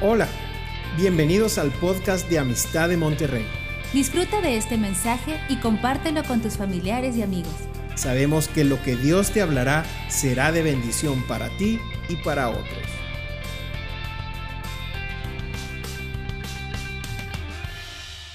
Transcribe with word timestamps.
Hola, 0.00 0.28
bienvenidos 0.96 1.56
al 1.56 1.70
podcast 1.70 2.28
de 2.28 2.40
Amistad 2.40 2.88
de 2.88 2.96
Monterrey. 2.96 3.46
Disfruta 3.92 4.40
de 4.40 4.56
este 4.56 4.76
mensaje 4.76 5.38
y 5.48 5.56
compártelo 5.58 6.24
con 6.24 6.42
tus 6.42 6.56
familiares 6.56 7.16
y 7.16 7.22
amigos. 7.22 7.54
Sabemos 7.94 8.48
que 8.48 8.64
lo 8.64 8.82
que 8.82 8.96
Dios 8.96 9.30
te 9.30 9.40
hablará 9.40 9.86
será 10.10 10.50
de 10.50 10.64
bendición 10.64 11.22
para 11.28 11.48
ti 11.58 11.78
y 12.08 12.16
para 12.16 12.50
otros. 12.50 12.66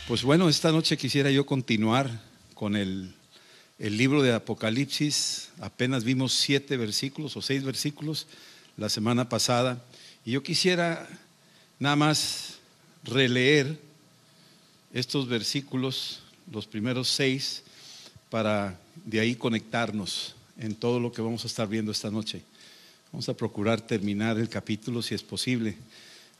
Pues 0.07 0.23
bueno, 0.23 0.47
esta 0.47 0.71
noche 0.71 0.95
quisiera 0.95 1.29
yo 1.29 1.45
continuar 1.45 2.09
con 2.53 2.77
el, 2.77 3.13
el 3.79 3.97
libro 3.97 4.21
de 4.21 4.33
Apocalipsis. 4.33 5.49
Apenas 5.59 6.05
vimos 6.05 6.31
siete 6.33 6.77
versículos 6.77 7.35
o 7.35 7.41
seis 7.41 7.65
versículos 7.65 8.27
la 8.77 8.87
semana 8.87 9.27
pasada. 9.27 9.83
Y 10.23 10.31
yo 10.31 10.41
quisiera 10.41 11.05
nada 11.79 11.95
más 11.95 12.59
releer 13.03 13.79
estos 14.93 15.27
versículos, 15.27 16.21
los 16.51 16.67
primeros 16.67 17.07
seis, 17.07 17.63
para 18.29 18.79
de 19.05 19.19
ahí 19.19 19.35
conectarnos 19.35 20.35
en 20.57 20.75
todo 20.75 20.99
lo 20.99 21.11
que 21.11 21.21
vamos 21.21 21.43
a 21.45 21.47
estar 21.47 21.67
viendo 21.67 21.91
esta 21.91 22.11
noche. 22.11 22.43
Vamos 23.11 23.29
a 23.29 23.33
procurar 23.33 23.81
terminar 23.81 24.37
el 24.37 24.49
capítulo 24.49 25.01
si 25.01 25.15
es 25.15 25.23
posible. 25.23 25.77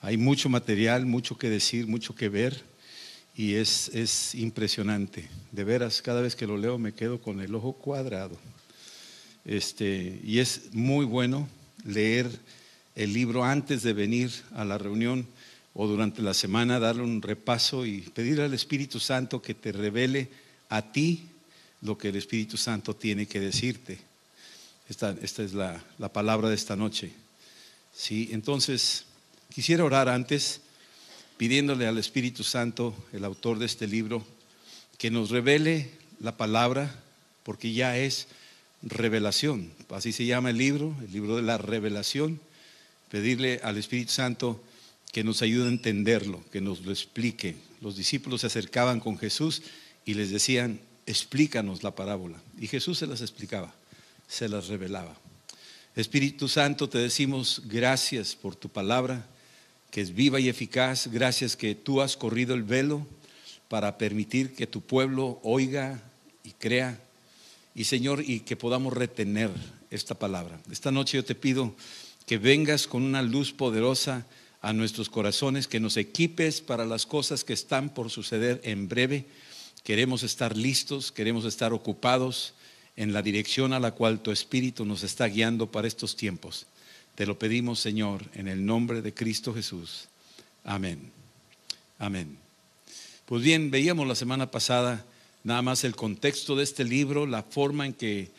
Hay 0.02 0.18
mucho 0.18 0.50
material, 0.50 1.06
mucho 1.06 1.38
que 1.38 1.50
decir, 1.50 1.88
mucho 1.88 2.14
que 2.14 2.30
ver 2.30 2.62
y 3.36 3.56
es, 3.56 3.90
es 3.94 4.36
impresionante. 4.36 5.30
De 5.52 5.64
veras, 5.64 6.02
cada 6.02 6.22
vez 6.22 6.36
que 6.36 6.46
lo 6.46 6.58
leo 6.58 6.78
me 6.78 6.94
quedo 6.94 7.22
con 7.22 7.40
el 7.40 7.56
ojo 7.56 7.74
cuadrado. 7.74 8.38
Este, 9.46 10.20
y 10.24 10.40
es 10.40 10.74
muy 10.74 11.06
bueno 11.06 11.48
leer 11.86 12.30
el 12.96 13.14
libro 13.14 13.44
antes 13.44 13.84
de 13.84 13.94
venir 13.94 14.32
a 14.56 14.66
la 14.66 14.78
reunión 14.78 15.28
o 15.74 15.88
durante 15.88 16.22
la 16.22 16.34
semana, 16.34 16.80
darle 16.80 17.04
un 17.04 17.22
repaso 17.22 17.86
y 17.86 18.02
pedirle 18.02 18.44
al 18.44 18.54
Espíritu 18.54 19.00
Santo 19.00 19.42
que 19.42 19.54
te 19.54 19.72
revele 19.72 20.30
a 20.70 20.82
ti 20.92 21.30
lo 21.82 21.98
que 21.98 22.10
el 22.10 22.16
Espíritu 22.16 22.58
Santo 22.58 22.96
tiene 22.96 23.28
que 23.28 23.40
decirte. 23.40 24.00
Esta, 24.90 25.16
esta 25.22 25.44
es 25.44 25.54
la, 25.54 25.82
la, 25.98 26.12
palabra 26.12 26.50
de 26.50 26.56
esta 26.56 26.76
noche. 26.76 27.12
¿Sí? 27.94 28.30
Entonces, 28.32 29.06
quisiera 29.54 29.86
orar 29.86 30.10
antes, 30.10 30.62
pidiéndole 31.38 31.88
al 31.88 31.98
Espíritu 31.98 32.44
Santo, 32.44 32.96
el 33.14 33.24
autor 33.24 33.60
de 33.60 33.68
este 33.68 33.88
libro, 33.88 34.26
que 34.98 35.12
nos 35.12 35.30
revele 35.30 35.92
la 36.20 36.36
palabra, 36.36 36.94
porque 37.44 37.72
ya 37.72 37.98
es 37.98 38.28
revelación. 38.82 39.72
Así 39.90 40.12
se 40.12 40.26
llama 40.26 40.50
el 40.50 40.58
libro, 40.58 40.96
el 41.02 41.12
libro 41.14 41.36
de 41.36 41.44
la 41.44 41.58
revelación 41.58 42.40
pedirle 43.10 43.60
al 43.64 43.78
Espíritu 43.78 44.12
Santo 44.12 44.62
que 45.12 45.24
nos 45.24 45.42
ayude 45.42 45.66
a 45.66 45.70
entenderlo, 45.70 46.44
que 46.52 46.62
nos 46.62 46.82
lo 46.82 46.92
explique. 46.92 47.56
Los 47.82 47.96
discípulos 47.96 48.42
se 48.42 48.48
acercaban 48.48 49.00
con 49.00 49.18
Jesús 49.18 49.64
y 50.06 50.14
les 50.14 50.30
decían, 50.30 50.80
explícanos 51.06 51.84
la 51.84 51.96
parábola. 51.96 52.42
Y 52.60 52.68
Jesús 52.68 53.00
se 53.00 53.08
las 53.08 53.22
explicaba, 53.22 53.74
se 54.28 54.48
las 54.48 54.68
revelaba. 54.68 55.18
Espíritu 55.96 56.48
Santo, 56.48 56.88
te 56.88 57.00
decimos 57.00 57.64
gracias 57.66 58.36
por 58.36 58.56
tu 58.56 58.70
palabra, 58.70 59.26
que 59.92 60.02
es 60.02 60.14
viva 60.14 60.40
y 60.40 60.48
eficaz. 60.48 61.08
Gracias 61.08 61.56
que 61.56 61.76
tú 61.76 62.02
has 62.02 62.16
corrido 62.16 62.54
el 62.54 62.64
velo 62.64 63.08
para 63.68 63.98
permitir 63.98 64.54
que 64.54 64.68
tu 64.68 64.82
pueblo 64.82 65.40
oiga 65.44 66.02
y 66.44 66.52
crea. 66.52 67.00
Y 67.74 67.86
Señor, 67.86 68.24
y 68.26 68.42
que 68.42 68.56
podamos 68.56 68.94
retener 68.94 69.50
esta 69.90 70.16
palabra. 70.16 70.62
Esta 70.72 70.92
noche 70.92 71.18
yo 71.18 71.26
te 71.26 71.36
pido 71.36 71.74
que 72.30 72.38
vengas 72.38 72.86
con 72.86 73.02
una 73.02 73.24
luz 73.24 73.54
poderosa 73.54 74.24
a 74.62 74.72
nuestros 74.72 75.10
corazones, 75.10 75.68
que 75.68 75.80
nos 75.80 75.98
equipes 75.98 76.62
para 76.62 76.86
las 76.86 77.08
cosas 77.08 77.44
que 77.44 77.54
están 77.54 77.90
por 77.90 78.12
suceder 78.12 78.62
en 78.64 78.88
breve. 78.88 79.26
Queremos 79.84 80.22
estar 80.22 80.56
listos, 80.56 81.12
queremos 81.12 81.44
estar 81.44 81.74
ocupados 81.74 82.54
en 82.96 83.14
la 83.14 83.24
dirección 83.24 83.74
a 83.74 83.80
la 83.80 83.94
cual 83.94 84.22
tu 84.22 84.30
Espíritu 84.30 84.86
nos 84.86 85.02
está 85.02 85.26
guiando 85.26 85.72
para 85.72 85.88
estos 85.88 86.16
tiempos. 86.16 86.68
Te 87.16 87.26
lo 87.26 87.40
pedimos, 87.40 87.80
Señor, 87.80 88.24
en 88.36 88.48
el 88.48 88.64
nombre 88.64 89.02
de 89.02 89.12
Cristo 89.12 89.52
Jesús. 89.52 90.08
Amén. 90.64 91.12
Amén. 91.98 92.38
Pues 93.26 93.42
bien, 93.42 93.72
veíamos 93.72 94.08
la 94.08 94.14
semana 94.14 94.52
pasada 94.52 95.04
nada 95.44 95.64
más 95.64 95.84
el 95.84 95.96
contexto 95.96 96.56
de 96.56 96.64
este 96.64 96.84
libro, 96.84 97.26
la 97.26 97.42
forma 97.42 97.88
en 97.88 97.94
que 97.94 98.30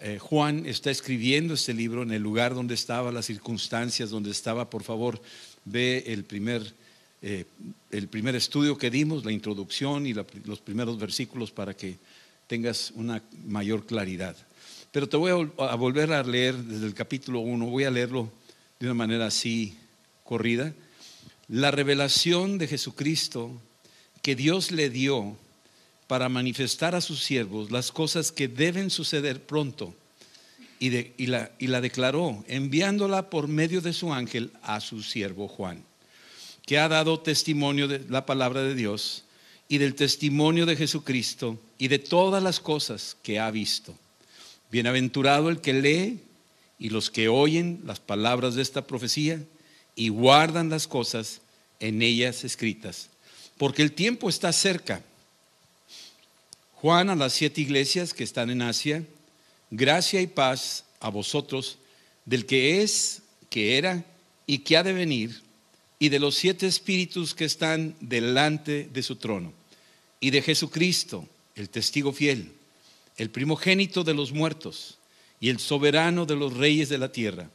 eh, 0.00 0.18
Juan 0.18 0.66
está 0.66 0.90
escribiendo 0.90 1.54
este 1.54 1.74
libro 1.74 2.02
en 2.02 2.12
el 2.12 2.22
lugar 2.22 2.54
donde 2.54 2.74
estaba, 2.74 3.10
las 3.10 3.26
circunstancias 3.26 4.10
donde 4.10 4.30
estaba. 4.30 4.70
Por 4.70 4.82
favor, 4.82 5.20
ve 5.64 6.04
el 6.06 6.24
primer, 6.24 6.74
eh, 7.22 7.44
el 7.90 8.08
primer 8.08 8.36
estudio 8.36 8.78
que 8.78 8.90
dimos, 8.90 9.24
la 9.24 9.32
introducción 9.32 10.06
y 10.06 10.14
los 10.14 10.60
primeros 10.60 10.98
versículos 10.98 11.50
para 11.50 11.74
que 11.74 11.96
tengas 12.46 12.92
una 12.94 13.22
mayor 13.46 13.86
claridad. 13.86 14.36
Pero 14.92 15.08
te 15.08 15.16
voy 15.16 15.50
a, 15.58 15.64
a 15.64 15.74
volver 15.74 16.12
a 16.12 16.22
leer 16.22 16.56
desde 16.56 16.86
el 16.86 16.94
capítulo 16.94 17.40
1, 17.40 17.66
voy 17.66 17.84
a 17.84 17.90
leerlo 17.90 18.30
de 18.78 18.86
una 18.86 18.94
manera 18.94 19.26
así 19.26 19.76
corrida. 20.24 20.72
La 21.48 21.70
revelación 21.70 22.58
de 22.58 22.68
Jesucristo 22.68 23.60
que 24.22 24.36
Dios 24.36 24.70
le 24.70 24.90
dio 24.90 25.36
para 26.08 26.28
manifestar 26.28 26.96
a 26.96 27.00
sus 27.00 27.22
siervos 27.22 27.70
las 27.70 27.92
cosas 27.92 28.32
que 28.32 28.48
deben 28.48 28.90
suceder 28.90 29.44
pronto. 29.44 29.94
Y, 30.80 31.26
la, 31.26 31.50
la, 31.58 31.80
declaró, 31.80 32.44
enviándola 32.46 33.30
por 33.30 33.48
medio 33.48 33.80
de 33.80 33.92
su 33.92 34.12
ángel 34.12 34.52
a 34.62 34.80
su 34.80 35.02
siervo 35.02 35.48
Juan, 35.48 35.82
que 36.64 36.78
ha 36.78 36.88
dado 36.88 37.18
testimonio 37.18 37.88
de 37.88 38.04
la 38.08 38.26
palabra 38.26 38.62
de 38.62 38.76
Dios 38.76 39.24
y 39.68 39.78
del 39.78 39.96
testimonio 39.96 40.66
de 40.66 40.76
Jesucristo 40.76 41.58
y 41.78 41.88
de 41.88 41.98
todas 41.98 42.42
las 42.42 42.60
cosas 42.60 43.16
que 43.22 43.40
ha 43.40 43.50
visto. 43.50 43.94
Bienaventurado 44.70 45.50
el 45.50 45.60
que 45.60 45.72
lee 45.72 46.20
y 46.78 46.90
los 46.90 47.10
que 47.10 47.28
oyen 47.28 47.80
las 47.84 47.98
palabras 47.98 48.54
de 48.54 48.62
esta 48.62 48.86
profecía 48.86 49.42
y 49.96 50.10
guardan 50.10 50.70
las 50.70 50.86
cosas 50.86 51.40
en 51.80 52.02
ellas 52.02 52.44
escritas, 52.44 53.10
porque 53.56 53.82
el 53.82 53.92
tiempo 53.92 54.28
está 54.28 54.52
cerca. 54.52 55.02
Juan 56.80 57.10
a 57.10 57.16
las 57.16 57.32
siete 57.32 57.60
iglesias 57.60 58.14
que 58.14 58.22
están 58.22 58.50
en 58.50 58.62
Asia, 58.62 59.04
gracia 59.68 60.20
y 60.20 60.28
paz 60.28 60.84
a 61.00 61.08
vosotros 61.08 61.78
del 62.24 62.46
que 62.46 62.82
es, 62.82 63.22
que 63.50 63.78
era 63.78 64.04
y 64.46 64.58
que 64.58 64.76
ha 64.76 64.84
de 64.84 64.92
venir, 64.92 65.42
y 65.98 66.08
de 66.08 66.20
los 66.20 66.36
siete 66.36 66.68
espíritus 66.68 67.34
que 67.34 67.46
están 67.46 67.96
delante 67.98 68.88
de 68.92 69.02
su 69.02 69.16
trono, 69.16 69.52
y 70.20 70.30
de 70.30 70.40
Jesucristo, 70.40 71.28
el 71.56 71.68
testigo 71.68 72.12
fiel, 72.12 72.52
el 73.16 73.30
primogénito 73.30 74.04
de 74.04 74.14
los 74.14 74.30
muertos, 74.30 74.98
y 75.40 75.48
el 75.48 75.58
soberano 75.58 76.26
de 76.26 76.36
los 76.36 76.56
reyes 76.56 76.88
de 76.88 76.98
la 76.98 77.10
tierra, 77.10 77.50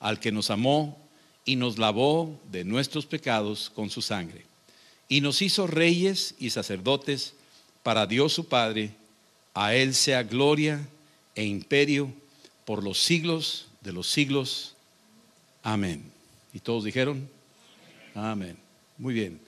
al 0.00 0.18
que 0.18 0.32
nos 0.32 0.50
amó 0.50 0.98
y 1.44 1.54
nos 1.54 1.78
lavó 1.78 2.40
de 2.50 2.64
nuestros 2.64 3.06
pecados 3.06 3.70
con 3.70 3.88
su 3.88 4.02
sangre, 4.02 4.46
y 5.08 5.20
nos 5.20 5.42
hizo 5.42 5.68
reyes 5.68 6.34
y 6.40 6.50
sacerdotes, 6.50 7.34
para 7.84 8.06
Dios 8.06 8.32
su 8.32 8.48
Padre, 8.48 8.90
a 9.52 9.74
Él 9.74 9.94
sea 9.94 10.24
gloria 10.24 10.88
e 11.36 11.44
imperio 11.44 12.12
por 12.64 12.82
los 12.82 13.00
siglos 13.00 13.68
de 13.82 13.92
los 13.92 14.08
siglos. 14.10 14.74
Amén. 15.62 16.02
¿Y 16.52 16.58
todos 16.58 16.82
dijeron? 16.82 17.28
Amén. 18.14 18.56
Muy 18.98 19.14
bien. 19.14 19.38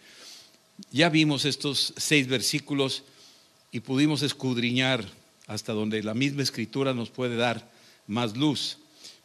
Ya 0.92 1.08
vimos 1.08 1.44
estos 1.46 1.94
seis 1.96 2.28
versículos 2.28 3.02
y 3.72 3.80
pudimos 3.80 4.22
escudriñar 4.22 5.04
hasta 5.46 5.72
donde 5.72 6.02
la 6.02 6.14
misma 6.14 6.42
escritura 6.42 6.92
nos 6.92 7.08
puede 7.08 7.36
dar 7.36 7.68
más 8.06 8.36
luz. 8.36 8.78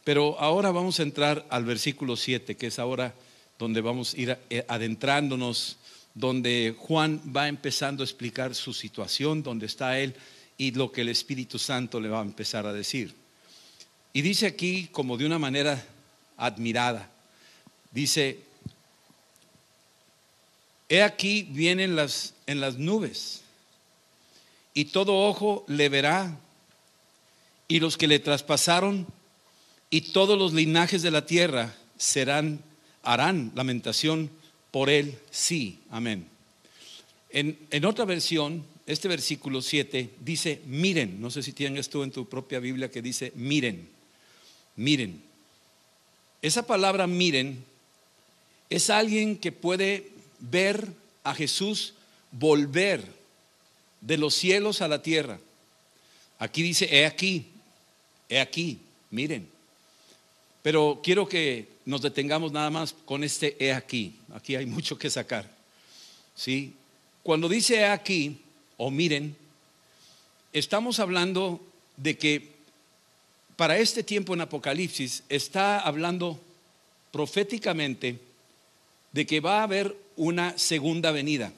Pero 0.04 0.40
ahora 0.40 0.70
vamos 0.70 0.98
a 0.98 1.02
entrar 1.02 1.46
al 1.50 1.64
versículo 1.64 2.16
7, 2.16 2.56
que 2.56 2.68
es 2.68 2.78
ahora 2.78 3.14
donde 3.58 3.82
vamos 3.82 4.14
a 4.14 4.20
ir 4.20 4.38
adentrándonos 4.68 5.76
donde 6.14 6.74
Juan 6.78 7.20
va 7.34 7.48
empezando 7.48 8.02
a 8.02 8.06
explicar 8.06 8.54
su 8.54 8.72
situación, 8.72 9.42
donde 9.42 9.66
está 9.66 9.98
él 9.98 10.14
y 10.58 10.72
lo 10.72 10.92
que 10.92 11.00
el 11.00 11.08
Espíritu 11.08 11.58
Santo 11.58 12.00
le 12.00 12.08
va 12.08 12.20
a 12.20 12.22
empezar 12.22 12.66
a 12.66 12.72
decir. 12.72 13.14
Y 14.12 14.22
dice 14.22 14.46
aquí 14.46 14.88
como 14.92 15.16
de 15.16 15.26
una 15.26 15.38
manera 15.38 15.84
admirada, 16.36 17.10
dice, 17.90 18.40
he 20.88 21.02
aquí 21.02 21.44
vienen 21.44 21.96
las 21.96 22.34
en 22.46 22.60
las 22.60 22.76
nubes 22.76 23.42
y 24.74 24.86
todo 24.86 25.26
ojo 25.26 25.64
le 25.68 25.88
verá 25.88 26.38
y 27.68 27.80
los 27.80 27.96
que 27.96 28.08
le 28.08 28.18
traspasaron 28.18 29.06
y 29.90 30.12
todos 30.12 30.38
los 30.38 30.52
linajes 30.52 31.02
de 31.02 31.10
la 31.10 31.24
tierra 31.24 31.74
serán 31.96 32.62
harán 33.02 33.52
lamentación 33.54 34.30
por 34.72 34.90
él 34.90 35.16
sí. 35.30 35.78
Amén. 35.90 36.26
En, 37.30 37.56
en, 37.70 37.84
otra 37.84 38.04
versión, 38.04 38.64
este 38.86 39.06
versículo 39.06 39.62
7 39.62 40.10
dice, 40.20 40.60
miren, 40.66 41.20
no 41.20 41.30
sé 41.30 41.44
si 41.44 41.52
tienes 41.52 41.88
tú 41.88 42.02
en 42.02 42.10
tu 42.10 42.28
propia 42.28 42.58
Biblia 42.58 42.90
que 42.90 43.00
dice, 43.00 43.32
miren, 43.36 43.88
miren. 44.74 45.22
Esa 46.42 46.66
palabra 46.66 47.06
miren 47.06 47.64
es 48.68 48.90
alguien 48.90 49.36
que 49.36 49.52
puede 49.52 50.10
ver 50.40 50.88
a 51.22 51.34
Jesús 51.34 51.94
volver 52.32 53.04
de 54.00 54.16
los 54.16 54.34
cielos 54.34 54.80
a 54.80 54.88
la 54.88 55.02
tierra. 55.02 55.38
Aquí 56.38 56.62
dice, 56.62 56.88
he 56.90 57.06
aquí, 57.06 57.46
he 58.28 58.40
aquí, 58.40 58.80
miren. 59.10 59.48
Pero 60.62 61.00
quiero 61.02 61.28
que 61.28 61.68
nos 61.84 62.02
detengamos 62.02 62.52
nada 62.52 62.70
más 62.70 62.94
con 63.04 63.24
este 63.24 63.56
he 63.58 63.72
aquí. 63.72 64.14
Aquí 64.34 64.56
hay 64.56 64.66
mucho 64.66 64.98
que 64.98 65.10
sacar. 65.10 65.48
¿Sí? 66.34 66.74
Cuando 67.22 67.48
dice 67.48 67.76
he 67.76 67.86
aquí 67.86 68.38
o 68.76 68.90
miren, 68.90 69.36
estamos 70.52 70.98
hablando 70.98 71.60
de 71.96 72.16
que 72.18 72.52
para 73.56 73.78
este 73.78 74.02
tiempo 74.02 74.34
en 74.34 74.40
Apocalipsis 74.40 75.22
está 75.28 75.78
hablando 75.78 76.40
proféticamente 77.10 78.18
de 79.12 79.26
que 79.26 79.40
va 79.40 79.60
a 79.60 79.64
haber 79.64 79.96
una 80.16 80.56
segunda 80.58 81.10
venida. 81.10 81.52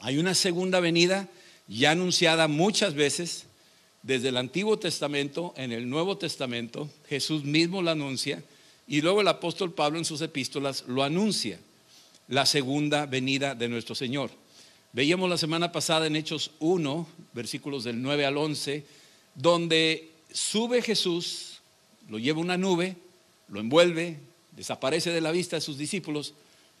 Hay 0.00 0.18
una 0.18 0.34
segunda 0.34 0.80
venida 0.80 1.28
ya 1.68 1.90
anunciada 1.90 2.48
muchas 2.48 2.94
veces 2.94 3.46
desde 4.02 4.28
el 4.28 4.36
Antiguo 4.36 4.78
Testamento, 4.78 5.52
en 5.56 5.72
el 5.72 5.90
Nuevo 5.90 6.16
Testamento, 6.16 6.88
Jesús 7.08 7.42
mismo 7.42 7.82
la 7.82 7.92
anuncia 7.92 8.42
y 8.86 9.00
luego 9.00 9.20
el 9.20 9.28
apóstol 9.28 9.72
Pablo 9.72 9.98
en 9.98 10.04
sus 10.04 10.20
epístolas 10.20 10.84
lo 10.86 11.02
anuncia, 11.02 11.58
la 12.28 12.46
segunda 12.46 13.06
venida 13.06 13.54
de 13.54 13.68
nuestro 13.68 13.94
Señor. 13.94 14.30
Veíamos 14.92 15.28
la 15.28 15.38
semana 15.38 15.72
pasada 15.72 16.06
en 16.06 16.16
Hechos 16.16 16.52
1, 16.60 17.06
versículos 17.32 17.84
del 17.84 18.00
9 18.00 18.26
al 18.26 18.36
11, 18.36 18.84
donde 19.34 20.10
sube 20.32 20.82
Jesús, 20.82 21.60
lo 22.08 22.18
lleva 22.18 22.40
una 22.40 22.56
nube, 22.56 22.96
lo 23.48 23.60
envuelve, 23.60 24.18
desaparece 24.52 25.10
de 25.10 25.20
la 25.20 25.32
vista 25.32 25.56
de 25.56 25.60
sus 25.60 25.76
discípulos, 25.76 26.34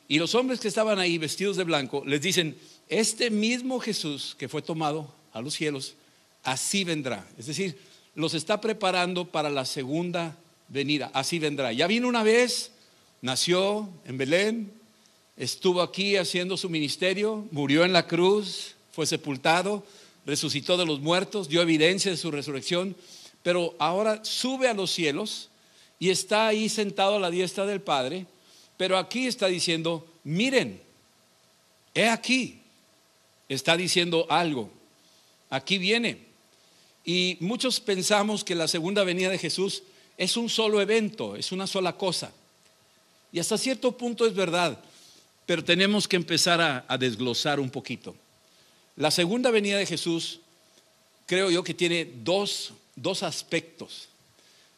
y 0.08 0.18
los 0.18 0.34
hombres 0.34 0.60
que 0.60 0.68
estaban 0.68 0.98
ahí 0.98 1.18
vestidos 1.18 1.56
de 1.56 1.64
blanco 1.64 2.04
les 2.06 2.20
dicen, 2.20 2.56
este 2.88 3.30
mismo 3.30 3.80
Jesús 3.80 4.36
que 4.38 4.48
fue 4.48 4.62
tomado 4.62 5.12
a 5.32 5.42
los 5.42 5.54
cielos, 5.54 5.94
así 6.44 6.84
vendrá. 6.84 7.28
Es 7.36 7.46
decir, 7.46 7.76
los 8.14 8.32
está 8.34 8.60
preparando 8.60 9.26
para 9.26 9.50
la 9.50 9.64
segunda 9.64 10.36
venida, 10.68 11.10
así 11.14 11.38
vendrá. 11.38 11.72
Ya 11.72 11.86
vino 11.86 12.08
una 12.08 12.22
vez, 12.22 12.72
nació 13.22 13.88
en 14.04 14.18
Belén, 14.18 14.72
estuvo 15.36 15.82
aquí 15.82 16.16
haciendo 16.16 16.56
su 16.56 16.68
ministerio, 16.68 17.46
murió 17.50 17.84
en 17.84 17.92
la 17.92 18.06
cruz, 18.06 18.74
fue 18.92 19.06
sepultado, 19.06 19.84
resucitó 20.24 20.76
de 20.76 20.86
los 20.86 21.00
muertos, 21.00 21.48
dio 21.48 21.62
evidencia 21.62 22.10
de 22.10 22.16
su 22.16 22.30
resurrección, 22.30 22.96
pero 23.42 23.74
ahora 23.78 24.24
sube 24.24 24.68
a 24.68 24.74
los 24.74 24.90
cielos 24.90 25.50
y 25.98 26.10
está 26.10 26.48
ahí 26.48 26.68
sentado 26.68 27.16
a 27.16 27.20
la 27.20 27.30
diestra 27.30 27.64
del 27.64 27.80
Padre, 27.80 28.26
pero 28.76 28.98
aquí 28.98 29.26
está 29.26 29.46
diciendo, 29.46 30.06
miren, 30.24 30.80
he 31.94 32.08
aquí, 32.08 32.60
está 33.48 33.76
diciendo 33.76 34.26
algo, 34.28 34.70
aquí 35.48 35.78
viene. 35.78 36.26
Y 37.04 37.36
muchos 37.40 37.78
pensamos 37.78 38.42
que 38.42 38.56
la 38.56 38.66
segunda 38.66 39.04
venida 39.04 39.30
de 39.30 39.38
Jesús 39.38 39.84
es 40.16 40.36
un 40.36 40.48
solo 40.48 40.80
evento, 40.80 41.36
es 41.36 41.52
una 41.52 41.66
sola 41.66 41.96
cosa. 41.96 42.32
Y 43.32 43.38
hasta 43.38 43.58
cierto 43.58 43.92
punto 43.92 44.26
es 44.26 44.34
verdad, 44.34 44.78
pero 45.44 45.62
tenemos 45.62 46.08
que 46.08 46.16
empezar 46.16 46.60
a, 46.88 46.98
desglosar 46.98 47.60
un 47.60 47.70
poquito. 47.70 48.14
La 48.96 49.10
segunda 49.10 49.50
venida 49.50 49.78
de 49.78 49.86
Jesús 49.86 50.40
creo 51.26 51.50
yo 51.50 51.62
que 51.62 51.74
tiene 51.74 52.10
dos, 52.24 52.72
dos 52.94 53.22
aspectos. 53.22 54.08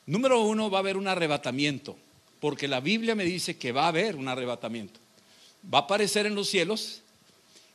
Número 0.06 0.42
uno, 0.42 0.70
va 0.70 0.78
a 0.78 0.80
haber 0.80 0.96
un 0.96 1.06
arrebatamiento, 1.06 1.96
porque 2.40 2.66
la 2.66 2.80
Biblia 2.80 3.14
me 3.14 3.24
dice 3.24 3.56
que 3.56 3.72
va 3.72 3.84
a 3.84 3.88
haber 3.88 4.16
un 4.16 4.26
arrebatamiento. 4.26 4.98
Va 5.72 5.78
a 5.78 5.82
aparecer 5.82 6.26
en 6.26 6.34
los 6.34 6.48
cielos 6.48 7.02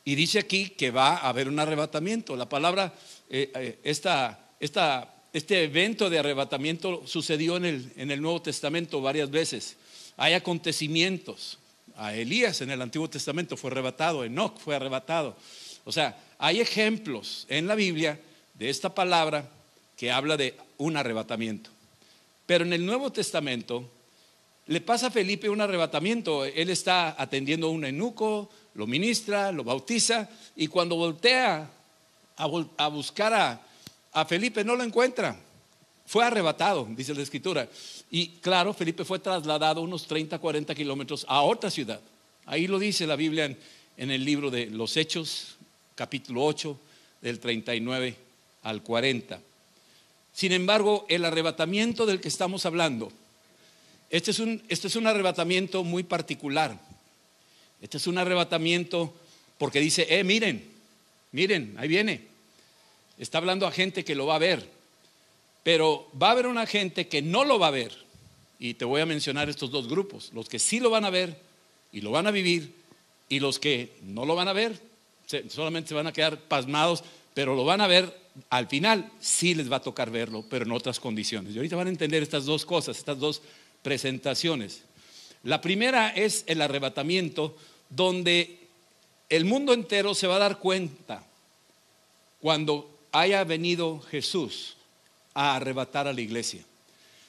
y 0.04 0.16
dice 0.16 0.38
aquí 0.38 0.68
que 0.70 0.90
va 0.90 1.16
a 1.16 1.28
haber 1.28 1.48
un 1.48 1.58
arrebatamiento. 1.58 2.36
La 2.36 2.48
palabra, 2.48 2.92
eh, 3.30 3.50
eh, 3.54 3.78
esta 3.84 5.13
este 5.34 5.64
evento 5.64 6.08
de 6.10 6.20
arrebatamiento 6.20 7.02
sucedió 7.06 7.56
en 7.56 7.64
el, 7.64 7.92
en 7.96 8.12
el 8.12 8.22
Nuevo 8.22 8.40
Testamento 8.40 9.02
varias 9.02 9.30
veces. 9.32 9.76
Hay 10.16 10.32
acontecimientos. 10.32 11.58
A 11.96 12.14
Elías 12.14 12.60
en 12.60 12.70
el 12.70 12.80
Antiguo 12.80 13.10
Testamento 13.10 13.56
fue 13.56 13.70
arrebatado, 13.70 14.24
Enoch 14.24 14.58
fue 14.58 14.76
arrebatado. 14.76 15.36
O 15.84 15.90
sea, 15.90 16.16
hay 16.38 16.60
ejemplos 16.60 17.46
en 17.48 17.66
la 17.66 17.74
Biblia 17.74 18.20
de 18.54 18.70
esta 18.70 18.94
palabra 18.94 19.48
que 19.96 20.12
habla 20.12 20.36
de 20.36 20.54
un 20.78 20.96
arrebatamiento. 20.96 21.70
Pero 22.46 22.64
en 22.64 22.72
el 22.72 22.86
Nuevo 22.86 23.10
Testamento 23.10 23.90
le 24.66 24.80
pasa 24.80 25.08
a 25.08 25.10
Felipe 25.10 25.48
un 25.48 25.60
arrebatamiento. 25.60 26.44
Él 26.44 26.70
está 26.70 27.20
atendiendo 27.20 27.66
a 27.66 27.70
un 27.70 27.84
enuco, 27.84 28.50
lo 28.74 28.86
ministra, 28.86 29.50
lo 29.50 29.64
bautiza 29.64 30.30
y 30.54 30.68
cuando 30.68 30.94
voltea 30.94 31.70
a, 32.36 32.64
a 32.76 32.88
buscar 32.88 33.34
a, 33.34 33.60
a 34.14 34.24
Felipe 34.24 34.64
no 34.64 34.76
lo 34.76 34.84
encuentra. 34.84 35.36
Fue 36.06 36.24
arrebatado, 36.24 36.86
dice 36.90 37.14
la 37.14 37.22
escritura. 37.22 37.68
Y 38.10 38.28
claro, 38.40 38.72
Felipe 38.72 39.04
fue 39.04 39.18
trasladado 39.18 39.80
unos 39.80 40.06
30, 40.06 40.38
40 40.38 40.74
kilómetros 40.74 41.26
a 41.28 41.42
otra 41.42 41.70
ciudad. 41.70 42.00
Ahí 42.46 42.66
lo 42.66 42.78
dice 42.78 43.06
la 43.06 43.16
Biblia 43.16 43.54
en, 43.96 44.10
el 44.10 44.24
libro 44.24 44.50
de 44.50 44.66
los 44.66 44.96
Hechos, 44.96 45.56
capítulo 45.94 46.44
8, 46.44 46.78
del 47.22 47.40
39 47.40 48.16
al 48.62 48.82
40. 48.82 49.40
Sin 50.32 50.52
embargo, 50.52 51.06
el 51.08 51.24
arrebatamiento 51.24 52.06
del 52.06 52.20
que 52.20 52.28
estamos 52.28 52.66
hablando, 52.66 53.10
este 54.10 54.30
es 54.30 54.38
un, 54.38 54.62
este 54.68 54.88
es 54.88 54.96
un 54.96 55.06
arrebatamiento 55.06 55.82
muy 55.82 56.02
particular. 56.02 56.78
Este 57.80 57.96
es 57.96 58.06
un 58.06 58.18
arrebatamiento 58.18 59.12
porque 59.58 59.80
dice, 59.80 60.06
eh, 60.10 60.22
miren, 60.22 60.64
miren, 61.32 61.74
ahí 61.78 61.88
viene. 61.88 62.33
Está 63.18 63.38
hablando 63.38 63.66
a 63.66 63.72
gente 63.72 64.04
que 64.04 64.14
lo 64.14 64.26
va 64.26 64.36
a 64.36 64.38
ver. 64.38 64.68
Pero 65.62 66.08
va 66.20 66.28
a 66.28 66.32
haber 66.32 66.46
una 66.46 66.66
gente 66.66 67.08
que 67.08 67.22
no 67.22 67.44
lo 67.44 67.58
va 67.58 67.68
a 67.68 67.72
ver. 67.72 67.92
Y 68.58 68.74
te 68.74 68.84
voy 68.84 69.00
a 69.00 69.06
mencionar 69.06 69.48
estos 69.48 69.70
dos 69.70 69.88
grupos. 69.88 70.30
Los 70.32 70.48
que 70.48 70.58
sí 70.58 70.80
lo 70.80 70.90
van 70.90 71.04
a 71.04 71.10
ver 71.10 71.38
y 71.92 72.00
lo 72.00 72.10
van 72.10 72.26
a 72.26 72.30
vivir. 72.30 72.74
Y 73.28 73.40
los 73.40 73.58
que 73.58 73.92
no 74.02 74.26
lo 74.26 74.34
van 74.34 74.48
a 74.48 74.52
ver, 74.52 74.78
solamente 75.48 75.88
se 75.88 75.94
van 75.94 76.06
a 76.06 76.12
quedar 76.12 76.38
pasmados, 76.38 77.02
pero 77.32 77.54
lo 77.54 77.64
van 77.64 77.80
a 77.80 77.86
ver 77.86 78.16
al 78.50 78.68
final. 78.68 79.10
Sí 79.20 79.54
les 79.54 79.70
va 79.70 79.76
a 79.76 79.82
tocar 79.82 80.10
verlo, 80.10 80.44
pero 80.48 80.64
en 80.64 80.72
otras 80.72 81.00
condiciones. 81.00 81.54
Y 81.54 81.56
ahorita 81.56 81.76
van 81.76 81.86
a 81.86 81.90
entender 81.90 82.22
estas 82.22 82.44
dos 82.44 82.66
cosas, 82.66 82.98
estas 82.98 83.18
dos 83.18 83.40
presentaciones. 83.82 84.82
La 85.42 85.60
primera 85.60 86.10
es 86.10 86.44
el 86.46 86.60
arrebatamiento, 86.62 87.56
donde 87.88 88.58
el 89.28 89.44
mundo 89.44 89.72
entero 89.72 90.14
se 90.14 90.26
va 90.26 90.36
a 90.36 90.40
dar 90.40 90.58
cuenta 90.58 91.24
cuando 92.40 92.93
haya 93.14 93.44
venido 93.44 94.00
Jesús 94.10 94.76
a 95.34 95.56
arrebatar 95.56 96.08
a 96.08 96.12
la 96.12 96.20
iglesia. 96.20 96.64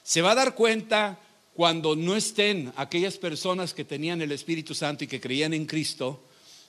Se 0.03 0.21
va 0.21 0.31
a 0.31 0.35
dar 0.35 0.55
cuenta 0.55 1.19
cuando 1.53 1.95
no 1.95 2.15
estén 2.15 2.73
aquellas 2.75 3.17
personas 3.17 3.73
que 3.73 3.85
tenían 3.85 4.21
el 4.21 4.31
Espíritu 4.31 4.73
Santo 4.73 5.03
y 5.03 5.07
que 5.07 5.21
creían 5.21 5.53
en 5.53 5.65
Cristo, 5.65 6.23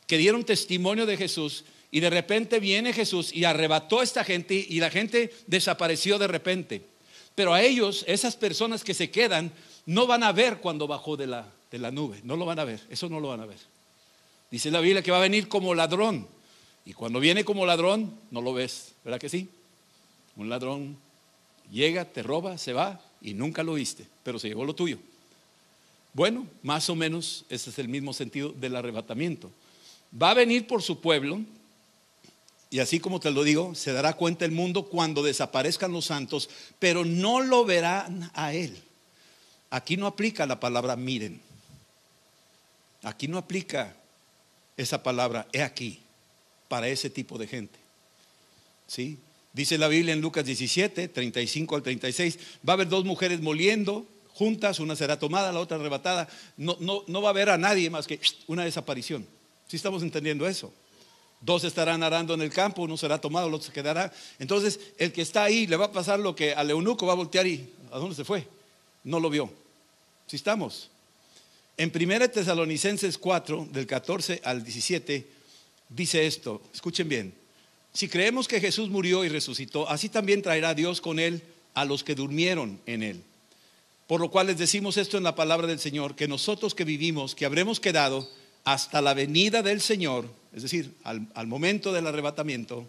que 0.07 0.19
dieron 0.19 0.45
testimonio 0.45 1.07
de 1.07 1.17
Jesús 1.17 1.65
y 1.91 2.01
de 2.01 2.11
repente 2.11 2.61
viene 2.61 2.93
Jesús 2.93 3.33
y 3.33 3.45
arrebató 3.45 4.01
a 4.01 4.05
esta 4.05 4.23
gente 4.23 4.55
y 4.55 4.81
la 4.81 4.91
gente 4.91 5.33
desapareció 5.47 6.19
de 6.19 6.29
repente. 6.29 6.83
Pero 7.35 7.55
a 7.55 7.63
ellos, 7.63 8.05
esas 8.07 8.37
personas 8.37 8.85
que 8.85 8.95
se 8.95 9.11
quedan, 9.11 9.51
no 9.87 10.07
van 10.07 10.25
a 10.25 10.33
ver 10.33 10.59
cuando 10.59 10.87
bajó 10.87 11.17
de 11.17 11.27
la, 11.27 11.51
de 11.71 11.79
la 11.79 11.91
nube, 11.91 12.21
no 12.23 12.37
lo 12.37 12.45
van 12.45 12.59
a 12.59 12.65
ver, 12.65 12.81
eso 12.91 13.09
no 13.09 13.19
lo 13.19 13.29
van 13.29 13.41
a 13.41 13.47
ver. 13.47 13.59
Dice 14.51 14.71
la 14.71 14.81
Biblia 14.81 15.03
que 15.03 15.11
va 15.11 15.19
a 15.19 15.23
venir 15.23 15.49
como 15.49 15.75
ladrón. 15.75 16.29
Y 16.87 16.95
cuando 16.95 17.19
viene 17.19 17.45
como 17.45 17.67
ladrón, 17.67 18.17
no 18.31 18.41
lo 18.41 18.55
ves, 18.55 18.93
¿verdad 19.05 19.19
que 19.19 19.29
sí? 19.29 19.49
Un 20.37 20.49
ladrón 20.49 20.97
llega, 21.73 22.05
te 22.05 22.23
roba, 22.23 22.57
se 22.59 22.73
va 22.73 23.01
y 23.21 23.35
nunca 23.35 23.65
lo 23.65 23.75
viste, 23.75 24.07
pero 24.23 24.39
se 24.39 24.47
llevó 24.47 24.65
lo 24.65 24.75
tuyo. 24.75 24.99
Bueno, 26.13 26.47
más 26.63 26.89
o 26.89 26.95
menos 26.95 27.45
ese 27.51 27.71
es 27.71 27.79
el 27.81 27.89
mismo 27.89 28.13
sentido 28.13 28.51
del 28.51 28.77
arrebatamiento. 28.77 29.51
Va 30.23 30.31
a 30.31 30.35
venir 30.35 30.69
por 30.69 30.81
su 30.81 31.01
pueblo 31.01 31.41
y 32.71 32.79
así 32.79 33.01
como 33.01 33.19
te 33.19 33.33
lo 33.33 33.43
digo, 33.43 33.75
se 33.75 33.93
dará 33.93 34.13
cuenta 34.13 34.45
el 34.45 34.53
mundo 34.53 34.85
cuando 34.85 35.25
desaparezcan 35.25 35.91
los 35.93 36.05
santos, 36.05 36.49
pero 36.79 37.05
no 37.05 37.41
lo 37.41 37.65
verán 37.65 38.31
a 38.33 38.55
él. 38.55 38.81
Aquí 39.71 39.97
no 39.97 40.07
aplica 40.07 40.47
la 40.47 40.61
palabra 40.61 40.95
miren. 40.95 41.41
Aquí 43.03 43.27
no 43.27 43.39
aplica 43.39 43.97
esa 44.77 45.03
palabra, 45.03 45.49
he 45.53 45.63
aquí 45.63 46.06
para 46.69 46.89
ese 46.89 47.11
tipo 47.11 47.39
de 47.39 47.47
gente. 47.47 47.79
¿Sí? 48.87 49.19
Dice 49.53 49.79
la 49.79 49.89
Biblia 49.89 50.13
en 50.13 50.21
Lucas 50.21 50.45
17, 50.45 51.09
35 51.09 51.77
al 51.77 51.83
36, 51.83 52.39
va 52.69 52.73
a 52.73 52.75
haber 52.75 52.89
dos 52.89 53.05
mujeres 53.05 53.41
moliendo 53.41 54.07
juntas, 54.35 54.81
una 54.81 54.95
será 54.95 55.19
tomada, 55.19 55.51
la 55.51 55.61
otra 55.61 55.79
arrebatada. 55.79 56.29
No, 56.59 56.77
no, 56.79 57.05
no 57.07 57.23
va 57.23 57.29
a 57.29 57.31
haber 57.31 57.49
a 57.49 57.57
nadie 57.57 57.89
más 57.89 58.07
que 58.07 58.21
una 58.47 58.65
desaparición. 58.65 59.27
¿Sí 59.67 59.77
estamos 59.77 60.03
entendiendo 60.03 60.47
eso? 60.47 60.73
Dos 61.41 61.65
estarán 61.65 62.03
arando 62.03 62.35
en 62.35 62.43
el 62.43 62.51
campo, 62.51 62.83
uno 62.83 62.97
será 62.97 63.19
tomado, 63.19 63.49
el 63.49 63.55
otro 63.55 63.67
se 63.67 63.73
quedará. 63.73 64.13
Entonces, 64.39 64.79
el 64.99 65.13
que 65.13 65.23
está 65.23 65.45
ahí 65.45 65.67
le 65.67 65.77
va 65.77 65.87
a 65.87 65.93
pasar 65.93 66.21
lo 66.21 66.37
que 66.37 66.53
al 66.53 66.71
eunuco 66.71 67.07
va 67.07 67.15
a 67.15 67.17
voltear 67.17 67.47
y 67.47 67.73
¿a 67.91 67.99
dónde 67.99 68.15
se 68.15 68.25
fue? 68.25 68.47
No 69.05 69.21
lo 69.21 69.31
vio. 69.31 69.51
¿Sí 70.27 70.37
estamos? 70.37 70.91
En 71.79 71.93
1 71.95 72.31
Tesalonicenses 72.31 73.17
4, 73.17 73.69
del 73.71 73.87
14 73.87 74.41
al 74.45 74.63
17, 74.65 75.27
dice 75.89 76.27
esto, 76.27 76.63
escuchen 76.73 77.09
bien, 77.09 77.35
si 77.93 78.09
creemos 78.09 78.47
que 78.47 78.61
Jesús 78.61 78.91
murió 78.91 79.25
y 79.25 79.29
resucitó, 79.31 79.89
así 79.89 80.09
también 80.09 80.43
traerá 80.43 80.75
Dios 80.75 81.01
con 81.01 81.19
él 81.19 81.43
a 81.73 81.85
los 81.85 82.05
que 82.05 82.15
durmieron 82.15 82.79
en 82.85 83.03
él. 83.03 83.23
Por 84.07 84.21
lo 84.21 84.31
cual 84.31 84.49
les 84.49 84.59
decimos 84.59 84.99
esto 84.99 85.17
en 85.17 85.25
la 85.25 85.35
palabra 85.35 85.67
del 85.67 85.79
Señor, 85.79 86.15
que 86.15 86.29
nosotros 86.29 86.75
que 86.75 86.85
vivimos, 86.85 87.35
que 87.35 87.47
habremos 87.47 87.81
quedado 87.81 88.29
hasta 88.65 89.01
la 89.01 89.15
venida 89.15 89.63
del 89.63 89.81
Señor, 89.81 90.29
es 90.53 90.63
decir, 90.63 90.95
al, 91.05 91.27
al 91.35 91.47
momento 91.47 91.93
del 91.93 92.07
arrebatamiento, 92.07 92.89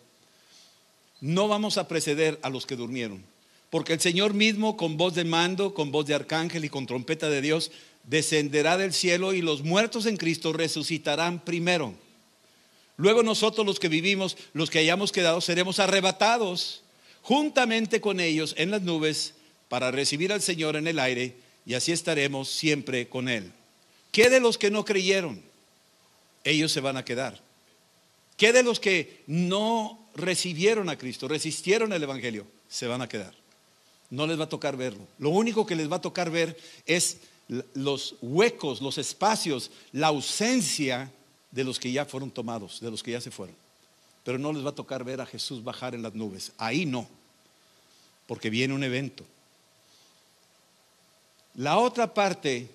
no 1.21 1.47
vamos 1.47 1.77
a 1.77 1.87
preceder 1.87 2.37
a 2.41 2.49
los 2.49 2.65
que 2.65 2.75
durmieron. 2.75 3.23
Porque 3.69 3.93
el 3.93 3.99
Señor 3.99 4.33
mismo, 4.33 4.77
con 4.77 4.97
voz 4.97 5.15
de 5.15 5.23
mando, 5.23 5.73
con 5.73 5.91
voz 5.91 6.05
de 6.05 6.15
arcángel 6.15 6.65
y 6.65 6.69
con 6.69 6.85
trompeta 6.85 7.29
de 7.29 7.41
Dios, 7.41 7.71
descenderá 8.03 8.77
del 8.77 8.93
cielo 8.93 9.33
y 9.33 9.41
los 9.41 9.63
muertos 9.63 10.05
en 10.05 10.17
Cristo 10.17 10.53
resucitarán 10.53 11.39
primero. 11.43 11.93
Luego 12.97 13.21
nosotros 13.23 13.65
los 13.65 13.79
que 13.79 13.89
vivimos, 13.89 14.37
los 14.53 14.69
que 14.69 14.79
hayamos 14.79 15.11
quedado, 15.11 15.39
seremos 15.39 15.79
arrebatados 15.79 16.81
juntamente 17.21 18.01
con 18.01 18.19
ellos 18.19 18.55
en 18.57 18.71
las 18.71 18.81
nubes 18.81 19.35
para 19.69 19.91
recibir 19.91 20.33
al 20.33 20.41
Señor 20.41 20.75
en 20.75 20.87
el 20.87 20.97
aire 20.99 21.35
y 21.65 21.75
así 21.75 21.91
estaremos 21.91 22.49
siempre 22.49 23.07
con 23.07 23.29
Él. 23.29 23.51
¿Qué 24.11 24.29
de 24.29 24.39
los 24.39 24.57
que 24.57 24.71
no 24.71 24.83
creyeron? 24.83 25.41
Ellos 26.43 26.71
se 26.71 26.79
van 26.79 26.97
a 26.97 27.05
quedar. 27.05 27.39
¿Qué 28.37 28.53
de 28.53 28.63
los 28.63 28.79
que 28.79 29.21
no 29.27 29.99
recibieron 30.15 30.89
a 30.89 30.97
Cristo, 30.97 31.27
resistieron 31.27 31.91
el 31.93 32.03
Evangelio? 32.03 32.47
Se 32.69 32.87
van 32.87 33.01
a 33.01 33.09
quedar. 33.09 33.33
No 34.09 34.25
les 34.25 34.39
va 34.39 34.45
a 34.45 34.49
tocar 34.49 34.77
verlo. 34.77 35.05
Lo 35.19 35.29
único 35.29 35.65
que 35.65 35.75
les 35.75 35.91
va 35.91 35.97
a 35.97 36.01
tocar 36.01 36.31
ver 36.31 36.57
es 36.85 37.17
los 37.73 38.15
huecos, 38.21 38.81
los 38.81 38.97
espacios, 38.97 39.71
la 39.91 40.07
ausencia 40.07 41.11
de 41.51 41.63
los 41.63 41.79
que 41.79 41.91
ya 41.91 42.05
fueron 42.05 42.31
tomados, 42.31 42.79
de 42.79 42.91
los 42.91 43.01
que 43.01 43.11
ya 43.11 43.21
se 43.21 43.31
fueron. 43.31 43.55
Pero 44.23 44.37
no 44.37 44.51
les 44.51 44.65
va 44.65 44.69
a 44.69 44.75
tocar 44.75 45.03
ver 45.03 45.21
a 45.21 45.25
Jesús 45.25 45.63
bajar 45.63 45.95
en 45.95 46.01
las 46.01 46.13
nubes. 46.13 46.51
Ahí 46.57 46.85
no, 46.85 47.07
porque 48.27 48.49
viene 48.49 48.73
un 48.73 48.83
evento. 48.83 49.23
La 51.55 51.77
otra 51.77 52.13
parte 52.13 52.69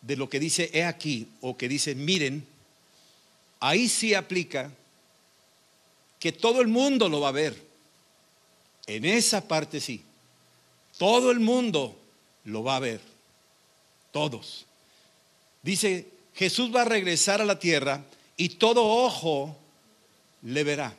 de 0.00 0.16
lo 0.16 0.28
que 0.28 0.40
dice 0.40 0.70
he 0.72 0.84
aquí 0.84 1.28
o 1.40 1.56
que 1.56 1.68
dice 1.68 1.94
miren, 1.94 2.46
ahí 3.60 3.88
sí 3.88 4.14
aplica 4.14 4.72
que 6.18 6.32
todo 6.32 6.60
el 6.60 6.68
mundo 6.68 7.08
lo 7.08 7.20
va 7.20 7.28
a 7.28 7.32
ver. 7.32 7.68
En 8.86 9.04
esa 9.04 9.46
parte 9.46 9.80
sí. 9.80 10.02
Todo 10.96 11.30
el 11.30 11.38
mundo 11.38 11.96
lo 12.44 12.64
va 12.64 12.76
a 12.76 12.80
ver. 12.80 13.00
Todos. 14.10 14.66
Dice, 15.62 16.06
Jesús 16.38 16.74
va 16.74 16.82
a 16.82 16.84
regresar 16.84 17.40
a 17.40 17.44
la 17.44 17.58
tierra 17.58 18.04
y 18.36 18.50
todo 18.50 18.86
ojo 18.86 19.56
le 20.42 20.62
verá. 20.62 20.94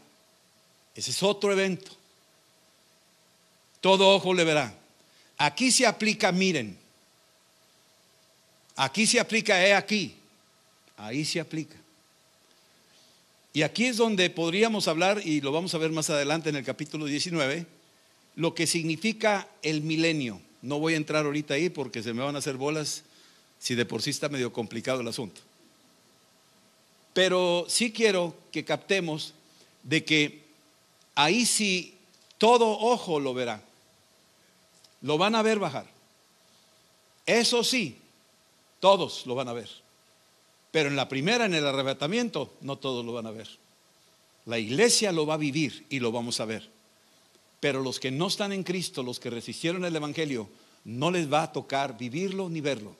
Ese 0.93 1.11
es 1.11 1.23
otro 1.23 1.53
evento. 1.53 1.91
Todo 3.79 4.09
ojo 4.09 4.33
le 4.33 4.43
verá. 4.43 4.73
Aquí 5.37 5.71
se 5.71 5.87
aplica, 5.87 6.33
miren. 6.33 6.77
Aquí 8.75 9.07
se 9.07 9.17
aplica, 9.17 9.65
he 9.65 9.73
aquí. 9.73 10.13
Ahí 10.97 11.23
se 11.23 11.39
aplica. 11.39 11.77
Y 13.53 13.61
aquí 13.61 13.85
es 13.85 13.95
donde 13.95 14.29
podríamos 14.29 14.89
hablar, 14.89 15.21
y 15.25 15.39
lo 15.39 15.53
vamos 15.53 15.73
a 15.73 15.77
ver 15.77 15.91
más 15.91 16.09
adelante 16.09 16.49
en 16.49 16.57
el 16.57 16.65
capítulo 16.65 17.05
19, 17.05 17.65
lo 18.35 18.53
que 18.53 18.67
significa 18.67 19.47
el 19.61 19.81
milenio. 19.83 20.41
No 20.61 20.79
voy 20.79 20.95
a 20.95 20.97
entrar 20.97 21.25
ahorita 21.25 21.53
ahí 21.53 21.69
porque 21.69 22.03
se 22.03 22.13
me 22.13 22.21
van 22.21 22.35
a 22.35 22.39
hacer 22.39 22.57
bolas 22.57 23.03
si 23.59 23.75
de 23.75 23.85
por 23.85 24.01
sí 24.01 24.09
está 24.09 24.29
medio 24.29 24.51
complicado 24.51 25.01
el 25.01 25.07
asunto. 25.07 25.41
Pero 27.13 27.65
sí 27.67 27.91
quiero 27.91 28.35
que 28.51 28.63
captemos 28.63 29.33
de 29.83 30.05
que 30.05 30.43
ahí 31.15 31.45
sí 31.45 31.97
todo 32.37 32.79
ojo 32.79 33.19
lo 33.19 33.33
verá. 33.33 33.61
Lo 35.01 35.17
van 35.17 35.35
a 35.35 35.41
ver 35.41 35.59
bajar. 35.59 35.85
Eso 37.25 37.63
sí, 37.63 37.97
todos 38.79 39.25
lo 39.25 39.35
van 39.35 39.49
a 39.49 39.53
ver. 39.53 39.69
Pero 40.71 40.89
en 40.89 40.95
la 40.95 41.09
primera, 41.09 41.45
en 41.45 41.53
el 41.53 41.65
arrebatamiento, 41.65 42.53
no 42.61 42.77
todos 42.77 43.05
lo 43.05 43.13
van 43.13 43.27
a 43.27 43.31
ver. 43.31 43.49
La 44.45 44.57
iglesia 44.57 45.11
lo 45.11 45.25
va 45.25 45.33
a 45.33 45.37
vivir 45.37 45.85
y 45.89 45.99
lo 45.99 46.11
vamos 46.11 46.39
a 46.39 46.45
ver. 46.45 46.69
Pero 47.59 47.81
los 47.81 47.99
que 47.99 48.11
no 48.11 48.27
están 48.27 48.53
en 48.53 48.63
Cristo, 48.63 49.03
los 49.03 49.19
que 49.19 49.29
resistieron 49.29 49.83
el 49.83 49.95
Evangelio, 49.95 50.47
no 50.85 51.11
les 51.11 51.31
va 51.31 51.43
a 51.43 51.51
tocar 51.51 51.97
vivirlo 51.97 52.49
ni 52.49 52.61
verlo 52.61 52.95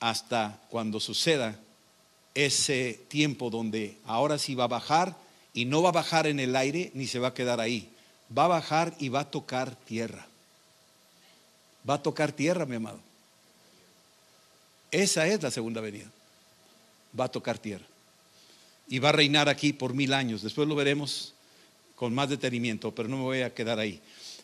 hasta 0.00 0.58
cuando 0.70 0.98
suceda 0.98 1.58
ese 2.34 3.00
tiempo 3.08 3.50
donde 3.50 3.98
ahora 4.04 4.38
sí 4.38 4.54
va 4.54 4.64
a 4.64 4.68
bajar 4.68 5.16
y 5.52 5.66
no 5.66 5.82
va 5.82 5.90
a 5.90 5.92
bajar 5.92 6.26
en 6.26 6.40
el 6.40 6.56
aire 6.56 6.90
ni 6.94 7.06
se 7.06 7.18
va 7.18 7.28
a 7.28 7.34
quedar 7.34 7.60
ahí. 7.60 7.88
Va 8.36 8.44
a 8.44 8.48
bajar 8.48 8.94
y 8.98 9.08
va 9.08 9.20
a 9.20 9.30
tocar 9.30 9.74
tierra. 9.76 10.26
Va 11.88 11.94
a 11.94 12.02
tocar 12.02 12.32
tierra, 12.32 12.66
mi 12.66 12.76
amado. 12.76 13.00
Esa 14.90 15.26
es 15.26 15.42
la 15.42 15.50
segunda 15.50 15.80
venida. 15.80 16.10
Va 17.18 17.24
a 17.24 17.30
tocar 17.30 17.58
tierra. 17.58 17.86
Y 18.88 18.98
va 18.98 19.10
a 19.10 19.12
reinar 19.12 19.48
aquí 19.48 19.72
por 19.72 19.94
mil 19.94 20.12
años. 20.12 20.42
Después 20.42 20.66
lo 20.68 20.74
veremos 20.74 21.34
con 21.94 22.14
más 22.14 22.28
detenimiento, 22.28 22.94
pero 22.94 23.08
no 23.08 23.18
me 23.18 23.22
voy 23.22 23.42
a 23.42 23.52
quedar 23.52 23.78
ahí. 23.78 24.00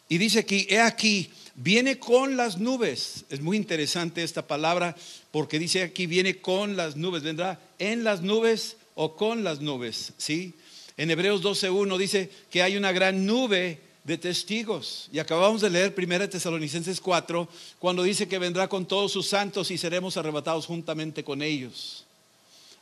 Y 0.08 0.18
dice 0.18 0.40
aquí, 0.40 0.66
he 0.70 0.80
aquí, 0.80 1.30
viene 1.54 1.98
con 1.98 2.36
las 2.36 2.58
nubes. 2.58 3.24
Es 3.28 3.40
muy 3.40 3.56
interesante 3.56 4.22
esta 4.22 4.46
palabra 4.46 4.96
porque 5.30 5.58
dice 5.58 5.82
aquí, 5.82 6.06
viene 6.06 6.38
con 6.38 6.76
las 6.76 6.96
nubes. 6.96 7.22
Vendrá 7.22 7.60
en 7.78 8.04
las 8.04 8.22
nubes 8.22 8.76
o 8.94 9.16
con 9.16 9.44
las 9.44 9.60
nubes. 9.60 10.12
¿sí? 10.16 10.54
En 10.96 11.10
Hebreos 11.10 11.42
12.1 11.42 11.98
dice 11.98 12.30
que 12.50 12.62
hay 12.62 12.76
una 12.76 12.92
gran 12.92 13.26
nube 13.26 13.80
de 14.06 14.16
testigos. 14.16 15.08
Y 15.12 15.18
acabamos 15.18 15.60
de 15.60 15.70
leer 15.70 15.94
1 15.96 16.28
Tesalonicenses 16.28 17.00
4, 17.00 17.48
cuando 17.78 18.04
dice 18.04 18.28
que 18.28 18.38
vendrá 18.38 18.68
con 18.68 18.86
todos 18.86 19.10
sus 19.10 19.26
santos 19.26 19.70
y 19.70 19.78
seremos 19.78 20.16
arrebatados 20.16 20.66
juntamente 20.66 21.24
con 21.24 21.42
ellos. 21.42 22.05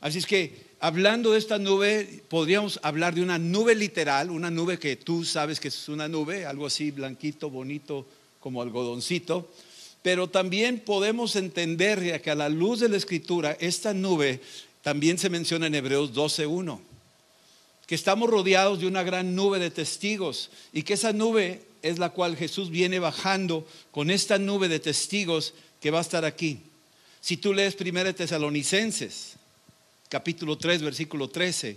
Así 0.04 0.18
es 0.18 0.26
que 0.26 0.52
hablando 0.80 1.32
de 1.32 1.38
esta 1.38 1.58
nube, 1.58 2.24
podríamos 2.28 2.78
hablar 2.82 3.14
de 3.14 3.22
una 3.22 3.38
nube 3.38 3.74
literal, 3.74 4.30
una 4.30 4.50
nube 4.50 4.78
que 4.78 4.96
tú 4.96 5.24
sabes 5.24 5.58
que 5.58 5.68
es 5.68 5.88
una 5.88 6.08
nube, 6.08 6.44
algo 6.44 6.66
así 6.66 6.90
blanquito, 6.90 7.48
bonito, 7.48 8.04
como 8.38 8.60
algodoncito. 8.60 9.48
Pero 10.02 10.28
también 10.28 10.80
podemos 10.80 11.36
entender 11.36 12.20
que 12.20 12.30
a 12.30 12.34
la 12.34 12.50
luz 12.50 12.80
de 12.80 12.90
la 12.90 12.98
escritura, 12.98 13.56
esta 13.60 13.94
nube 13.94 14.42
también 14.82 15.16
se 15.16 15.30
menciona 15.30 15.68
en 15.68 15.74
Hebreos 15.74 16.12
12.1, 16.12 16.80
que 17.86 17.94
estamos 17.94 18.28
rodeados 18.28 18.80
de 18.80 18.86
una 18.86 19.04
gran 19.04 19.34
nube 19.34 19.58
de 19.58 19.70
testigos 19.70 20.50
y 20.74 20.82
que 20.82 20.92
esa 20.92 21.14
nube 21.14 21.62
es 21.80 21.98
la 21.98 22.10
cual 22.10 22.36
Jesús 22.36 22.68
viene 22.68 22.98
bajando 22.98 23.66
con 23.90 24.10
esta 24.10 24.36
nube 24.36 24.68
de 24.68 24.80
testigos 24.80 25.54
que 25.80 25.90
va 25.90 26.00
a 26.00 26.02
estar 26.02 26.26
aquí. 26.26 26.60
Si 27.22 27.38
tú 27.38 27.54
lees 27.54 27.74
1 27.80 28.14
Tesalonicenses, 28.14 29.36
capítulo 30.14 30.56
3, 30.56 30.80
versículo 30.82 31.26
13, 31.26 31.76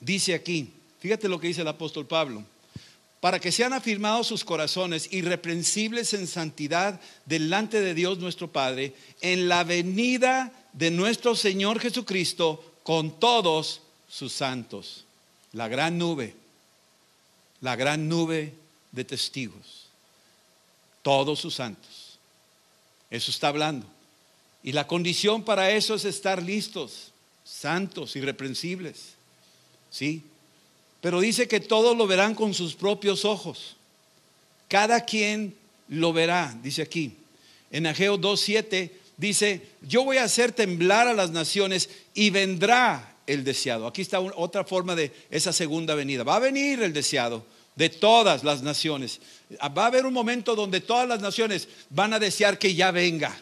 dice 0.00 0.32
aquí, 0.32 0.72
fíjate 1.00 1.28
lo 1.28 1.38
que 1.38 1.48
dice 1.48 1.60
el 1.60 1.68
apóstol 1.68 2.06
Pablo, 2.06 2.42
para 3.20 3.38
que 3.38 3.52
sean 3.52 3.74
afirmados 3.74 4.26
sus 4.26 4.42
corazones 4.42 5.12
irreprensibles 5.12 6.14
en 6.14 6.26
santidad 6.26 6.98
delante 7.26 7.82
de 7.82 7.92
Dios 7.92 8.16
nuestro 8.20 8.50
Padre, 8.50 8.94
en 9.20 9.50
la 9.50 9.64
venida 9.64 10.50
de 10.72 10.90
nuestro 10.90 11.36
Señor 11.36 11.78
Jesucristo 11.78 12.78
con 12.84 13.20
todos 13.20 13.82
sus 14.08 14.32
santos. 14.32 15.04
La 15.52 15.68
gran 15.68 15.98
nube, 15.98 16.34
la 17.60 17.76
gran 17.76 18.08
nube 18.08 18.54
de 18.92 19.04
testigos, 19.04 19.88
todos 21.02 21.38
sus 21.38 21.56
santos. 21.56 22.18
Eso 23.10 23.30
está 23.30 23.48
hablando. 23.48 23.86
Y 24.62 24.72
la 24.72 24.86
condición 24.86 25.42
para 25.44 25.70
eso 25.70 25.94
es 25.94 26.06
estar 26.06 26.42
listos 26.42 27.10
santos, 27.44 28.16
irreprensibles. 28.16 29.14
¿Sí? 29.90 30.22
Pero 31.00 31.20
dice 31.20 31.46
que 31.46 31.60
todos 31.60 31.96
lo 31.96 32.06
verán 32.06 32.34
con 32.34 32.54
sus 32.54 32.74
propios 32.74 33.24
ojos. 33.24 33.76
Cada 34.68 35.04
quien 35.04 35.54
lo 35.88 36.12
verá, 36.12 36.58
dice 36.62 36.82
aquí. 36.82 37.12
En 37.70 37.86
Ageo 37.86 38.18
2.7 38.18 38.90
dice, 39.16 39.60
yo 39.82 40.04
voy 40.04 40.16
a 40.16 40.24
hacer 40.24 40.52
temblar 40.52 41.06
a 41.06 41.14
las 41.14 41.30
naciones 41.30 41.90
y 42.14 42.30
vendrá 42.30 43.14
el 43.26 43.44
deseado. 43.44 43.86
Aquí 43.86 44.02
está 44.02 44.20
otra 44.20 44.64
forma 44.64 44.94
de 44.94 45.12
esa 45.30 45.52
segunda 45.52 45.94
venida. 45.94 46.24
Va 46.24 46.36
a 46.36 46.40
venir 46.40 46.82
el 46.82 46.92
deseado 46.92 47.44
de 47.76 47.88
todas 47.88 48.44
las 48.44 48.62
naciones. 48.62 49.20
Va 49.60 49.84
a 49.84 49.86
haber 49.86 50.06
un 50.06 50.12
momento 50.12 50.54
donde 50.54 50.80
todas 50.80 51.08
las 51.08 51.20
naciones 51.20 51.68
van 51.90 52.14
a 52.14 52.18
desear 52.18 52.58
que 52.58 52.74
ya 52.74 52.90
venga. 52.90 53.36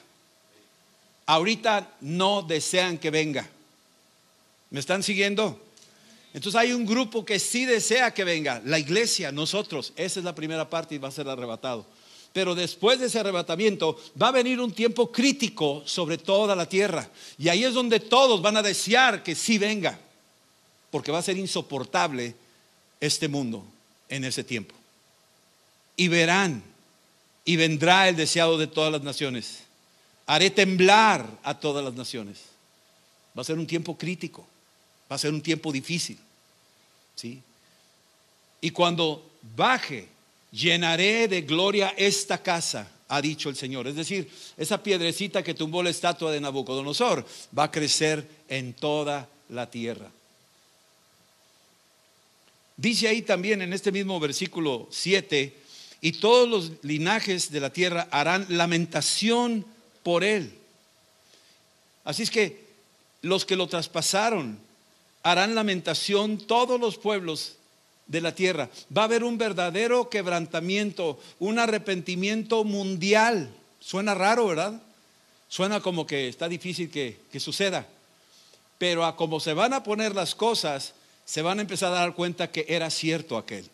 Ahorita 1.26 1.94
no 2.00 2.42
desean 2.42 2.98
que 2.98 3.10
venga. 3.10 3.48
¿Me 4.72 4.80
están 4.80 5.02
siguiendo? 5.02 5.60
Entonces 6.32 6.58
hay 6.58 6.72
un 6.72 6.86
grupo 6.86 7.24
que 7.24 7.38
sí 7.38 7.66
desea 7.66 8.12
que 8.14 8.24
venga, 8.24 8.62
la 8.64 8.78
iglesia, 8.78 9.30
nosotros. 9.30 9.92
Esa 9.96 10.18
es 10.18 10.24
la 10.24 10.34
primera 10.34 10.68
parte 10.68 10.94
y 10.94 10.98
va 10.98 11.08
a 11.08 11.12
ser 11.12 11.28
arrebatado. 11.28 11.86
Pero 12.32 12.54
después 12.54 12.98
de 12.98 13.06
ese 13.06 13.20
arrebatamiento 13.20 14.00
va 14.20 14.28
a 14.28 14.32
venir 14.32 14.58
un 14.58 14.72
tiempo 14.72 15.12
crítico 15.12 15.82
sobre 15.84 16.16
toda 16.16 16.56
la 16.56 16.66
tierra. 16.66 17.06
Y 17.36 17.50
ahí 17.50 17.64
es 17.64 17.74
donde 17.74 18.00
todos 18.00 18.40
van 18.40 18.56
a 18.56 18.62
desear 18.62 19.22
que 19.22 19.34
sí 19.34 19.58
venga, 19.58 19.98
porque 20.90 21.12
va 21.12 21.18
a 21.18 21.22
ser 21.22 21.36
insoportable 21.36 22.34
este 22.98 23.28
mundo 23.28 23.62
en 24.08 24.24
ese 24.24 24.42
tiempo. 24.42 24.74
Y 25.96 26.08
verán, 26.08 26.62
y 27.44 27.56
vendrá 27.56 28.08
el 28.08 28.16
deseado 28.16 28.56
de 28.56 28.68
todas 28.68 28.90
las 28.90 29.02
naciones. 29.02 29.64
Haré 30.24 30.48
temblar 30.48 31.26
a 31.42 31.60
todas 31.60 31.84
las 31.84 31.92
naciones. 31.92 32.38
Va 33.36 33.42
a 33.42 33.44
ser 33.44 33.58
un 33.58 33.66
tiempo 33.66 33.98
crítico, 33.98 34.46
va 35.10 35.16
a 35.16 35.18
ser 35.18 35.32
un 35.32 35.42
tiempo 35.42 35.72
difícil. 35.72 36.18
¿sí? 37.14 37.42
Y 38.60 38.70
cuando 38.70 39.30
baje 39.56 40.08
llenaré 40.50 41.28
de 41.28 41.42
gloria 41.42 41.94
esta 41.96 42.42
casa, 42.42 42.88
ha 43.08 43.20
dicho 43.20 43.48
el 43.48 43.56
Señor. 43.56 43.86
Es 43.86 43.96
decir, 43.96 44.30
esa 44.56 44.82
piedrecita 44.82 45.42
que 45.42 45.54
tumbó 45.54 45.82
la 45.82 45.90
estatua 45.90 46.32
de 46.32 46.40
Nabucodonosor 46.40 47.26
va 47.56 47.64
a 47.64 47.70
crecer 47.70 48.26
en 48.48 48.72
toda 48.72 49.28
la 49.50 49.70
tierra. 49.70 50.10
Dice 52.76 53.08
ahí 53.08 53.22
también 53.22 53.62
en 53.62 53.72
este 53.72 53.92
mismo 53.92 54.18
versículo 54.18 54.88
7, 54.90 55.54
y 56.00 56.12
todos 56.12 56.48
los 56.48 56.72
linajes 56.82 57.52
de 57.52 57.60
la 57.60 57.72
tierra 57.72 58.08
harán 58.10 58.46
lamentación 58.48 59.64
por 60.02 60.24
él. 60.24 60.52
Así 62.04 62.24
es 62.24 62.30
que 62.30 62.64
los 63.20 63.44
que 63.44 63.56
lo 63.56 63.68
traspasaron 63.68 64.58
harán 65.22 65.54
lamentación, 65.54 66.38
todos 66.38 66.80
los 66.80 66.98
pueblos 66.98 67.56
de 68.06 68.20
la 68.20 68.34
tierra. 68.34 68.68
Va 68.96 69.02
a 69.02 69.04
haber 69.06 69.24
un 69.24 69.38
verdadero 69.38 70.08
quebrantamiento, 70.08 71.18
un 71.38 71.58
arrepentimiento 71.58 72.64
mundial. 72.64 73.50
Suena 73.80 74.14
raro, 74.14 74.46
¿verdad? 74.46 74.80
Suena 75.48 75.80
como 75.80 76.06
que 76.06 76.28
está 76.28 76.48
difícil 76.48 76.90
que, 76.90 77.18
que 77.30 77.40
suceda. 77.40 77.86
Pero 78.78 79.04
a 79.04 79.16
como 79.16 79.38
se 79.38 79.54
van 79.54 79.72
a 79.74 79.82
poner 79.82 80.14
las 80.14 80.34
cosas, 80.34 80.94
se 81.24 81.42
van 81.42 81.58
a 81.58 81.62
empezar 81.62 81.92
a 81.92 82.00
dar 82.00 82.14
cuenta 82.14 82.50
que 82.50 82.66
era 82.68 82.90
cierto 82.90 83.36
aquel. 83.36 83.68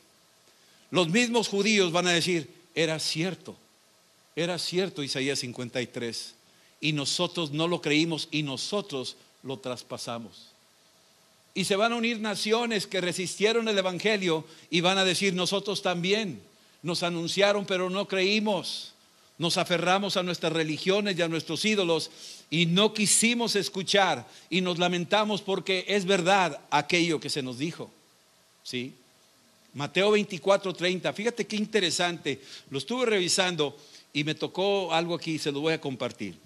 Los 0.90 1.08
mismos 1.08 1.48
judíos 1.48 1.92
van 1.92 2.06
a 2.06 2.12
decir, 2.12 2.50
era 2.74 2.98
cierto, 2.98 3.56
era 4.36 4.58
cierto 4.58 5.02
Isaías 5.02 5.40
53. 5.40 6.34
Y 6.80 6.92
nosotros 6.92 7.50
no 7.50 7.66
lo 7.66 7.80
creímos 7.80 8.28
y 8.30 8.42
nosotros 8.42 9.16
lo 9.42 9.58
traspasamos. 9.58 10.47
Y 11.54 11.64
se 11.64 11.76
van 11.76 11.92
a 11.92 11.96
unir 11.96 12.20
naciones 12.20 12.86
que 12.86 13.00
resistieron 13.00 13.68
el 13.68 13.78
Evangelio 13.78 14.44
y 14.70 14.80
van 14.80 14.98
a 14.98 15.04
decir, 15.04 15.34
nosotros 15.34 15.82
también 15.82 16.40
nos 16.82 17.02
anunciaron, 17.02 17.66
pero 17.66 17.90
no 17.90 18.06
creímos. 18.06 18.92
Nos 19.38 19.56
aferramos 19.56 20.16
a 20.16 20.22
nuestras 20.22 20.52
religiones 20.52 21.16
y 21.16 21.22
a 21.22 21.28
nuestros 21.28 21.64
ídolos 21.64 22.10
y 22.50 22.66
no 22.66 22.92
quisimos 22.92 23.54
escuchar 23.54 24.26
y 24.50 24.60
nos 24.60 24.78
lamentamos 24.78 25.42
porque 25.42 25.84
es 25.88 26.06
verdad 26.06 26.60
aquello 26.70 27.20
que 27.20 27.30
se 27.30 27.42
nos 27.42 27.58
dijo. 27.58 27.90
¿Sí? 28.64 28.94
Mateo 29.74 30.10
24, 30.10 30.74
30. 30.74 31.12
Fíjate 31.12 31.46
qué 31.46 31.56
interesante. 31.56 32.40
Lo 32.70 32.78
estuve 32.78 33.06
revisando 33.06 33.76
y 34.12 34.24
me 34.24 34.34
tocó 34.34 34.92
algo 34.92 35.14
aquí, 35.14 35.38
se 35.38 35.52
lo 35.52 35.60
voy 35.60 35.74
a 35.74 35.80
compartir. 35.80 36.36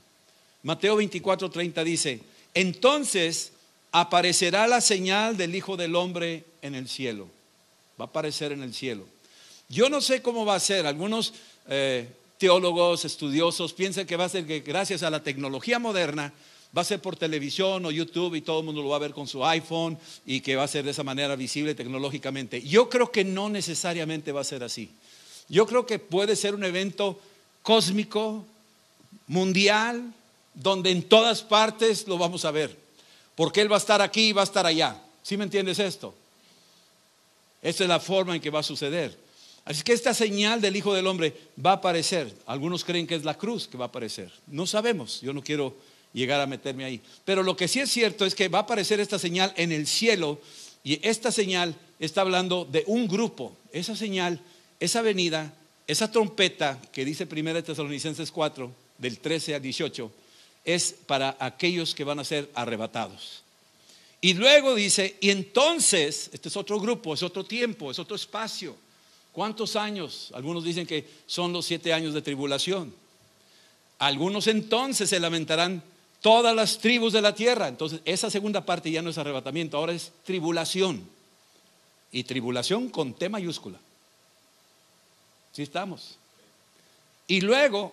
Mateo 0.62 0.96
24, 0.96 1.50
30 1.50 1.84
dice, 1.84 2.20
entonces 2.52 3.52
aparecerá 3.92 4.66
la 4.66 4.80
señal 4.80 5.36
del 5.36 5.54
Hijo 5.54 5.76
del 5.76 5.94
Hombre 5.94 6.44
en 6.62 6.74
el 6.74 6.88
cielo. 6.88 7.28
Va 8.00 8.06
a 8.06 8.08
aparecer 8.08 8.52
en 8.52 8.62
el 8.62 8.74
cielo. 8.74 9.06
Yo 9.68 9.88
no 9.88 10.00
sé 10.00 10.22
cómo 10.22 10.44
va 10.44 10.54
a 10.54 10.60
ser. 10.60 10.86
Algunos 10.86 11.34
eh, 11.68 12.08
teólogos, 12.38 13.04
estudiosos 13.04 13.72
piensan 13.72 14.06
que 14.06 14.16
va 14.16 14.24
a 14.24 14.28
ser 14.30 14.46
que 14.46 14.60
gracias 14.60 15.02
a 15.02 15.10
la 15.10 15.22
tecnología 15.22 15.78
moderna 15.78 16.32
va 16.76 16.82
a 16.82 16.86
ser 16.86 17.00
por 17.00 17.16
televisión 17.16 17.84
o 17.84 17.90
YouTube 17.90 18.34
y 18.34 18.40
todo 18.40 18.60
el 18.60 18.66
mundo 18.66 18.82
lo 18.82 18.88
va 18.88 18.96
a 18.96 19.00
ver 19.00 19.12
con 19.12 19.28
su 19.28 19.44
iPhone 19.44 19.98
y 20.24 20.40
que 20.40 20.56
va 20.56 20.64
a 20.64 20.68
ser 20.68 20.84
de 20.84 20.90
esa 20.90 21.04
manera 21.04 21.36
visible 21.36 21.74
tecnológicamente. 21.74 22.62
Yo 22.62 22.88
creo 22.88 23.12
que 23.12 23.24
no 23.24 23.50
necesariamente 23.50 24.32
va 24.32 24.40
a 24.40 24.44
ser 24.44 24.64
así. 24.64 24.90
Yo 25.48 25.66
creo 25.66 25.84
que 25.84 25.98
puede 25.98 26.34
ser 26.34 26.54
un 26.54 26.64
evento 26.64 27.20
cósmico, 27.62 28.46
mundial, 29.26 30.12
donde 30.54 30.90
en 30.90 31.02
todas 31.02 31.42
partes 31.42 32.08
lo 32.08 32.16
vamos 32.16 32.44
a 32.44 32.50
ver. 32.50 32.81
Porque 33.34 33.60
Él 33.60 33.70
va 33.70 33.76
a 33.76 33.78
estar 33.78 34.02
aquí 34.02 34.28
y 34.28 34.32
va 34.32 34.42
a 34.42 34.44
estar 34.44 34.66
allá. 34.66 35.00
¿Sí 35.22 35.36
me 35.36 35.44
entiendes 35.44 35.78
esto? 35.78 36.14
Esta 37.62 37.84
es 37.84 37.88
la 37.88 38.00
forma 38.00 38.34
en 38.34 38.40
que 38.40 38.50
va 38.50 38.60
a 38.60 38.64
suceder. 38.64 39.16
Así 39.64 39.82
que 39.82 39.92
esta 39.92 40.12
señal 40.12 40.60
del 40.60 40.74
Hijo 40.74 40.92
del 40.92 41.06
Hombre 41.06 41.34
va 41.64 41.70
a 41.70 41.74
aparecer. 41.74 42.34
Algunos 42.46 42.84
creen 42.84 43.06
que 43.06 43.14
es 43.14 43.24
la 43.24 43.38
cruz 43.38 43.68
que 43.68 43.78
va 43.78 43.84
a 43.84 43.88
aparecer. 43.88 44.32
No 44.48 44.66
sabemos. 44.66 45.20
Yo 45.20 45.32
no 45.32 45.42
quiero 45.42 45.74
llegar 46.12 46.40
a 46.40 46.46
meterme 46.46 46.84
ahí. 46.84 47.00
Pero 47.24 47.42
lo 47.42 47.56
que 47.56 47.68
sí 47.68 47.80
es 47.80 47.90
cierto 47.90 48.26
es 48.26 48.34
que 48.34 48.48
va 48.48 48.58
a 48.58 48.62
aparecer 48.62 48.98
esta 49.00 49.18
señal 49.18 49.52
en 49.56 49.70
el 49.70 49.86
cielo 49.86 50.40
y 50.84 51.06
esta 51.06 51.30
señal 51.30 51.76
está 52.00 52.22
hablando 52.22 52.64
de 52.64 52.82
un 52.88 53.06
grupo. 53.06 53.56
Esa 53.72 53.94
señal, 53.94 54.40
esa 54.80 55.00
venida, 55.00 55.54
esa 55.86 56.10
trompeta 56.10 56.80
que 56.92 57.04
dice 57.04 57.28
1 57.30 57.62
Tesalonicenses 57.62 58.32
4, 58.32 58.70
del 58.98 59.18
13 59.18 59.54
al 59.54 59.62
18, 59.62 60.10
es 60.64 60.94
para 61.06 61.36
aquellos 61.40 61.94
que 61.94 62.04
van 62.04 62.18
a 62.18 62.24
ser 62.24 62.50
arrebatados. 62.54 63.42
Y 64.20 64.34
luego 64.34 64.74
dice, 64.74 65.16
y 65.20 65.30
entonces, 65.30 66.30
este 66.32 66.48
es 66.48 66.56
otro 66.56 66.78
grupo, 66.78 67.14
es 67.14 67.22
otro 67.22 67.44
tiempo, 67.44 67.90
es 67.90 67.98
otro 67.98 68.14
espacio. 68.14 68.76
¿Cuántos 69.32 69.74
años? 69.74 70.30
Algunos 70.34 70.62
dicen 70.62 70.86
que 70.86 71.08
son 71.26 71.52
los 71.52 71.66
siete 71.66 71.92
años 71.92 72.14
de 72.14 72.22
tribulación. 72.22 72.94
Algunos 73.98 74.46
entonces 74.46 75.10
se 75.10 75.18
lamentarán 75.18 75.82
todas 76.20 76.54
las 76.54 76.78
tribus 76.78 77.12
de 77.12 77.20
la 77.20 77.34
tierra. 77.34 77.66
Entonces, 77.66 78.00
esa 78.04 78.30
segunda 78.30 78.64
parte 78.64 78.90
ya 78.90 79.02
no 79.02 79.10
es 79.10 79.18
arrebatamiento, 79.18 79.76
ahora 79.76 79.92
es 79.92 80.12
tribulación. 80.24 81.08
Y 82.12 82.24
tribulación 82.24 82.90
con 82.90 83.14
T 83.14 83.28
mayúscula. 83.28 83.78
¿Sí 85.52 85.62
estamos? 85.62 86.16
Y 87.26 87.40
luego, 87.40 87.92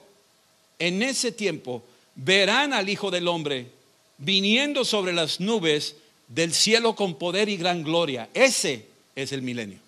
en 0.77 1.01
ese 1.01 1.31
tiempo, 1.31 1.83
verán 2.23 2.73
al 2.73 2.89
Hijo 2.89 3.11
del 3.11 3.27
Hombre 3.27 3.71
viniendo 4.17 4.83
sobre 4.83 5.13
las 5.13 5.39
nubes 5.39 5.95
del 6.27 6.53
cielo 6.53 6.95
con 6.95 7.15
poder 7.15 7.49
y 7.49 7.57
gran 7.57 7.83
gloria. 7.83 8.29
Ese 8.33 8.85
es 9.15 9.31
el 9.31 9.41
milenio. 9.41 9.79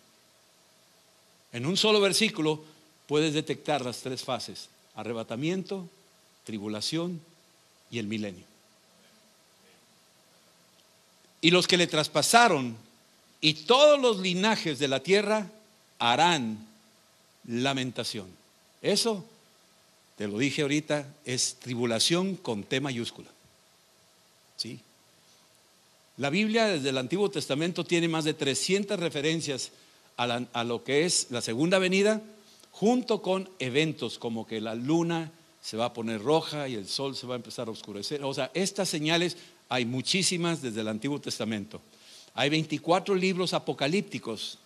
En 1.52 1.66
un 1.66 1.76
solo 1.76 2.00
versículo 2.00 2.64
puedes 3.08 3.34
detectar 3.34 3.84
las 3.84 4.00
tres 4.00 4.24
fases, 4.24 4.70
arrebatamiento, 4.96 5.88
tribulación 6.46 7.20
y 7.90 8.00
el 8.00 8.08
milenio. 8.08 8.46
Y 11.42 11.52
los 11.52 11.68
que 11.68 11.78
le 11.78 11.88
traspasaron 11.88 12.78
y 13.42 13.54
todos 13.54 14.00
los 14.00 14.20
linajes 14.20 14.80
de 14.80 14.88
la 14.88 15.02
tierra 15.02 15.50
harán 16.00 16.66
lamentación. 17.46 18.28
Eso 18.82 19.26
te 20.22 20.28
lo 20.28 20.38
dije 20.38 20.62
ahorita, 20.62 21.16
es 21.26 21.56
tribulación 21.56 22.36
con 22.36 22.62
T 22.62 22.80
mayúscula. 22.80 23.28
¿Sí? 24.56 24.80
La 26.18 26.30
Biblia 26.30 26.68
desde 26.68 26.90
el 26.90 27.00
Antiguo 27.00 27.32
Testamento 27.32 27.84
tiene 27.84 28.08
más 28.08 28.24
de 28.24 28.36
300 28.36 29.00
referencias 29.00 29.72
a, 30.18 30.26
a, 30.54 30.64
lo 30.64 30.84
que 30.84 31.06
es 31.06 31.32
la 31.32 31.42
segunda 31.42 31.80
venida, 31.80 32.22
junto 32.70 33.24
con 33.24 33.50
eventos 33.58 34.20
como 34.20 34.46
que 34.46 34.62
la 34.62 34.76
luna 34.76 35.32
se 35.60 35.76
va 35.76 35.86
a 35.86 35.94
poner 35.94 36.22
roja 36.22 36.68
y 36.68 36.76
el 36.76 36.88
sol 36.88 37.16
se 37.16 37.26
va 37.26 37.34
a 37.34 37.38
empezar 37.38 37.68
a 37.68 37.72
oscurecer. 37.72 38.24
O 38.24 38.32
sea, 38.32 38.52
estas 38.54 38.90
señales 38.90 39.38
hay 39.70 39.86
muchísimas 39.86 40.62
desde 40.62 40.82
el 40.82 40.88
Antiguo 40.88 41.20
Testamento. 41.20 41.82
Hay 42.36 42.52
24 42.52 43.16
libros 43.16 43.56
apocalípticos 43.56 44.60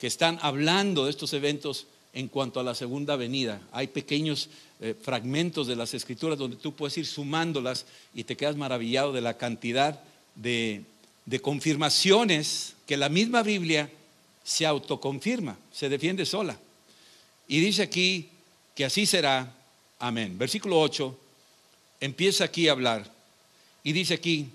que 0.00 0.08
están 0.08 0.36
hablando 0.42 1.04
de 1.04 1.10
estos 1.10 1.32
eventos 1.32 1.86
en 2.14 2.28
cuanto 2.28 2.60
a 2.60 2.62
la 2.62 2.74
segunda 2.74 3.16
venida. 3.16 3.60
Hay 3.72 3.88
pequeños 3.88 4.48
eh, 4.80 4.94
fragmentos 5.00 5.66
de 5.66 5.76
las 5.76 5.92
escrituras 5.94 6.38
donde 6.38 6.56
tú 6.56 6.72
puedes 6.74 6.96
ir 6.96 7.06
sumándolas 7.06 7.84
y 8.14 8.24
te 8.24 8.36
quedas 8.36 8.56
maravillado 8.56 9.12
de 9.12 9.20
la 9.20 9.36
cantidad 9.36 10.00
de, 10.36 10.82
de 11.26 11.40
confirmaciones 11.40 12.74
que 12.86 12.96
la 12.96 13.08
misma 13.08 13.42
Biblia 13.42 13.90
se 14.44 14.64
autoconfirma, 14.64 15.58
se 15.72 15.88
defiende 15.88 16.24
sola. 16.24 16.58
Y 17.48 17.60
dice 17.60 17.82
aquí 17.82 18.28
que 18.74 18.84
así 18.84 19.06
será. 19.06 19.52
Amén. 19.98 20.38
Versículo 20.38 20.80
8 20.80 21.18
empieza 22.00 22.44
aquí 22.44 22.68
a 22.68 22.72
hablar 22.72 23.10
y 23.82 23.92
dice 23.92 24.14
aquí, 24.14 24.48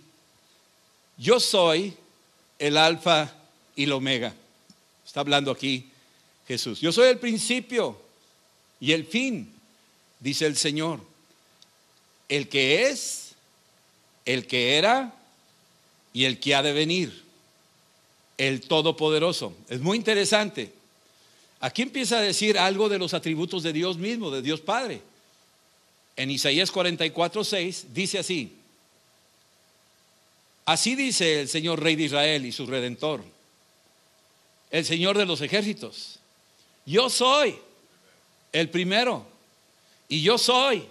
yo 1.17 1.39
soy 1.39 1.93
el 2.60 2.78
alfa 2.78 3.34
y 3.76 3.84
el 3.84 3.91
omega. 3.91 4.34
Está 5.06 5.22
hablando 5.22 5.52
aquí 5.52 5.89
Jesús. 6.50 6.82
Yo 6.82 6.92
soy 6.92 7.10
el 7.10 7.20
principio 7.20 7.96
y 8.80 8.94
el 8.94 9.06
fin, 9.06 9.54
dice 10.20 10.48
el 10.48 10.58
Señor. 10.58 11.00
El 12.28 12.50
que 12.50 12.88
es, 12.90 13.36
el 14.26 14.48
que 14.48 14.78
era 14.78 15.14
y 16.12 16.26
el 16.26 16.40
que 16.40 16.56
ha 16.56 16.64
de 16.64 16.74
venir. 16.74 17.24
El 18.40 18.62
Todopoderoso. 18.62 19.54
Es 19.70 19.80
muy 19.80 19.96
interesante. 19.96 20.74
Aquí 21.60 21.84
empieza 21.84 22.18
a 22.18 22.22
decir 22.22 22.58
algo 22.58 22.90
de 22.90 22.98
los 22.98 23.14
atributos 23.14 23.62
de 23.62 23.72
Dios 23.72 23.98
mismo, 23.98 24.32
de 24.32 24.42
Dios 24.42 24.60
Padre. 24.60 25.02
En 26.16 26.32
Isaías 26.32 26.72
44, 26.72 27.44
6 27.44 27.94
dice 27.94 28.18
así, 28.18 28.54
así 30.66 30.96
dice 30.96 31.42
el 31.42 31.48
Señor 31.48 31.82
Rey 31.82 31.96
de 31.96 32.04
Israel 32.04 32.46
y 32.46 32.52
su 32.52 32.66
Redentor, 32.66 33.24
el 34.72 34.84
Señor 34.84 35.18
de 35.18 35.26
los 35.26 35.42
ejércitos, 35.42 36.19
yo 36.89 37.10
soy 37.10 37.56
el 38.52 38.69
primero 38.69 39.25
y 40.08 40.23
yo 40.23 40.39
soy 40.39 40.88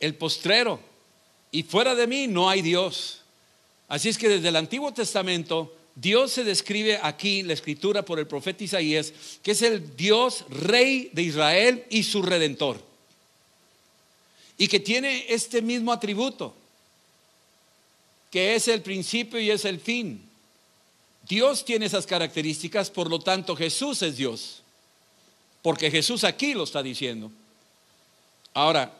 el 0.00 0.14
postrero 0.14 0.80
y 1.50 1.64
fuera 1.64 1.94
de 1.94 2.06
mí 2.06 2.26
no 2.26 2.48
hay 2.48 2.62
Dios. 2.62 3.20
Así 3.88 4.08
es 4.08 4.16
que 4.16 4.28
desde 4.28 4.48
el 4.48 4.56
Antiguo 4.56 4.92
Testamento 4.92 5.74
Dios 5.94 6.32
se 6.32 6.44
describe 6.44 6.98
aquí, 7.02 7.42
la 7.42 7.52
escritura 7.52 8.04
por 8.04 8.18
el 8.18 8.26
profeta 8.26 8.62
Isaías, 8.64 9.12
que 9.42 9.50
es 9.50 9.62
el 9.62 9.96
Dios 9.96 10.44
rey 10.48 11.10
de 11.12 11.22
Israel 11.22 11.84
y 11.90 12.04
su 12.04 12.22
redentor. 12.22 12.80
Y 14.56 14.68
que 14.68 14.80
tiene 14.80 15.26
este 15.28 15.60
mismo 15.60 15.92
atributo, 15.92 16.54
que 18.30 18.54
es 18.54 18.68
el 18.68 18.80
principio 18.80 19.40
y 19.40 19.50
es 19.50 19.64
el 19.64 19.80
fin. 19.80 20.22
Dios 21.28 21.64
tiene 21.64 21.86
esas 21.86 22.06
características, 22.06 22.90
por 22.90 23.10
lo 23.10 23.18
tanto 23.18 23.56
Jesús 23.56 24.00
es 24.02 24.16
Dios, 24.16 24.62
porque 25.62 25.90
Jesús 25.90 26.24
aquí 26.24 26.54
lo 26.54 26.64
está 26.64 26.82
diciendo. 26.82 27.30
Ahora, 28.54 28.92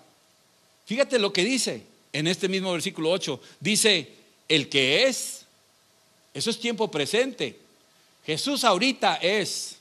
fíjate 0.86 1.18
lo 1.18 1.32
que 1.32 1.44
dice 1.44 1.82
en 2.12 2.26
este 2.26 2.48
mismo 2.48 2.72
versículo 2.72 3.10
8. 3.10 3.40
Dice, 3.60 4.12
el 4.48 4.68
que 4.68 5.04
es, 5.04 5.44
eso 6.34 6.50
es 6.50 6.60
tiempo 6.60 6.90
presente. 6.90 7.58
Jesús 8.24 8.64
ahorita 8.64 9.16
es, 9.16 9.76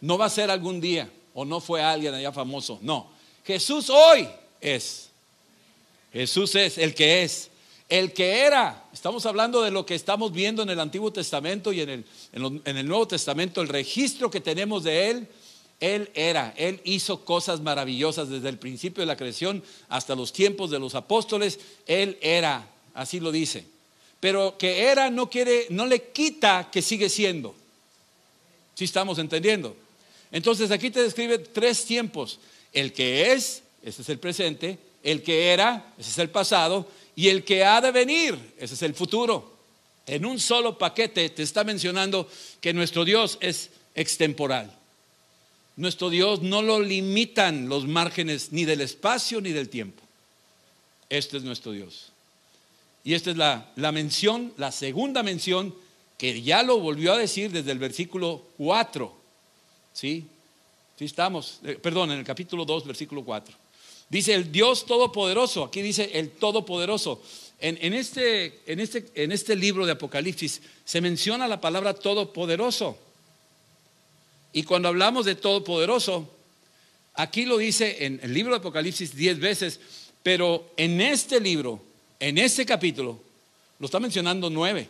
no 0.00 0.18
va 0.18 0.26
a 0.26 0.30
ser 0.30 0.50
algún 0.50 0.80
día 0.80 1.10
o 1.34 1.44
no 1.44 1.60
fue 1.60 1.82
alguien 1.82 2.14
allá 2.14 2.32
famoso, 2.32 2.78
no. 2.82 3.10
Jesús 3.44 3.90
hoy 3.90 4.28
es. 4.60 5.08
Jesús 6.12 6.54
es 6.54 6.78
el 6.78 6.94
que 6.94 7.22
es. 7.22 7.50
El 7.88 8.12
que 8.12 8.40
era, 8.40 8.84
estamos 8.92 9.26
hablando 9.26 9.62
de 9.62 9.70
lo 9.70 9.86
que 9.86 9.94
estamos 9.94 10.32
viendo 10.32 10.62
en 10.62 10.70
el 10.70 10.80
Antiguo 10.80 11.12
Testamento 11.12 11.72
y 11.72 11.80
en 11.80 11.90
el, 11.90 12.04
en 12.32 12.76
el 12.76 12.88
Nuevo 12.88 13.06
Testamento, 13.06 13.62
el 13.62 13.68
registro 13.68 14.30
que 14.30 14.40
tenemos 14.40 14.82
de 14.82 15.10
Él 15.10 15.28
él 15.80 16.10
era, 16.14 16.54
Él 16.56 16.80
hizo 16.84 17.24
cosas 17.24 17.60
maravillosas 17.60 18.30
desde 18.30 18.48
el 18.48 18.58
principio 18.58 19.02
de 19.02 19.06
la 19.06 19.16
creación 19.16 19.62
hasta 19.88 20.14
los 20.14 20.32
tiempos 20.32 20.70
de 20.70 20.78
los 20.78 20.94
apóstoles. 20.94 21.58
Él 21.86 22.18
era, 22.22 22.66
así 22.94 23.20
lo 23.20 23.30
dice. 23.30 23.64
Pero 24.20 24.56
que 24.56 24.84
era 24.84 25.10
no 25.10 25.28
quiere, 25.28 25.66
no 25.70 25.86
le 25.86 26.10
quita 26.10 26.70
que 26.72 26.80
sigue 26.80 27.10
siendo. 27.10 27.54
Si 28.74 28.84
estamos 28.84 29.18
entendiendo? 29.18 29.76
Entonces 30.32 30.70
aquí 30.70 30.90
te 30.90 31.02
describe 31.02 31.38
tres 31.38 31.84
tiempos. 31.84 32.38
El 32.72 32.92
que 32.92 33.32
es, 33.32 33.62
ese 33.82 34.02
es 34.02 34.08
el 34.08 34.18
presente. 34.18 34.78
El 35.02 35.22
que 35.22 35.48
era, 35.48 35.92
ese 35.98 36.10
es 36.10 36.18
el 36.18 36.30
pasado. 36.30 36.88
Y 37.16 37.28
el 37.28 37.44
que 37.44 37.64
ha 37.64 37.80
de 37.80 37.90
venir, 37.90 38.38
ese 38.58 38.74
es 38.74 38.82
el 38.82 38.94
futuro. 38.94 39.56
En 40.06 40.24
un 40.24 40.38
solo 40.38 40.78
paquete 40.78 41.30
te 41.30 41.42
está 41.42 41.64
mencionando 41.64 42.28
que 42.60 42.72
nuestro 42.72 43.04
Dios 43.04 43.38
es 43.40 43.70
extemporal. 43.94 44.72
Nuestro 45.76 46.10
Dios 46.10 46.42
no 46.42 46.62
lo 46.62 46.78
limitan 46.80 47.68
los 47.68 47.86
márgenes 47.86 48.52
ni 48.52 48.64
del 48.64 48.82
espacio 48.82 49.40
ni 49.40 49.50
del 49.50 49.68
tiempo. 49.68 50.02
Este 51.08 51.38
es 51.38 51.42
nuestro 51.42 51.72
Dios. 51.72 52.12
Y 53.02 53.14
esta 53.14 53.30
es 53.30 53.36
la, 53.36 53.92
mención, 53.92 54.52
la 54.56 54.72
segunda 54.72 55.22
mención 55.22 55.74
que 56.18 56.42
ya 56.42 56.62
lo 56.62 56.80
volvió 56.80 57.12
a 57.12 57.18
decir 57.18 57.50
desde 57.50 57.72
el 57.72 57.78
versículo 57.78 58.42
4. 58.58 59.14
¿Sí? 59.92 60.26
Sí 60.98 61.04
estamos, 61.04 61.60
eh, 61.64 61.78
perdón, 61.80 62.10
en 62.10 62.18
el 62.18 62.24
capítulo 62.24 62.64
2, 62.64 62.86
versículo 62.86 63.24
4. 63.24 63.54
Dice 64.08 64.34
el 64.34 64.52
Dios 64.52 64.86
Todopoderoso, 64.86 65.64
aquí 65.64 65.82
dice 65.82 66.10
el 66.14 66.30
Todopoderoso. 66.30 67.20
En, 67.58 67.94
este, 67.94 68.60
en, 68.66 68.80
este, 68.80 69.06
en 69.14 69.32
este 69.32 69.56
libro 69.56 69.86
de 69.86 69.92
Apocalipsis 69.92 70.60
se 70.84 71.00
menciona 71.00 71.48
la 71.48 71.60
palabra 71.60 71.94
Todopoderoso. 71.94 72.98
Y 74.52 74.62
cuando 74.62 74.88
hablamos 74.88 75.24
de 75.26 75.34
Todopoderoso, 75.34 76.28
aquí 77.14 77.46
lo 77.46 77.56
dice 77.56 78.04
en 78.04 78.20
el 78.22 78.32
libro 78.34 78.52
de 78.52 78.58
Apocalipsis 78.58 79.16
diez 79.16 79.38
veces, 79.38 79.80
pero 80.22 80.70
en 80.76 81.00
este 81.00 81.40
libro, 81.40 81.80
en 82.20 82.38
este 82.38 82.66
capítulo, 82.66 83.18
lo 83.78 83.86
está 83.86 84.00
mencionando 84.00 84.50
nueve. 84.50 84.88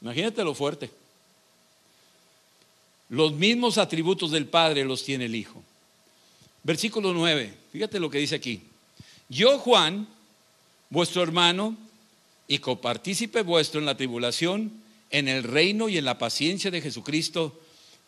Imagínate 0.00 0.44
lo 0.44 0.54
fuerte. 0.54 0.90
Los 3.08 3.32
mismos 3.32 3.78
atributos 3.78 4.32
del 4.32 4.46
Padre 4.46 4.84
los 4.84 5.04
tiene 5.04 5.26
el 5.26 5.34
Hijo. 5.34 5.62
Versículo 6.66 7.12
9, 7.12 7.54
fíjate 7.70 8.00
lo 8.00 8.10
que 8.10 8.18
dice 8.18 8.34
aquí. 8.34 8.60
Yo, 9.28 9.56
Juan, 9.60 10.08
vuestro 10.90 11.22
hermano 11.22 11.76
y 12.48 12.58
copartícipe 12.58 13.42
vuestro 13.42 13.78
en 13.78 13.86
la 13.86 13.96
tribulación, 13.96 14.72
en 15.10 15.28
el 15.28 15.44
reino 15.44 15.88
y 15.88 15.96
en 15.96 16.04
la 16.04 16.18
paciencia 16.18 16.72
de 16.72 16.80
Jesucristo, 16.80 17.56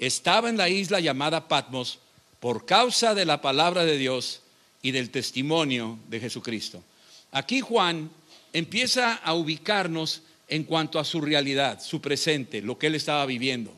estaba 0.01 0.49
en 0.49 0.57
la 0.57 0.69
isla 0.69 0.99
llamada 0.99 1.47
Patmos 1.47 2.01
por 2.41 2.67
causa 2.67 3.15
de 3.15 3.27
la 3.27 3.41
palabra 3.41 3.85
de 3.85 3.97
Dios 3.97 4.41
y 4.83 4.91
del 4.91 5.11
testimonio 5.11 5.97
de 6.09 6.19
Jesucristo. 6.19 6.83
Aquí 7.31 7.61
Juan 7.61 8.11
empieza 8.53 9.15
a 9.15 9.35
ubicarnos 9.35 10.23
en 10.49 10.65
cuanto 10.65 10.99
a 10.99 11.05
su 11.05 11.21
realidad, 11.21 11.81
su 11.81 12.01
presente, 12.01 12.61
lo 12.61 12.77
que 12.77 12.89
él 12.89 12.97
estaba 12.97 13.25
viviendo. 13.25 13.73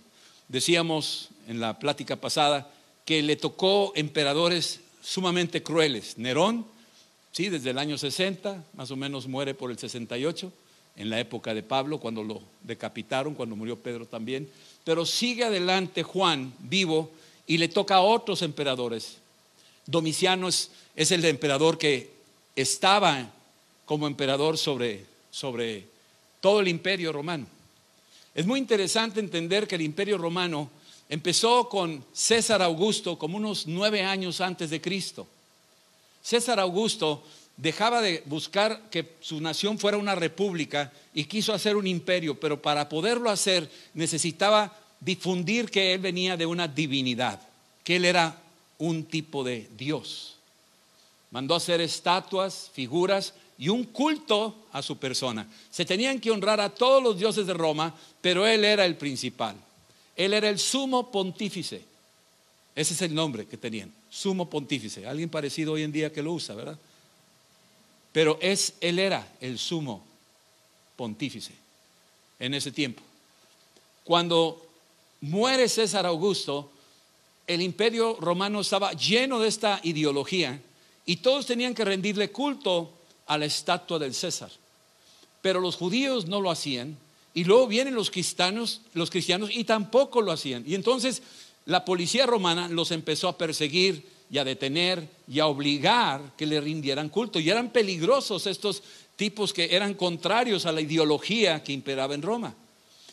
Decíamos 0.49 1.29
en 1.49 1.61
la 1.61 1.79
plática 1.79 2.17
pasada 2.17 2.73
que 3.11 3.25
le 3.25 3.35
tocó 3.35 3.93
emperadores 3.97 4.79
sumamente 5.03 5.65
crueles. 5.65 6.17
Nerón, 6.17 6.65
sí, 7.33 7.49
desde 7.49 7.71
el 7.71 7.79
año 7.79 7.99
60, 7.99 8.63
más 8.75 8.93
o 8.93 8.95
menos 8.97 9.27
muere 9.27 9.53
por 9.53 9.73
el 9.73 9.79
68, 9.79 10.53
en 10.95 11.11
la 11.11 11.19
época 11.19 11.53
de 11.53 11.65
Pablo, 11.65 11.99
cuando 11.99 12.23
lo 12.23 12.41
decapitaron, 12.63 13.35
cuando 13.35 13.57
murió 13.57 13.75
Pedro 13.75 14.07
también. 14.07 14.49
Pero 14.85 15.05
sigue 15.05 15.43
adelante 15.43 16.05
Juan 16.05 16.53
vivo 16.61 17.11
y 17.49 17.59
le 17.59 17.67
toca 17.67 17.97
a 17.97 18.01
otros 18.01 18.43
emperadores. 18.43 19.17
Domiciano 19.87 20.47
es, 20.47 20.71
el 20.95 21.25
emperador 21.25 21.79
que 21.79 22.13
estaba 22.55 23.29
como 23.87 24.07
emperador 24.07 24.57
sobre, 24.57 25.05
sobre 25.33 25.85
todo 26.41 26.61
el 26.61 26.69
imperio 26.69 27.13
romano. 27.13 27.49
Es 28.37 28.47
muy 28.47 28.61
interesante 28.61 29.19
entender 29.19 29.67
que 29.67 29.75
el 29.75 29.83
imperio 29.83 30.17
romano 30.17 30.71
empezó 31.11 31.69
con 31.69 32.05
César 32.13 32.63
Augusto 32.63 33.19
como 33.19 33.37
unos 33.37 33.67
nueve 33.67 34.03
años 34.03 34.41
antes 34.41 34.71
de 34.71 34.81
Cristo. 34.81 35.27
César 36.23 36.61
Augusto 36.61 37.23
dejaba 37.57 38.01
de 38.01 38.23
buscar 38.27 38.89
que 38.91 39.17
su 39.21 39.41
nación 39.41 39.79
fuera 39.79 39.99
una 39.99 40.15
república 40.15 40.93
y 41.13 41.25
quiso 41.25 41.53
hacer 41.53 41.77
un 41.77 41.87
imperio, 41.87 42.39
pero 42.39 42.63
para 42.63 42.89
poderlo 42.89 43.29
hacer 43.29 43.69
necesitaba 43.93 44.73
difundir 45.01 45.69
que 45.69 45.93
él 45.93 46.01
venía 46.01 46.37
de 46.37 46.47
una 46.47 46.69
divinidad, 46.69 47.41
que 47.83 47.97
él 47.97 48.05
era 48.05 48.41
un 48.79 49.05
tipo 49.05 49.43
de 49.43 49.69
Dios. 49.77 50.37
Mandó 51.33 51.57
hacer 51.57 51.81
estatuas, 51.81 52.71
figuras 52.73 53.35
y 53.59 53.69
un 53.69 53.85
culto 53.85 54.55
a 54.73 54.81
su 54.81 54.97
persona. 54.97 55.47
Se 55.71 55.85
tenían 55.85 56.21
que 56.21 56.31
honrar 56.31 56.61
a 56.61 56.71
todos 56.71 57.03
los 57.03 57.19
dioses 57.19 57.47
de 57.47 57.55
Roma, 57.55 57.95
pero 58.21 58.47
él 58.47 58.65
era 58.65 58.85
el 58.85 58.97
principal. 58.97 59.57
Él 60.17 60.35
era 60.35 60.49
el 60.49 60.59
sumo 60.59 61.11
pontífice. 61.11 61.83
Ese 62.75 62.95
es 62.95 63.03
el 63.03 63.15
nombre 63.15 63.47
que 63.47 63.57
tenían, 63.57 63.93
sumo 64.09 64.49
pontífice. 64.49 65.07
Alguien 65.07 65.29
parecido 65.29 65.73
hoy 65.73 65.83
en 65.83 65.93
día 65.93 66.13
que 66.13 66.23
lo 66.23 66.33
usa, 66.33 66.55
¿verdad? 66.55 66.79
Pero 68.13 68.39
es, 68.41 68.75
él 68.81 68.99
era 68.99 69.27
el 69.41 69.59
sumo 69.59 70.05
pontífice 70.97 71.53
en 72.39 72.55
ese 72.55 72.73
tiempo. 72.73 73.03
Cuando 74.05 74.67
muere 75.21 75.69
César 75.69 76.07
Augusto, 76.07 76.71
el 77.47 77.63
imperio 77.63 78.17
romano 78.21 78.61
estaba 78.61 78.93
lleno 78.93 79.39
de 79.41 79.49
esta 79.49 79.81
ideología 79.83 80.61
y 81.07 81.17
todos 81.17 81.47
tenían 81.47 81.75
que 81.75 81.85
rendirle 81.85 82.31
culto 82.31 82.93
a 83.27 83.39
la 83.39 83.47
estatua 83.47 83.99
del 83.99 84.15
César. 84.15 84.51
Pero 85.43 85.61
los 85.61 85.77
judíos 85.77 86.27
no 86.27 86.41
lo 86.41 86.51
hacían 86.51 86.97
y 87.35 87.45
luego 87.45 87.67
vienen 87.67 87.95
los 87.95 88.11
cristianos, 88.11 88.81
los 88.95 89.11
cristianos 89.11 89.51
y 89.53 89.65
tampoco 89.65 90.21
lo 90.21 90.33
hacían. 90.33 90.65
Y 90.67 90.75
entonces 90.75 91.23
la 91.67 91.85
policía 91.85 92.27
romana 92.27 92.69
los 92.69 92.91
empezó 92.91 93.29
a 93.29 93.39
perseguir 93.39 94.05
y 94.31 94.39
a 94.39 94.45
detener 94.45 95.09
y 95.29 95.41
a 95.41 95.47
obligar 95.47 96.33
que 96.37 96.47
le 96.47 96.61
rindieran 96.61 97.09
culto. 97.09 97.39
Y 97.39 97.51
eran 97.51 97.71
peligrosos 97.71 98.47
estos 98.47 98.83
tipos 99.17 99.53
que 99.53 99.75
eran 99.75 99.95
contrarios 99.95 100.67
a 100.67 100.73
la 100.73 100.81
ideología 100.81 101.63
que 101.63 101.73
imperaba 101.73 102.15
en 102.15 102.23
Roma. 102.23 102.55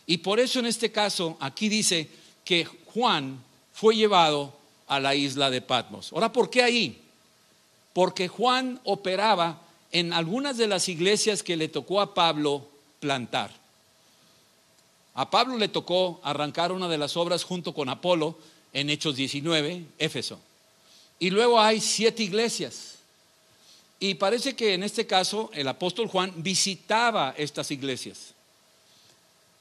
Y 0.05 0.19
por 0.19 0.39
eso 0.39 0.59
en 0.59 0.65
este 0.65 0.91
caso 0.91 1.37
aquí 1.39 1.69
dice 1.69 2.09
que 2.43 2.65
Juan 2.65 3.43
fue 3.73 3.95
llevado 3.95 4.53
a 4.87 4.99
la 4.99 5.13
isla 5.13 5.49
de 5.49 5.61
Patmos. 5.61 6.13
Ahora, 6.13 6.31
¿por 6.31 6.49
qué 6.49 6.63
ahí? 6.63 7.01
Porque 7.93 8.27
Juan 8.27 8.79
operaba 8.85 9.61
en 9.91 10.13
algunas 10.13 10.57
de 10.57 10.67
las 10.67 10.87
iglesias 10.87 11.43
que 11.43 11.57
le 11.57 11.67
tocó 11.67 11.99
a 11.99 12.13
Pablo 12.13 12.67
plantar. 12.99 13.66
A 15.17 15.31
Pablo 15.31 15.57
le 15.57 15.67
tocó 15.67 16.21
arrancar 16.23 16.71
una 16.71 16.87
de 16.87 16.99
las 16.99 17.17
obras 17.17 17.43
junto 17.43 17.73
con 17.73 17.89
Apolo 17.89 18.37
en 18.71 18.91
Hechos 18.91 19.15
19, 19.15 19.83
Éfeso. 19.97 20.39
Y 21.17 21.31
luego 21.31 21.59
hay 21.59 21.81
siete 21.81 22.21
iglesias. 22.21 22.97
Y 23.99 24.13
parece 24.13 24.55
que 24.55 24.75
en 24.75 24.83
este 24.83 25.07
caso 25.07 25.49
el 25.55 25.67
apóstol 25.67 26.07
Juan 26.07 26.31
visitaba 26.35 27.33
estas 27.35 27.71
iglesias. 27.71 28.35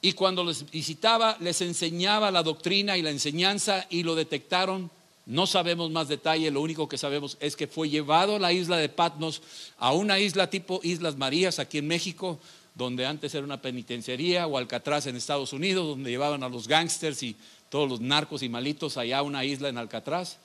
Y 0.02 0.12
cuando 0.12 0.44
les 0.44 0.70
visitaba, 0.70 1.38
les 1.40 1.62
enseñaba 1.62 2.30
la 2.30 2.42
doctrina 2.42 2.98
y 2.98 3.02
la 3.02 3.08
enseñanza 3.08 3.86
y 3.88 4.02
lo 4.02 4.14
detectaron. 4.14 4.90
No 5.24 5.46
sabemos 5.46 5.90
más 5.90 6.08
detalle, 6.08 6.50
lo 6.50 6.60
único 6.60 6.86
que 6.86 6.98
sabemos 6.98 7.38
es 7.40 7.56
que 7.56 7.66
fue 7.66 7.88
llevado 7.88 8.36
a 8.36 8.40
la 8.40 8.52
isla 8.52 8.76
de 8.76 8.90
Patmos, 8.90 9.40
a 9.78 9.92
una 9.92 10.18
isla 10.18 10.50
tipo 10.50 10.80
Islas 10.82 11.16
Marías 11.16 11.58
aquí 11.58 11.78
en 11.78 11.88
México, 11.88 12.38
donde 12.76 13.06
antes 13.06 13.34
era 13.34 13.42
una 13.42 13.60
penitenciaría, 13.60 14.46
o 14.46 14.58
Alcatraz 14.58 15.06
en 15.06 15.16
Estados 15.16 15.52
Unidos, 15.52 15.86
donde 15.86 16.10
llevaban 16.10 16.42
a 16.42 16.48
los 16.48 16.68
gángsters 16.68 17.22
y 17.22 17.34
todos 17.70 17.88
los 17.88 18.00
narcos 18.00 18.42
y 18.42 18.48
malitos 18.48 18.98
allá 18.98 19.18
a 19.18 19.22
una 19.22 19.44
isla 19.44 19.70
en 19.70 19.78
Alcatraz. 19.78 20.36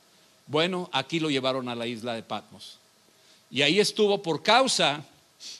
Bueno, 0.48 0.90
aquí 0.94 1.20
lo 1.20 1.30
llevaron 1.30 1.68
a 1.68 1.76
la 1.76 1.88
isla 1.88 2.14
de 2.14 2.24
Patmos. 2.24 2.78
Y 3.52 3.62
ahí 3.64 3.82
estuvo 3.82 4.22
por 4.22 4.42
causa, 4.42 5.04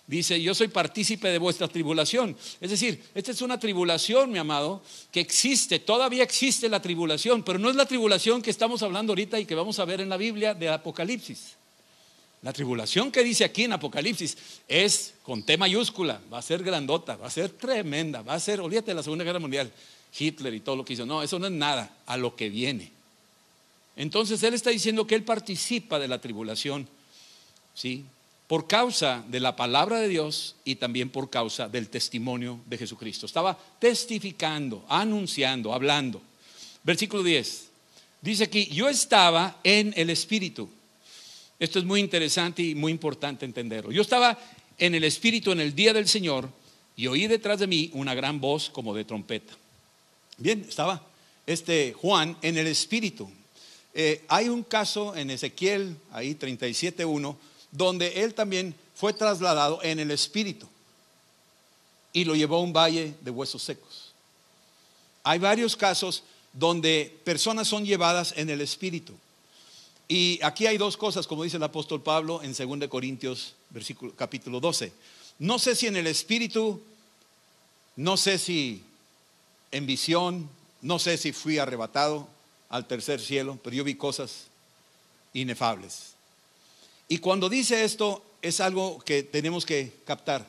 dice, 0.08 0.42
yo 0.42 0.56
soy 0.56 0.70
partícipe 0.70 1.28
de 1.28 1.40
vuestra 1.40 1.68
tribulación. 1.68 2.38
Es 2.62 2.72
decir, 2.72 3.04
esta 3.14 3.32
es 3.32 3.42
una 3.42 3.60
tribulación, 3.60 4.32
mi 4.32 4.38
amado, 4.40 4.82
que 5.12 5.20
existe, 5.20 5.78
todavía 5.80 6.24
existe 6.24 6.70
la 6.70 6.82
tribulación, 6.82 7.44
pero 7.44 7.60
no 7.60 7.70
es 7.70 7.76
la 7.76 7.86
tribulación 7.86 8.42
que 8.42 8.50
estamos 8.50 8.82
hablando 8.82 9.12
ahorita 9.12 9.38
y 9.42 9.46
que 9.46 9.56
vamos 9.56 9.78
a 9.80 9.86
ver 9.86 10.00
en 10.00 10.08
la 10.08 10.16
Biblia 10.16 10.54
de 10.54 10.70
Apocalipsis. 10.70 11.58
La 12.42 12.54
tribulación 12.54 13.12
que 13.12 13.24
dice 13.24 13.44
aquí 13.44 13.64
en 13.64 13.74
Apocalipsis 13.74 14.36
es 14.68 15.14
con 15.22 15.44
T 15.44 15.58
mayúscula, 15.58 16.20
va 16.34 16.40
a 16.40 16.42
ser 16.42 16.64
grandota, 16.64 17.16
va 17.16 17.28
a 17.28 17.32
ser 17.32 17.50
tremenda, 17.50 18.24
va 18.24 18.34
a 18.34 18.40
ser, 18.40 18.60
olvídate 18.60 18.92
de 18.92 18.96
la 18.96 19.04
Segunda 19.04 19.24
Guerra 19.24 19.40
Mundial, 19.40 19.72
Hitler 20.18 20.54
y 20.56 20.60
todo 20.60 20.76
lo 20.76 20.84
que 20.84 20.94
hizo. 20.94 21.06
No, 21.06 21.22
eso 21.22 21.38
no 21.38 21.46
es 21.46 21.52
nada, 21.52 21.96
a 22.08 22.18
lo 22.18 22.36
que 22.36 22.50
viene. 22.50 22.92
Entonces 23.96 24.42
él 24.42 24.56
está 24.56 24.72
diciendo 24.72 25.06
que 25.06 25.14
él 25.14 25.24
participa 25.24 26.00
de 26.00 26.08
la 26.08 26.20
tribulación, 26.20 26.88
¿sí? 27.76 28.06
Por 28.48 28.68
causa 28.68 29.24
de 29.28 29.40
la 29.40 29.56
palabra 29.56 30.00
de 30.00 30.08
Dios 30.08 30.56
y 30.66 30.76
también 30.76 31.10
por 31.10 31.30
causa 31.30 31.70
del 31.70 31.90
testimonio 31.90 32.60
de 32.66 32.80
Jesucristo. 32.80 33.28
Estaba 33.28 33.58
testificando, 33.80 34.84
anunciando, 34.90 35.74
hablando. 35.74 36.22
Versículo 36.84 37.22
10. 37.22 37.70
Dice 38.22 38.44
aquí, 38.46 38.66
yo 38.66 38.90
estaba 38.90 39.60
en 39.64 39.94
el 39.96 40.10
Espíritu. 40.10 40.70
Esto 41.62 41.78
es 41.78 41.86
muy 41.86 42.00
interesante 42.00 42.64
y 42.64 42.74
muy 42.74 42.92
importante 42.92 43.46
entenderlo. 43.46 43.92
Yo 43.92 44.02
estaba 44.02 44.36
en 44.80 44.96
el 44.96 45.04
Espíritu 45.04 45.52
en 45.52 45.60
el 45.60 45.76
día 45.76 45.94
del 45.94 46.08
Señor 46.08 46.50
y 46.96 47.06
oí 47.06 47.28
detrás 47.28 47.60
de 47.60 47.68
mí 47.68 47.92
una 47.94 48.16
gran 48.16 48.42
voz 48.42 48.72
como 48.72 48.96
de 48.96 49.06
trompeta. 49.06 49.54
Bien, 50.40 50.66
estaba 50.68 51.06
este 51.46 51.94
Juan 51.94 52.36
en 52.42 52.58
el 52.58 52.66
Espíritu. 52.66 53.30
Eh, 53.94 54.26
hay 54.28 54.50
un 54.50 54.64
caso 54.64 55.16
en 55.16 55.30
Ezequiel, 55.30 55.96
ahí 56.12 56.34
37.1, 56.34 57.36
donde 57.72 58.24
él 58.24 58.34
también 58.34 58.74
fue 58.96 59.14
trasladado 59.14 59.84
en 59.84 60.00
el 60.00 60.10
Espíritu 60.10 60.68
y 62.12 62.26
lo 62.26 62.34
llevó 62.34 62.56
a 62.56 62.62
un 62.62 62.74
valle 62.74 63.14
de 63.22 63.30
huesos 63.30 63.62
secos. 63.62 64.14
Hay 65.24 65.38
varios 65.38 65.78
casos 65.78 66.24
donde 66.54 67.16
personas 67.24 67.68
son 67.68 67.86
llevadas 67.86 68.34
en 68.36 68.50
el 68.50 68.62
Espíritu. 68.62 69.14
Y 70.14 70.42
aquí 70.44 70.68
hay 70.68 70.78
dos 70.78 70.98
cosas, 70.98 71.26
como 71.26 71.46
dice 71.46 71.56
el 71.56 71.64
apóstol 71.64 72.04
Pablo 72.04 72.44
en 72.44 72.54
2 72.54 72.90
Corintios 72.90 73.54
versículo, 73.70 74.14
capítulo 74.14 74.60
12. 74.60 74.92
No 75.40 75.58
sé 75.58 75.74
si 75.74 75.88
en 75.88 75.96
el 75.96 76.06
Espíritu, 76.06 76.82
no 77.96 78.18
sé 78.18 78.38
si 78.38 78.84
en 79.72 79.86
visión, 79.86 80.50
no 80.82 81.00
sé 81.00 81.18
si 81.18 81.32
fui 81.32 81.60
arrebatado, 81.60 82.28
al 82.68 82.88
tercer 82.88 83.22
cielo, 83.22 83.58
pero 83.64 83.74
yo 83.74 83.86
vi 83.86 83.96
cosas 83.96 84.48
inefables. 85.32 86.12
Y 87.08 87.20
cuando 87.20 87.48
dice 87.48 87.86
esto, 87.86 88.22
es 88.42 88.60
algo 88.60 89.00
que 89.06 89.24
tenemos 89.24 89.66
que 89.66 89.94
captar. 90.04 90.46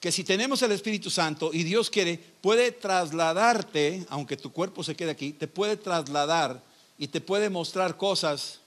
Que 0.00 0.12
si 0.12 0.22
tenemos 0.22 0.60
el 0.60 0.72
Espíritu 0.72 1.08
Santo 1.08 1.48
y 1.50 1.62
Dios 1.62 1.88
quiere, 1.88 2.20
puede 2.42 2.72
trasladarte, 2.72 4.04
aunque 4.10 4.36
tu 4.36 4.52
cuerpo 4.52 4.84
se 4.84 4.94
quede 4.94 5.12
aquí, 5.12 5.32
te 5.32 5.48
puede 5.48 5.78
trasladar 5.78 6.62
y 6.98 7.08
te 7.08 7.22
puede 7.22 7.48
mostrar 7.48 7.96
cosas 7.96 8.58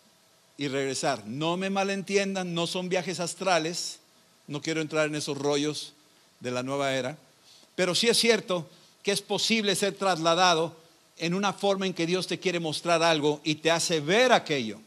y 0.58 0.68
regresar. 0.68 1.26
No 1.26 1.58
me 1.58 1.70
malentiendan, 1.70 2.54
no 2.54 2.68
son 2.68 2.90
viajes 2.90 3.20
astrales, 3.20 4.00
no 4.48 4.62
quiero 4.62 4.82
entrar 4.82 5.08
en 5.08 5.16
esos 5.16 5.38
rollos 5.38 5.94
de 6.40 6.52
la 6.52 6.64
nueva 6.64 6.94
era, 6.94 7.18
pero 7.76 7.96
sí 7.96 8.08
es 8.08 8.18
cierto 8.18 8.70
que 9.04 9.12
es 9.12 9.22
posible 9.22 9.76
ser 9.76 9.94
trasladado 9.96 10.76
en 11.18 11.34
una 11.34 11.54
forma 11.54 11.86
en 11.86 11.94
que 11.94 12.06
Dios 12.06 12.28
te 12.28 12.40
quiere 12.40 12.60
mostrar 12.60 13.04
algo 13.04 13.42
y 13.44 13.56
te 13.56 13.72
hace 13.72 14.00
ver 14.00 14.32
aquello. 14.32 14.80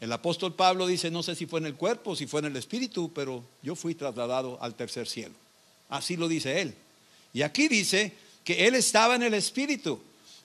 El 0.00 0.12
apóstol 0.12 0.54
Pablo 0.54 0.86
dice, 0.86 1.10
no 1.10 1.22
sé 1.22 1.34
si 1.34 1.46
fue 1.46 1.60
en 1.60 1.66
el 1.66 1.74
cuerpo, 1.74 2.14
si 2.14 2.26
fue 2.26 2.40
en 2.40 2.46
el 2.46 2.56
espíritu, 2.56 3.10
pero 3.14 3.42
yo 3.62 3.74
fui 3.74 3.94
trasladado 3.94 4.58
al 4.60 4.74
tercer 4.74 5.08
cielo. 5.08 5.34
Así 5.88 6.16
lo 6.16 6.28
dice 6.28 6.60
él. 6.60 6.74
Y 7.32 7.42
aquí 7.42 7.68
dice 7.68 8.12
que 8.44 8.66
él 8.66 8.74
estaba 8.74 9.14
en 9.14 9.22
el 9.22 9.34
espíritu, 9.34 10.00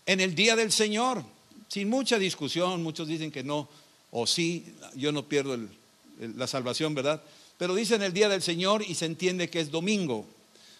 en 0.06 0.21
el 0.21 0.34
día 0.34 0.56
del 0.56 0.71
Señor, 0.71 1.23
sin 1.67 1.89
mucha 1.89 2.17
discusión, 2.17 2.82
muchos 2.82 3.08
dicen 3.08 3.32
que 3.32 3.43
no, 3.43 3.67
o 4.12 4.26
sí, 4.28 4.65
yo 4.95 5.12
no 5.12 5.28
pierdo 5.28 5.58
la 6.19 6.48
salvación, 6.48 6.95
¿verdad? 6.95 7.22
Pero 7.58 7.76
dice 7.76 7.95
en 7.95 8.04
el 8.04 8.13
día 8.13 8.30
del 8.30 8.41
Señor 8.41 8.84
y 8.88 8.95
se 8.95 9.06
entiende 9.06 9.50
que 9.50 9.60
es 9.60 9.72
domingo, 9.72 10.26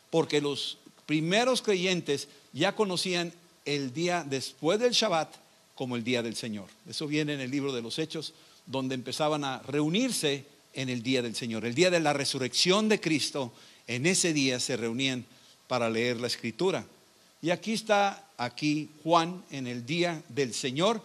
porque 0.10 0.42
los 0.42 0.78
primeros 1.06 1.62
creyentes 1.62 2.28
ya 2.54 2.76
conocían 2.76 3.34
el 3.66 3.94
día 3.94 4.26
después 4.28 4.80
del 4.80 4.94
Shabbat 4.94 5.36
como 5.76 5.96
el 5.96 6.04
día 6.04 6.24
del 6.24 6.36
Señor. 6.36 6.68
Eso 6.90 7.08
viene 7.08 7.34
en 7.34 7.40
el 7.40 7.52
libro 7.52 7.74
de 7.74 7.82
los 7.82 8.00
Hechos, 8.00 8.34
donde 8.66 8.96
empezaban 8.96 9.44
a 9.44 9.60
reunirse 9.60 10.46
en 10.74 10.90
el 10.90 11.02
día 11.04 11.22
del 11.22 11.36
Señor. 11.36 11.66
El 11.66 11.76
día 11.76 11.90
de 11.90 12.00
la 12.00 12.14
resurrección 12.14 12.90
de 12.90 13.00
Cristo, 13.00 13.52
en 13.88 14.06
ese 14.06 14.34
día 14.34 14.60
se 14.60 14.78
reunían 14.78 15.26
para 15.68 15.90
leer 15.90 16.20
la 16.20 16.28
escritura. 16.28 16.86
Y 17.42 17.52
aquí 17.52 17.74
está, 17.74 18.28
aquí 18.38 18.90
Juan, 19.04 19.44
en 19.52 19.68
el 19.68 19.86
día 19.86 20.22
del 20.30 20.54
Señor, 20.54 21.02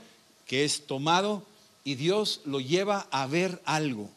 que 0.46 0.64
es 0.64 0.86
tomado 0.86 1.46
y 1.84 1.94
Dios 1.94 2.40
lo 2.46 2.60
lleva 2.60 3.06
a 3.10 3.26
ver 3.26 3.60
algo. 3.64 4.10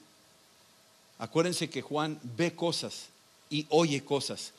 Acuérdense 1.19 1.69
que 1.69 1.81
Juan 1.81 2.19
ve 2.37 2.53
cosas 2.53 3.07
y 3.49 3.65
oye 3.69 4.03
cosas 4.03 4.53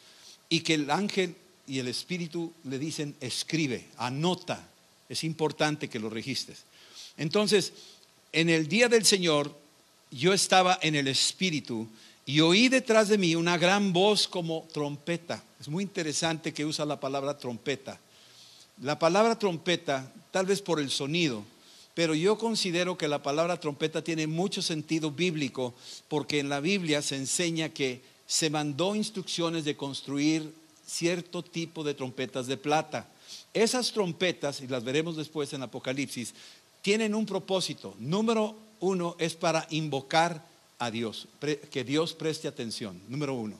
y 0.49 0.61
que 0.61 0.75
el 0.75 0.90
ángel 0.90 1.35
y 1.66 1.79
el 1.79 1.88
Espíritu 1.88 2.53
le 2.64 2.79
dicen, 2.79 3.14
escribe, 3.21 3.87
anota. 3.97 4.66
Es 5.09 5.25
importante 5.25 5.88
que 5.88 5.99
lo 5.99 6.11
registres. 6.11 6.64
Entonces, 7.16 7.73
en 8.33 8.51
el 8.51 8.68
día 8.68 8.88
del 8.88 9.05
Señor, 9.05 9.55
yo 10.11 10.33
estaba 10.33 10.79
en 10.83 10.94
el 10.94 11.09
Espíritu 11.09 11.87
y 12.25 12.40
oí 12.40 12.68
detrás 12.68 13.09
de 13.09 13.18
mí 13.18 13.35
una 13.35 13.57
gran 13.59 13.92
voz 13.92 14.29
como 14.29 14.66
trompeta. 14.73 15.42
Es 15.61 15.68
muy 15.68 15.83
interesante 15.83 16.53
que 16.53 16.64
usa 16.64 16.85
la 16.85 17.01
palabra 17.01 17.38
trompeta. 17.38 17.99
La 18.83 18.99
palabra 18.99 19.38
trompeta, 19.38 20.12
tal 20.31 20.47
vez 20.47 20.62
por 20.62 20.79
el 20.81 20.90
sonido, 20.90 21.42
pero 21.98 22.14
yo 22.14 22.38
considero 22.38 22.96
que 22.96 23.08
la 23.08 23.24
palabra 23.24 23.58
trompeta 23.58 24.04
tiene 24.04 24.28
mucho 24.28 24.62
sentido 24.62 25.11
bíblico 25.11 25.74
porque 26.06 26.38
en 26.38 26.48
la 26.48 26.61
Biblia 26.61 27.02
se 27.02 27.16
enseña 27.16 27.70
que 27.70 28.02
se 28.24 28.50
mandó 28.50 28.94
instrucciones 28.94 29.64
de 29.64 29.76
construir 29.76 30.54
cierto 30.87 31.42
tipo 31.42 31.82
de 31.82 31.94
trompetas 31.94 32.46
de 32.46 32.56
plata. 32.56 33.08
Esas 33.52 33.90
trompetas, 33.90 34.61
y 34.61 34.68
las 34.68 34.84
veremos 34.84 35.16
después 35.16 35.52
en 35.54 35.64
Apocalipsis, 35.64 36.34
tienen 36.82 37.16
un 37.16 37.26
propósito. 37.26 37.96
Número 37.98 38.54
uno 38.78 39.16
es 39.18 39.34
para 39.34 39.66
invocar 39.70 40.46
a 40.78 40.92
Dios, 40.92 41.26
que 41.40 41.82
Dios 41.82 42.14
preste 42.14 42.46
atención. 42.46 43.02
Número 43.08 43.34
uno. 43.34 43.56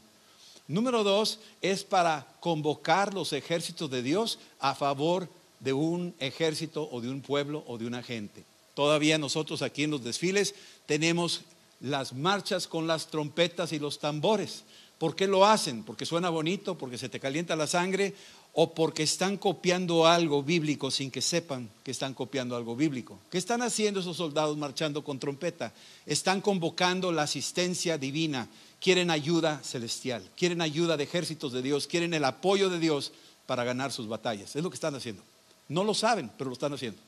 Número 0.69 1.03
dos 1.03 1.41
es 1.61 1.83
para 1.83 2.25
convocar 2.39 3.15
los 3.15 3.33
ejércitos 3.33 3.91
de 3.91 4.01
Dios 4.01 4.39
a 4.61 4.77
favor 4.77 5.29
de 5.61 5.73
un 5.73 6.15
ejército 6.19 6.89
o 6.91 7.01
de 7.01 7.11
un 7.11 7.21
pueblo 7.21 7.65
o 7.67 7.79
de 7.79 7.87
una 7.87 8.03
gente. 8.03 8.45
Todavía 8.75 9.19
nosotros 9.19 9.63
aquí 9.63 9.85
en 9.85 9.91
los 9.91 10.05
desfiles 10.05 10.55
tenemos 10.87 11.43
las 11.81 12.13
marchas 12.13 12.67
con 12.67 12.87
las 12.87 13.09
trompetas 13.09 13.73
y 13.73 13.79
los 13.79 13.99
tambores. 13.99 14.65
¿Por 14.99 15.15
qué 15.15 15.27
lo 15.27 15.47
hacen? 15.47 15.85
¿Porque 15.85 16.07
suena 16.07 16.29
bonito? 16.29 16.77
¿Porque 16.77 16.99
se 16.99 17.09
te 17.09 17.21
calienta 17.21 17.55
la 17.55 17.69
sangre? 17.69 18.15
¿O 18.53 18.75
porque 18.75 19.05
están 19.05 19.37
copiando 19.37 20.07
algo 20.07 20.43
bíblico 20.43 20.91
sin 20.91 21.11
que 21.11 21.23
sepan 21.23 21.71
que 21.85 21.93
están 21.93 22.15
copiando 22.15 22.57
algo 22.57 22.75
bíblico? 22.75 23.21
¿Qué 23.31 23.39
están 23.39 23.63
haciendo 23.63 24.01
esos 24.01 24.17
soldados 24.17 24.57
marchando 24.57 25.05
con 25.05 25.21
trompeta? 25.21 25.73
Están 26.05 26.41
convocando 26.41 27.13
la 27.13 27.23
asistencia 27.23 27.97
divina. 27.97 28.49
Quieren 28.81 29.11
ayuda 29.11 29.61
celestial, 29.63 30.29
quieren 30.37 30.61
ayuda 30.61 30.97
de 30.97 31.05
ejércitos 31.05 31.53
de 31.53 31.63
Dios, 31.63 31.87
quieren 31.87 32.15
el 32.15 32.25
apoyo 32.25 32.71
de 32.71 32.79
Dios 32.79 33.13
para 33.47 33.65
ganar 33.65 33.93
sus 33.93 34.09
batallas. 34.09 34.55
Es 34.55 34.63
lo 34.63 34.71
que 34.71 34.75
están 34.75 34.95
haciendo. 34.95 35.23
No 35.69 35.85
lo 35.85 35.95
saben, 35.95 36.31
pero 36.37 36.49
lo 36.49 36.55
están 36.55 36.73
haciendo. 36.73 36.99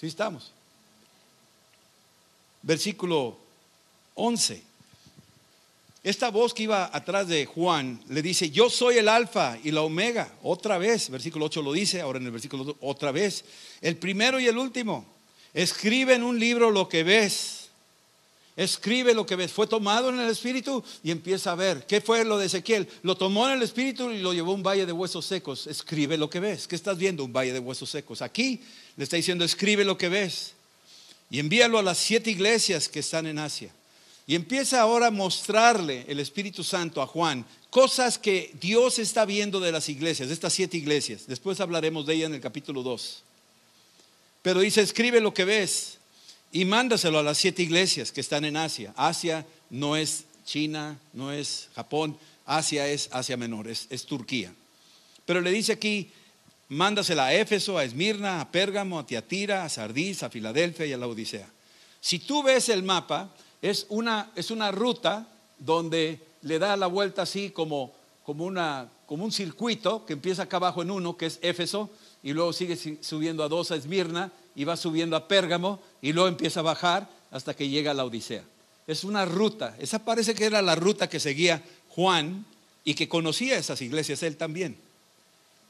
Sí 0.00 0.06
estamos. 0.06 0.52
Versículo 2.62 3.36
11. 4.14 4.62
esta 6.02 6.30
voz 6.30 6.52
que 6.52 6.64
iba 6.64 6.90
atrás 6.92 7.28
de 7.28 7.46
Juan 7.46 8.02
le 8.08 8.22
dice, 8.22 8.50
yo 8.50 8.70
soy 8.70 8.96
el 8.96 9.08
alfa 9.08 9.58
y 9.62 9.70
la 9.70 9.82
omega, 9.82 10.32
otra 10.42 10.78
vez, 10.78 11.10
versículo 11.10 11.46
8 11.46 11.62
lo 11.62 11.72
dice, 11.72 12.00
ahora 12.00 12.18
en 12.18 12.26
el 12.26 12.32
versículo 12.32 12.64
2, 12.64 12.76
otra 12.80 13.12
vez, 13.12 13.44
el 13.80 13.96
primero 13.96 14.40
y 14.40 14.46
el 14.46 14.58
último. 14.58 15.04
Escribe 15.52 16.14
en 16.14 16.22
un 16.22 16.38
libro 16.38 16.70
lo 16.70 16.88
que 16.88 17.02
ves. 17.02 17.59
Escribe 18.60 19.14
lo 19.14 19.24
que 19.24 19.36
ves. 19.36 19.50
Fue 19.50 19.66
tomado 19.66 20.10
en 20.10 20.20
el 20.20 20.28
espíritu 20.28 20.84
y 21.02 21.10
empieza 21.10 21.52
a 21.52 21.54
ver. 21.54 21.86
¿Qué 21.86 22.02
fue 22.02 22.26
lo 22.26 22.36
de 22.36 22.44
Ezequiel? 22.44 22.86
Lo 23.02 23.16
tomó 23.16 23.48
en 23.48 23.54
el 23.54 23.62
espíritu 23.62 24.10
y 24.10 24.18
lo 24.18 24.34
llevó 24.34 24.52
a 24.52 24.54
un 24.54 24.62
valle 24.62 24.84
de 24.84 24.92
huesos 24.92 25.24
secos. 25.24 25.66
Escribe 25.66 26.18
lo 26.18 26.28
que 26.28 26.40
ves. 26.40 26.68
¿Qué 26.68 26.76
estás 26.76 26.98
viendo? 26.98 27.24
Un 27.24 27.32
valle 27.32 27.54
de 27.54 27.58
huesos 27.58 27.88
secos. 27.88 28.20
Aquí 28.20 28.60
le 28.98 29.04
está 29.04 29.16
diciendo, 29.16 29.46
escribe 29.46 29.82
lo 29.82 29.96
que 29.96 30.10
ves. 30.10 30.52
Y 31.30 31.38
envíalo 31.38 31.78
a 31.78 31.82
las 31.82 31.96
siete 31.96 32.30
iglesias 32.30 32.90
que 32.90 32.98
están 32.98 33.26
en 33.26 33.38
Asia. 33.38 33.72
Y 34.26 34.34
empieza 34.34 34.82
ahora 34.82 35.06
a 35.06 35.10
mostrarle 35.10 36.04
el 36.06 36.20
Espíritu 36.20 36.62
Santo 36.62 37.00
a 37.00 37.06
Juan 37.06 37.46
cosas 37.70 38.18
que 38.18 38.54
Dios 38.60 38.98
está 38.98 39.24
viendo 39.24 39.58
de 39.60 39.72
las 39.72 39.88
iglesias, 39.88 40.28
de 40.28 40.34
estas 40.34 40.52
siete 40.52 40.76
iglesias. 40.76 41.26
Después 41.26 41.60
hablaremos 41.60 42.04
de 42.04 42.12
ella 42.12 42.26
en 42.26 42.34
el 42.34 42.42
capítulo 42.42 42.82
2. 42.82 43.22
Pero 44.42 44.60
dice, 44.60 44.82
escribe 44.82 45.22
lo 45.22 45.32
que 45.32 45.46
ves 45.46 45.99
y 46.52 46.64
mándaselo 46.64 47.18
a 47.18 47.22
las 47.22 47.38
siete 47.38 47.62
iglesias 47.62 48.12
que 48.12 48.20
están 48.20 48.44
en 48.44 48.56
Asia. 48.56 48.92
Asia 48.96 49.46
no 49.70 49.96
es 49.96 50.24
China, 50.44 50.98
no 51.12 51.32
es 51.32 51.68
Japón, 51.74 52.16
Asia 52.44 52.88
es 52.88 53.08
Asia 53.12 53.36
Menor, 53.36 53.68
es, 53.68 54.06
Turquía. 54.06 54.52
Pero 55.24 55.40
le 55.40 55.52
dice 55.52 55.72
aquí, 55.72 56.10
mándasela 56.68 57.26
a 57.26 57.34
Éfeso, 57.34 57.78
a 57.78 57.84
Esmirna, 57.84 58.40
a 58.40 58.50
Pérgamo, 58.50 58.98
a 58.98 59.06
Tiatira, 59.06 59.64
a 59.64 59.68
Sardis, 59.68 60.22
a 60.22 60.30
Filadelfia 60.30 60.86
y 60.86 60.92
a 60.92 60.98
la 60.98 61.06
Odisea. 61.06 61.48
Si 62.00 62.18
tú 62.18 62.42
ves 62.42 62.68
el 62.68 62.82
mapa, 62.82 63.30
es 63.62 63.86
una, 63.88 64.32
es 64.34 64.50
una 64.50 64.72
ruta 64.72 65.28
donde 65.58 66.18
le 66.42 66.58
da 66.58 66.76
la 66.76 66.88
vuelta 66.88 67.22
así 67.22 67.50
como, 67.50 67.92
como, 68.24 68.44
una, 68.44 68.90
como 69.06 69.24
un 69.24 69.30
circuito 69.30 70.04
que 70.06 70.14
empieza 70.14 70.44
acá 70.44 70.56
abajo 70.56 70.82
en 70.82 70.90
uno, 70.90 71.16
que 71.16 71.26
es 71.26 71.38
Éfeso, 71.42 71.90
y 72.22 72.32
luego 72.32 72.52
sigue 72.52 72.76
subiendo 73.00 73.44
a 73.44 73.48
dos 73.48 73.70
a 73.70 73.76
Esmirna 73.76 74.32
y 74.60 74.64
va 74.64 74.76
subiendo 74.76 75.16
a 75.16 75.26
Pérgamo 75.26 75.80
y 76.02 76.12
luego 76.12 76.28
empieza 76.28 76.60
a 76.60 76.64
bajar 76.64 77.08
hasta 77.30 77.56
que 77.56 77.70
llega 77.70 77.92
a 77.92 77.94
la 77.94 78.04
Odisea. 78.04 78.44
Es 78.86 79.04
una 79.04 79.24
ruta, 79.24 79.74
esa 79.78 80.04
parece 80.04 80.34
que 80.34 80.44
era 80.44 80.60
la 80.60 80.74
ruta 80.74 81.08
que 81.08 81.18
seguía 81.18 81.62
Juan 81.88 82.44
y 82.84 82.92
que 82.92 83.08
conocía 83.08 83.56
esas 83.56 83.80
iglesias 83.80 84.22
él 84.22 84.36
también. 84.36 84.76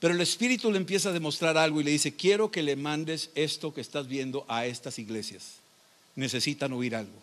Pero 0.01 0.13
el 0.13 0.21
Espíritu 0.21 0.73
le 0.73 0.79
empieza 0.79 1.11
a 1.11 1.13
demostrar 1.13 1.57
algo 1.57 1.81
y 1.81 1.85
le 1.85 1.93
dice, 1.93 2.17
quiero 2.17 2.51
que 2.51 2.65
le 2.65 2.75
mandes 2.75 3.31
esto 3.37 3.73
que 3.73 3.81
estás 3.81 4.09
viendo 4.09 4.45
a 4.49 4.67
estas 4.67 4.99
iglesias. 4.99 5.59
Necesitan 6.17 6.73
oír 6.73 6.97
algo. 6.97 7.23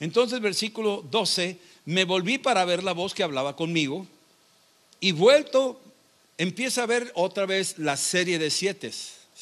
Entonces, 0.00 0.40
versículo 0.40 1.04
12, 1.12 1.58
me 1.84 2.04
volví 2.04 2.38
para 2.38 2.64
ver 2.64 2.82
la 2.82 2.92
voz 2.92 3.14
que 3.14 3.22
hablaba 3.22 3.54
conmigo 3.54 4.04
y 4.98 5.12
vuelto 5.12 5.80
empieza 6.38 6.82
a 6.82 6.86
ver 6.86 7.12
otra 7.14 7.46
vez 7.46 7.78
la 7.78 7.96
serie 7.96 8.40
de 8.40 8.50
siete. 8.50 8.90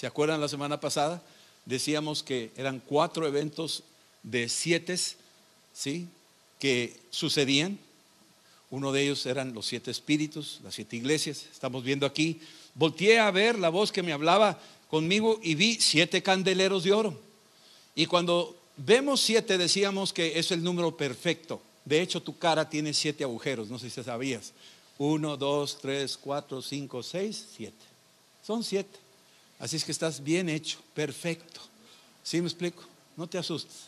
¿Se 0.01 0.07
acuerdan 0.07 0.41
la 0.41 0.49
semana 0.49 0.81
pasada? 0.81 1.23
Decíamos 1.71 2.25
que 2.25 2.51
eran 2.57 2.81
cuatro 2.81 3.29
eventos 3.29 3.85
de 4.25 4.49
siete, 4.49 4.99
¿sí? 5.73 6.09
Que 6.59 6.97
sucedían. 7.11 7.79
Uno 8.71 8.91
de 8.91 9.05
ellos 9.05 9.25
eran 9.25 9.55
los 9.55 9.67
siete 9.67 9.93
espíritus, 9.93 10.59
las 10.65 10.75
siete 10.75 10.97
iglesias. 10.97 11.47
Estamos 11.53 11.85
viendo 11.85 12.07
aquí. 12.07 12.41
Volteé 12.75 13.21
a 13.21 13.31
ver 13.31 13.57
la 13.57 13.69
voz 13.69 13.93
que 13.93 14.03
me 14.03 14.13
hablaba 14.13 14.61
conmigo 14.91 15.39
y 15.45 15.55
vi 15.55 15.77
siete 15.81 16.25
candeleros 16.25 16.83
de 16.83 16.93
oro. 16.93 17.17
Y 17.95 18.07
cuando 18.07 18.57
vemos 18.77 19.21
siete 19.21 19.57
decíamos 19.57 20.13
que 20.13 20.41
es 20.41 20.51
el 20.51 20.65
número 20.65 20.97
perfecto. 20.97 21.63
De 21.85 22.03
hecho, 22.03 22.21
tu 22.21 22.37
cara 22.37 22.69
tiene 22.69 22.93
siete 22.93 23.23
agujeros, 23.23 23.69
no 23.71 23.79
sé 23.79 23.91
si 23.91 24.03
sabías. 24.03 24.53
Uno, 24.99 25.37
dos, 25.37 25.79
tres, 25.81 26.19
cuatro, 26.21 26.63
cinco, 26.63 27.05
seis, 27.05 27.47
siete. 27.57 27.85
Son 28.45 28.65
siete. 28.65 28.99
Así 29.61 29.77
es 29.77 29.85
que 29.85 29.93
estás 29.93 30.25
bien 30.25 30.49
hecho, 30.49 30.79
perfecto. 30.95 31.61
¿Sí 32.25 32.41
me 32.41 32.49
explico? 32.49 32.83
No 33.17 33.29
te 33.29 33.39
asustes. 33.39 33.85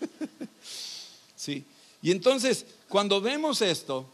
sí. 1.36 1.64
Y 2.00 2.10
entonces, 2.10 2.64
cuando 2.88 3.20
vemos 3.20 3.60
esto, 3.60 4.06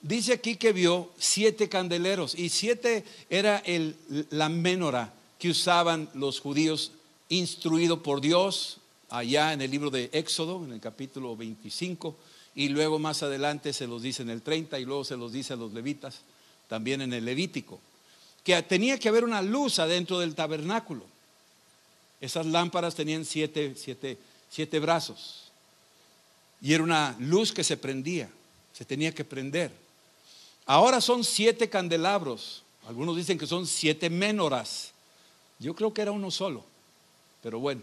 dice 0.00 0.32
aquí 0.32 0.56
que 0.56 0.72
vio 0.72 1.12
siete 1.18 1.68
candeleros 1.68 2.34
y 2.34 2.48
siete 2.48 3.04
era 3.30 3.58
el, 3.58 3.96
la 4.30 4.48
menora 4.48 5.12
que 5.38 5.50
usaban 5.50 6.08
los 6.14 6.40
judíos 6.40 6.92
instruido 7.28 8.02
por 8.02 8.20
Dios 8.20 8.78
allá 9.10 9.52
en 9.52 9.60
el 9.60 9.70
libro 9.70 9.90
de 9.90 10.08
Éxodo, 10.12 10.64
en 10.64 10.72
el 10.72 10.80
capítulo 10.80 11.36
25 11.36 12.16
y 12.54 12.70
luego 12.70 12.98
más 12.98 13.22
adelante 13.22 13.72
se 13.72 13.86
los 13.86 14.02
dice 14.02 14.22
en 14.22 14.30
el 14.30 14.40
30 14.40 14.78
y 14.80 14.84
luego 14.86 15.04
se 15.04 15.16
los 15.16 15.32
dice 15.32 15.52
a 15.52 15.56
los 15.56 15.74
levitas, 15.74 16.22
también 16.68 17.02
en 17.02 17.12
el 17.12 17.24
Levítico, 17.24 17.80
que 18.46 18.62
tenía 18.62 18.96
que 18.96 19.08
haber 19.08 19.24
una 19.24 19.42
luz 19.42 19.80
adentro 19.80 20.20
del 20.20 20.36
tabernáculo. 20.36 21.02
Esas 22.20 22.46
lámparas 22.46 22.94
tenían 22.94 23.24
siete, 23.24 23.74
siete 24.48 24.78
brazos 24.78 25.50
y 26.62 26.72
era 26.72 26.84
una 26.84 27.16
luz 27.18 27.52
que 27.52 27.64
se 27.64 27.76
prendía, 27.76 28.30
se 28.72 28.84
tenía 28.84 29.12
que 29.12 29.24
prender. 29.24 29.72
Ahora 30.64 31.00
son 31.00 31.24
siete 31.24 31.68
candelabros, 31.68 32.62
algunos 32.86 33.16
dicen 33.16 33.36
que 33.36 33.48
son 33.48 33.66
siete 33.66 34.10
menoras, 34.10 34.92
yo 35.58 35.74
creo 35.74 35.92
que 35.92 36.02
era 36.02 36.12
uno 36.12 36.30
solo, 36.30 36.64
pero 37.42 37.58
bueno. 37.58 37.82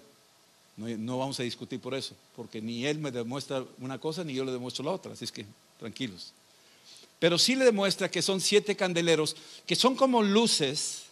No, 0.77 1.19
vamos 1.19 1.39
a 1.41 1.43
discutir 1.43 1.81
por 1.81 1.93
eso, 1.93 2.15
porque 2.37 2.61
ni 2.61 2.85
él 2.85 2.99
me 2.99 3.11
demuestra 3.11 3.65
una 3.79 3.99
cosa 3.99 4.23
ni 4.23 4.33
yo 4.33 4.45
le 4.45 4.53
demuestro 4.53 4.85
la 4.85 4.91
otra, 4.91 5.11
así 5.11 5.25
es 5.25 5.31
que 5.31 5.45
tranquilos. 5.77 6.31
Pero 7.23 7.39
sí 7.39 7.55
le 7.55 7.63
demuestra 7.63 8.11
que 8.11 8.21
son 8.21 8.41
siete 8.41 8.75
candeleros, 8.75 9.37
que 9.65 9.77
son 9.77 9.95
como 9.95 10.21
luces 10.21 11.03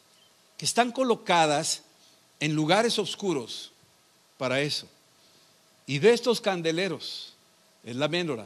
que 0.58 0.66
están 0.66 0.92
colocadas 0.92 1.84
en 2.42 2.54
lugares 2.54 3.00
oscuros 3.00 3.72
para 4.38 4.60
eso. 4.60 4.90
Y 5.88 6.00
de 6.00 6.12
estos 6.12 6.42
candeleros, 6.42 7.32
es 7.86 7.96
la 7.96 8.10
menora, 8.10 8.46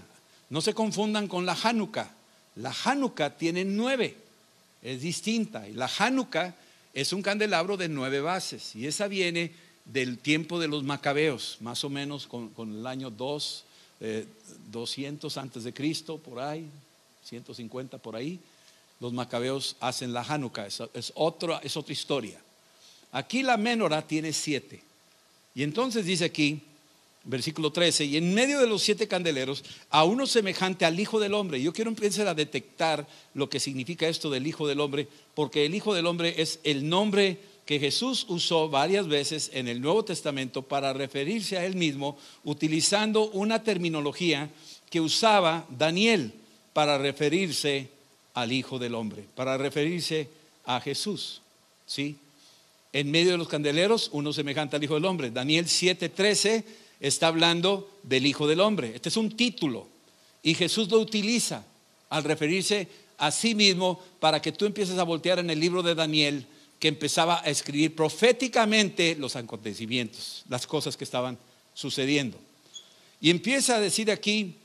no 0.52 0.62
se 0.62 0.76
confundan 0.76 1.28
con 1.28 1.48
la 1.48 1.58
Hanukkah. 1.60 2.14
La 2.58 2.72
Hanukkah 2.84 3.36
tiene 3.36 3.66
nueve, 3.66 4.16
es 4.84 5.02
distinta. 5.02 5.68
Y 5.68 5.74
la 5.74 5.90
Hanukkah 5.98 6.54
es 6.94 7.14
un 7.14 7.24
candelabro 7.24 7.78
de 7.78 7.90
nueve 7.90 8.22
bases. 8.22 8.76
Y 8.76 8.86
esa 8.86 9.08
viene 9.08 9.54
del 9.86 10.20
tiempo 10.20 10.60
de 10.60 10.68
los 10.68 10.84
macabeos, 10.84 11.58
más 11.62 11.84
o 11.84 11.90
menos 11.90 12.28
con, 12.28 12.54
el 12.60 12.86
año 12.86 13.10
2, 13.10 13.66
200 14.70 15.36
eh, 15.36 15.40
antes 15.40 15.64
de 15.64 15.74
Cristo, 15.74 16.20
por 16.20 16.40
ahí, 16.40 16.70
150 17.26 17.98
por 17.98 18.16
ahí, 18.16 18.40
los 19.00 19.12
macabeos 19.12 19.76
hacen 19.80 20.14
la 20.14 20.22
Hanukkah, 20.22 20.68
es, 20.68 20.82
es, 20.94 21.12
otra, 21.16 21.60
es 21.64 21.76
otra 21.76 21.94
historia. 21.94 22.40
Aquí 23.12 23.44
la 23.44 23.58
menora 23.58 24.06
tiene 24.06 24.32
siete. 24.32 24.82
Y 25.54 25.64
entonces 25.64 26.06
dice 26.06 26.26
aquí, 26.26 26.62
versículo 27.24 27.72
13, 27.72 28.06
y 28.06 28.18
en 28.18 28.34
medio 28.34 28.60
de 28.60 28.68
los 28.68 28.84
siete 28.84 29.08
candeleros, 29.08 29.64
a 29.90 30.04
uno 30.04 30.28
semejante 30.28 30.86
al 30.86 31.00
Hijo 31.00 31.20
del 31.20 31.34
Hombre. 31.34 31.62
Yo 31.62 31.74
quiero 31.74 31.90
empezar 31.90 32.28
a 32.28 32.36
detectar 32.36 33.08
lo 33.34 33.50
que 33.50 33.60
significa 33.60 34.08
esto 34.08 34.30
del 34.30 34.46
Hijo 34.48 34.68
del 34.68 34.80
Hombre, 34.80 35.08
porque 35.34 35.66
el 35.66 35.76
Hijo 35.76 35.94
del 35.94 36.06
Hombre 36.06 36.36
es 36.38 36.60
el 36.64 36.88
nombre 36.88 37.40
que 37.66 37.80
Jesús 37.80 38.28
usó 38.30 38.70
varias 38.70 39.08
veces 39.08 39.50
en 39.54 39.68
el 39.68 39.82
Nuevo 39.82 40.06
Testamento 40.06 40.62
para 40.62 40.94
referirse 40.94 41.58
a 41.58 41.66
él 41.66 41.76
mismo, 41.76 42.18
utilizando 42.44 43.32
una 43.32 43.64
terminología 43.64 44.50
que 44.92 45.02
usaba 45.02 45.66
Daniel 45.70 46.32
para 46.76 46.98
referirse 46.98 47.88
al 48.34 48.52
Hijo 48.52 48.80
del 48.80 48.96
Hombre, 48.96 49.24
para 49.34 49.58
referirse 49.58 50.28
a 50.66 50.82
Jesús. 50.82 51.42
¿Sí? 51.86 52.18
En 52.92 53.10
medio 53.10 53.32
de 53.32 53.38
los 53.38 53.48
candeleros, 53.48 54.10
uno 54.12 54.34
semejante 54.34 54.76
al 54.76 54.84
Hijo 54.84 54.96
del 54.96 55.06
Hombre. 55.06 55.32
Daniel 55.32 55.68
7:13 55.68 56.66
está 57.00 57.28
hablando 57.28 57.90
del 58.04 58.26
Hijo 58.26 58.46
del 58.46 58.60
Hombre. 58.60 58.92
Este 58.94 59.08
es 59.08 59.16
un 59.16 59.38
título 59.38 59.88
y 60.44 60.54
Jesús 60.54 60.92
lo 60.92 61.00
utiliza 61.00 61.64
al 62.10 62.26
referirse 62.26 62.90
a 63.20 63.32
sí 63.32 63.56
mismo 63.56 64.04
para 64.20 64.42
que 64.42 64.52
tú 64.52 64.66
empieces 64.66 65.00
a 65.00 65.04
voltear 65.04 65.40
en 65.40 65.50
el 65.50 65.62
libro 65.62 65.82
de 65.82 65.96
Daniel 65.96 66.46
que 66.78 66.90
empezaba 66.90 67.40
a 67.40 67.50
escribir 67.50 67.96
proféticamente 67.96 69.16
los 69.16 69.38
acontecimientos, 69.38 70.44
las 70.50 70.68
cosas 70.68 70.98
que 70.98 71.06
estaban 71.06 71.38
sucediendo. 71.74 72.38
Y 73.22 73.30
empieza 73.30 73.78
a 73.78 73.80
decir 73.80 74.12
aquí 74.12 74.56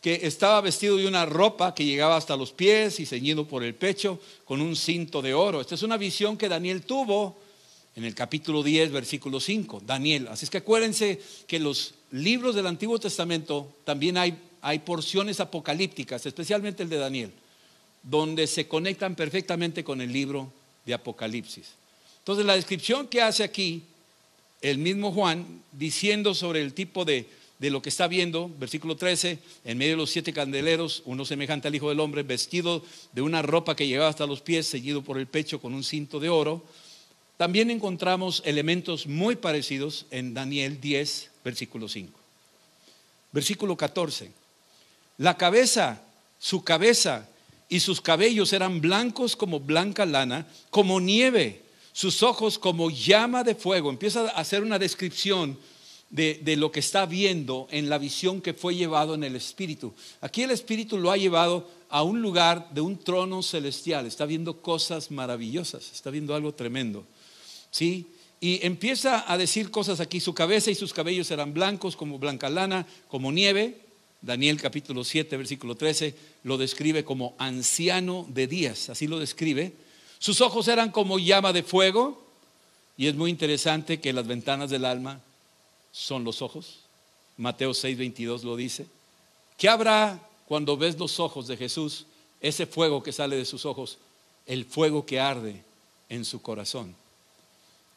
que 0.00 0.20
estaba 0.22 0.60
vestido 0.60 0.96
de 0.96 1.06
una 1.06 1.26
ropa 1.26 1.74
que 1.74 1.84
llegaba 1.84 2.16
hasta 2.16 2.36
los 2.36 2.52
pies 2.52 3.00
y 3.00 3.06
ceñido 3.06 3.46
por 3.46 3.64
el 3.64 3.74
pecho 3.74 4.20
con 4.44 4.60
un 4.60 4.76
cinto 4.76 5.22
de 5.22 5.34
oro. 5.34 5.60
Esta 5.60 5.74
es 5.74 5.82
una 5.82 5.96
visión 5.96 6.36
que 6.36 6.48
Daniel 6.48 6.82
tuvo 6.82 7.36
en 7.96 8.04
el 8.04 8.14
capítulo 8.14 8.62
10, 8.62 8.92
versículo 8.92 9.40
5. 9.40 9.82
Daniel. 9.84 10.28
Así 10.28 10.44
es 10.44 10.50
que 10.50 10.58
acuérdense 10.58 11.20
que 11.46 11.58
los 11.58 11.94
libros 12.10 12.54
del 12.54 12.66
Antiguo 12.66 12.98
Testamento 12.98 13.74
también 13.84 14.18
hay, 14.18 14.38
hay 14.60 14.80
porciones 14.80 15.40
apocalípticas, 15.40 16.24
especialmente 16.26 16.82
el 16.82 16.90
de 16.90 16.98
Daniel, 16.98 17.32
donde 18.02 18.46
se 18.46 18.68
conectan 18.68 19.16
perfectamente 19.16 19.82
con 19.82 20.00
el 20.00 20.12
libro 20.12 20.52
de 20.84 20.94
Apocalipsis. 20.94 21.72
Entonces 22.18 22.44
la 22.44 22.54
descripción 22.54 23.08
que 23.08 23.22
hace 23.22 23.44
aquí 23.44 23.82
el 24.60 24.78
mismo 24.78 25.12
Juan 25.12 25.62
diciendo 25.72 26.34
sobre 26.34 26.62
el 26.62 26.74
tipo 26.74 27.04
de, 27.04 27.26
de 27.58 27.70
lo 27.70 27.80
que 27.80 27.88
está 27.88 28.06
viendo, 28.06 28.50
versículo 28.58 28.96
13, 28.96 29.38
en 29.64 29.78
medio 29.78 29.92
de 29.92 29.96
los 29.98 30.10
siete 30.10 30.32
candeleros, 30.32 31.02
uno 31.06 31.24
semejante 31.24 31.68
al 31.68 31.74
Hijo 31.74 31.88
del 31.88 32.00
Hombre, 32.00 32.22
vestido 32.22 32.82
de 33.12 33.22
una 33.22 33.42
ropa 33.42 33.74
que 33.74 33.86
llegaba 33.86 34.10
hasta 34.10 34.26
los 34.26 34.42
pies, 34.42 34.66
seguido 34.66 35.02
por 35.02 35.18
el 35.18 35.26
pecho 35.26 35.60
con 35.60 35.72
un 35.72 35.82
cinto 35.82 36.20
de 36.20 36.28
oro. 36.28 36.64
También 37.36 37.70
encontramos 37.70 38.42
elementos 38.44 39.06
muy 39.06 39.36
parecidos 39.36 40.06
en 40.10 40.34
Daniel 40.34 40.80
10, 40.80 41.30
versículo 41.44 41.88
5. 41.88 42.18
Versículo 43.32 43.76
14. 43.76 44.30
La 45.18 45.36
cabeza, 45.36 46.02
su 46.38 46.62
cabeza 46.62 47.28
y 47.68 47.80
sus 47.80 48.00
cabellos 48.00 48.52
eran 48.52 48.80
blancos 48.80 49.34
como 49.34 49.60
blanca 49.60 50.04
lana, 50.04 50.46
como 50.70 51.00
nieve, 51.00 51.62
sus 51.92 52.22
ojos 52.22 52.58
como 52.58 52.90
llama 52.90 53.44
de 53.44 53.54
fuego. 53.54 53.88
Empieza 53.88 54.28
a 54.28 54.40
hacer 54.40 54.62
una 54.62 54.78
descripción 54.78 55.58
de, 56.10 56.56
lo 56.56 56.70
que 56.70 56.80
está 56.80 57.06
viendo 57.06 57.66
en 57.70 57.88
la 57.88 57.98
visión 57.98 58.40
que 58.40 58.54
fue 58.54 58.74
llevado 58.74 59.14
en 59.14 59.24
el 59.24 59.36
Espíritu. 59.36 59.92
Aquí 60.20 60.42
el 60.42 60.50
Espíritu 60.50 60.98
lo 60.98 61.10
ha 61.10 61.16
llevado 61.16 61.68
a 61.88 62.02
un 62.02 62.22
lugar 62.22 62.70
de 62.72 62.80
un 62.80 62.98
trono 62.98 63.42
celestial. 63.42 64.06
Está 64.06 64.26
viendo 64.26 64.60
cosas 64.60 65.10
maravillosas, 65.10 65.90
está 65.92 66.10
viendo 66.10 66.34
algo 66.34 66.54
tremendo. 66.54 67.04
¿Sí? 67.70 68.06
Y 68.40 68.64
empieza 68.64 69.30
a 69.30 69.36
decir 69.38 69.70
cosas 69.70 70.00
aquí. 70.00 70.20
Su 70.20 70.34
cabeza 70.34 70.70
y 70.70 70.74
sus 70.74 70.92
cabellos 70.92 71.30
eran 71.30 71.54
blancos 71.54 71.96
como 71.96 72.18
blanca 72.18 72.48
lana, 72.48 72.86
como 73.08 73.32
nieve. 73.32 73.80
Daniel 74.22 74.60
capítulo 74.60 75.04
7, 75.04 75.36
versículo 75.36 75.76
13, 75.76 76.14
lo 76.42 76.58
describe 76.58 77.04
como 77.04 77.34
anciano 77.38 78.26
de 78.28 78.46
días, 78.46 78.88
así 78.88 79.06
lo 79.06 79.18
describe. 79.18 79.74
Sus 80.18 80.40
ojos 80.40 80.66
eran 80.68 80.90
como 80.90 81.18
llama 81.18 81.52
de 81.52 81.62
fuego, 81.62 82.26
y 82.96 83.06
es 83.06 83.14
muy 83.14 83.30
interesante 83.30 84.00
que 84.00 84.12
las 84.12 84.26
ventanas 84.26 84.70
del 84.70 84.84
alma 84.84 85.20
son 85.96 86.24
los 86.24 86.42
ojos. 86.42 86.80
Mateo 87.38 87.72
6, 87.72 87.96
22 87.96 88.44
lo 88.44 88.54
dice. 88.54 88.86
¿Qué 89.56 89.68
habrá 89.68 90.20
cuando 90.46 90.76
ves 90.76 90.98
los 90.98 91.18
ojos 91.18 91.46
de 91.46 91.56
Jesús? 91.56 92.04
Ese 92.40 92.66
fuego 92.66 93.02
que 93.02 93.12
sale 93.12 93.36
de 93.36 93.46
sus 93.46 93.64
ojos, 93.64 93.96
el 94.44 94.66
fuego 94.66 95.06
que 95.06 95.18
arde 95.18 95.62
en 96.10 96.26
su 96.26 96.42
corazón. 96.42 96.94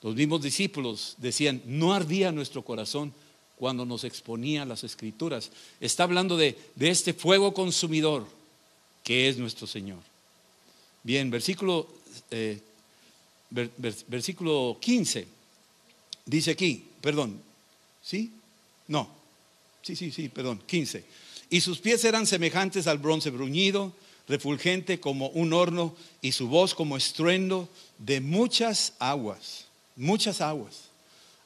Los 0.02 0.16
mismos 0.16 0.42
discípulos 0.42 1.16
decían, 1.18 1.62
no 1.66 1.94
ardía 1.94 2.32
nuestro 2.32 2.64
corazón 2.64 3.14
cuando 3.58 3.86
nos 3.86 4.06
exponía 4.06 4.64
las 4.64 4.86
escrituras. 4.86 5.52
Está 5.82 6.04
hablando 6.04 6.38
de, 6.38 6.58
este 6.80 7.14
fuego 7.14 7.54
consumidor 7.54 8.26
que 9.04 9.28
es 9.28 9.38
nuestro 9.38 9.68
Señor. 9.68 10.00
Bien, 11.04 11.30
versículo, 11.30 11.88
eh, 12.32 12.62
versículo 14.08 14.78
15 14.80 15.28
dice 16.26 16.52
aquí, 16.52 16.86
perdón, 17.02 17.49
¿Sí? 18.02 18.32
No. 18.88 19.10
Sí, 19.82 19.96
sí, 19.96 20.12
sí, 20.12 20.30
perdón, 20.30 20.62
15. 20.66 21.04
Y 21.50 21.62
sus 21.62 21.80
pies 21.80 22.04
eran 22.04 22.28
semejantes 22.28 22.88
al 22.88 22.98
bronce 22.98 23.30
bruñido, 23.30 23.94
refulgente 24.28 25.00
como 25.00 25.30
un 25.30 25.54
horno, 25.54 25.96
y 26.22 26.34
su 26.34 26.48
voz 26.48 26.76
como 26.76 26.98
estruendo 26.98 27.68
de 27.98 28.22
muchas 28.22 28.94
aguas, 29.00 29.66
muchas 29.96 30.42
aguas. 30.42 30.90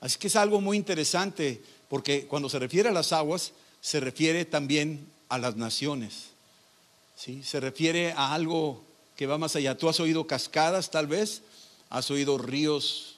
Así 0.02 0.18
que 0.20 0.28
es 0.28 0.36
algo 0.36 0.60
muy 0.60 0.76
interesante, 0.76 1.62
porque 1.88 2.26
cuando 2.26 2.50
se 2.50 2.60
refiere 2.60 2.90
a 2.90 2.94
las 2.94 3.14
aguas, 3.14 3.54
se 3.80 4.00
refiere 4.00 4.46
también 4.46 5.06
a 5.30 5.38
las 5.38 5.56
naciones. 5.56 6.26
¿sí? 7.16 7.42
Se 7.44 7.60
refiere 7.60 8.12
a 8.12 8.34
algo 8.34 8.84
que 9.16 9.28
va 9.28 9.38
más 9.38 9.56
allá. 9.56 9.78
Tú 9.78 9.88
has 9.88 10.00
oído 10.00 10.28
cascadas 10.28 10.92
tal 10.92 11.08
vez, 11.08 11.42
has 11.90 12.10
oído 12.12 12.38
ríos 12.38 13.16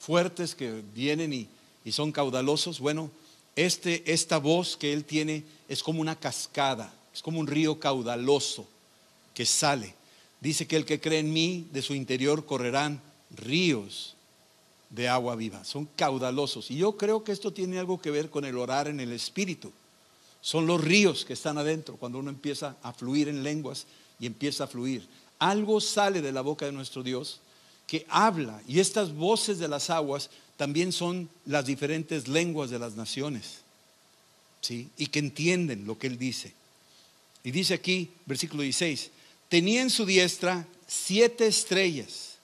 fuertes 0.00 0.54
que 0.54 0.82
vienen 0.94 1.32
y 1.32 1.48
y 1.84 1.92
son 1.92 2.12
caudalosos, 2.12 2.80
bueno, 2.80 3.10
este, 3.56 4.12
esta 4.12 4.38
voz 4.38 4.76
que 4.76 4.92
él 4.92 5.04
tiene 5.04 5.44
es 5.68 5.82
como 5.82 6.00
una 6.00 6.18
cascada, 6.18 6.92
es 7.14 7.22
como 7.22 7.38
un 7.38 7.46
río 7.46 7.78
caudaloso 7.78 8.66
que 9.32 9.46
sale. 9.46 9.94
Dice 10.40 10.66
que 10.66 10.76
el 10.76 10.84
que 10.84 11.00
cree 11.00 11.20
en 11.20 11.32
mí, 11.32 11.68
de 11.72 11.82
su 11.82 11.94
interior 11.94 12.44
correrán 12.46 13.00
ríos 13.30 14.14
de 14.90 15.08
agua 15.08 15.36
viva. 15.36 15.64
Son 15.64 15.86
caudalosos. 15.96 16.70
Y 16.70 16.76
yo 16.76 16.96
creo 16.96 17.24
que 17.24 17.32
esto 17.32 17.52
tiene 17.52 17.78
algo 17.78 18.00
que 18.00 18.10
ver 18.10 18.30
con 18.30 18.44
el 18.44 18.58
orar 18.58 18.88
en 18.88 19.00
el 19.00 19.12
Espíritu. 19.12 19.72
Son 20.40 20.66
los 20.66 20.82
ríos 20.82 21.24
que 21.24 21.32
están 21.32 21.58
adentro 21.58 21.96
cuando 21.96 22.18
uno 22.18 22.30
empieza 22.30 22.76
a 22.82 22.92
fluir 22.92 23.28
en 23.28 23.42
lenguas 23.42 23.86
y 24.20 24.26
empieza 24.26 24.64
a 24.64 24.68
fluir. 24.68 25.06
Algo 25.38 25.80
sale 25.80 26.20
de 26.20 26.32
la 26.32 26.42
boca 26.42 26.66
de 26.66 26.72
nuestro 26.72 27.02
Dios 27.02 27.40
que 27.86 28.06
habla 28.08 28.62
y 28.66 28.80
estas 28.80 29.14
voces 29.14 29.58
de 29.58 29.68
las 29.68 29.90
aguas 29.90 30.30
también 30.56 30.92
son 30.92 31.28
las 31.46 31.66
diferentes 31.66 32.28
lenguas 32.28 32.70
de 32.70 32.78
las 32.78 32.94
naciones, 32.94 33.58
¿sí? 34.60 34.88
Y 34.96 35.08
que 35.08 35.18
entienden 35.18 35.86
lo 35.86 35.98
que 35.98 36.06
él 36.06 36.18
dice. 36.18 36.54
Y 37.42 37.50
dice 37.50 37.74
aquí, 37.74 38.10
versículo 38.24 38.62
16, 38.62 39.10
tenía 39.48 39.82
en 39.82 39.90
su 39.90 40.06
diestra 40.06 40.66
siete 40.86 41.46
estrellas. 41.46 42.36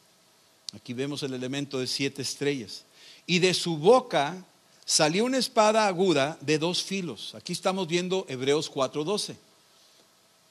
Aquí 0.75 0.93
vemos 0.93 1.23
el 1.23 1.35
elemento 1.35 1.79
de 1.79 1.87
siete 1.87 2.23
estrellas. 2.23 2.85
Y 3.27 3.39
de 3.39 3.55
su 3.55 3.77
boca 3.77 4.45
salió 4.85 5.25
una 5.25 5.39
espada 5.39 5.87
aguda 5.87 6.37
de 6.41 6.59
dos 6.59 6.83
filos. 6.83 7.35
Aquí 7.35 7.53
estamos 7.53 7.87
viendo 7.87 8.27
Hebreos 8.29 8.71
4:12. 8.71 9.37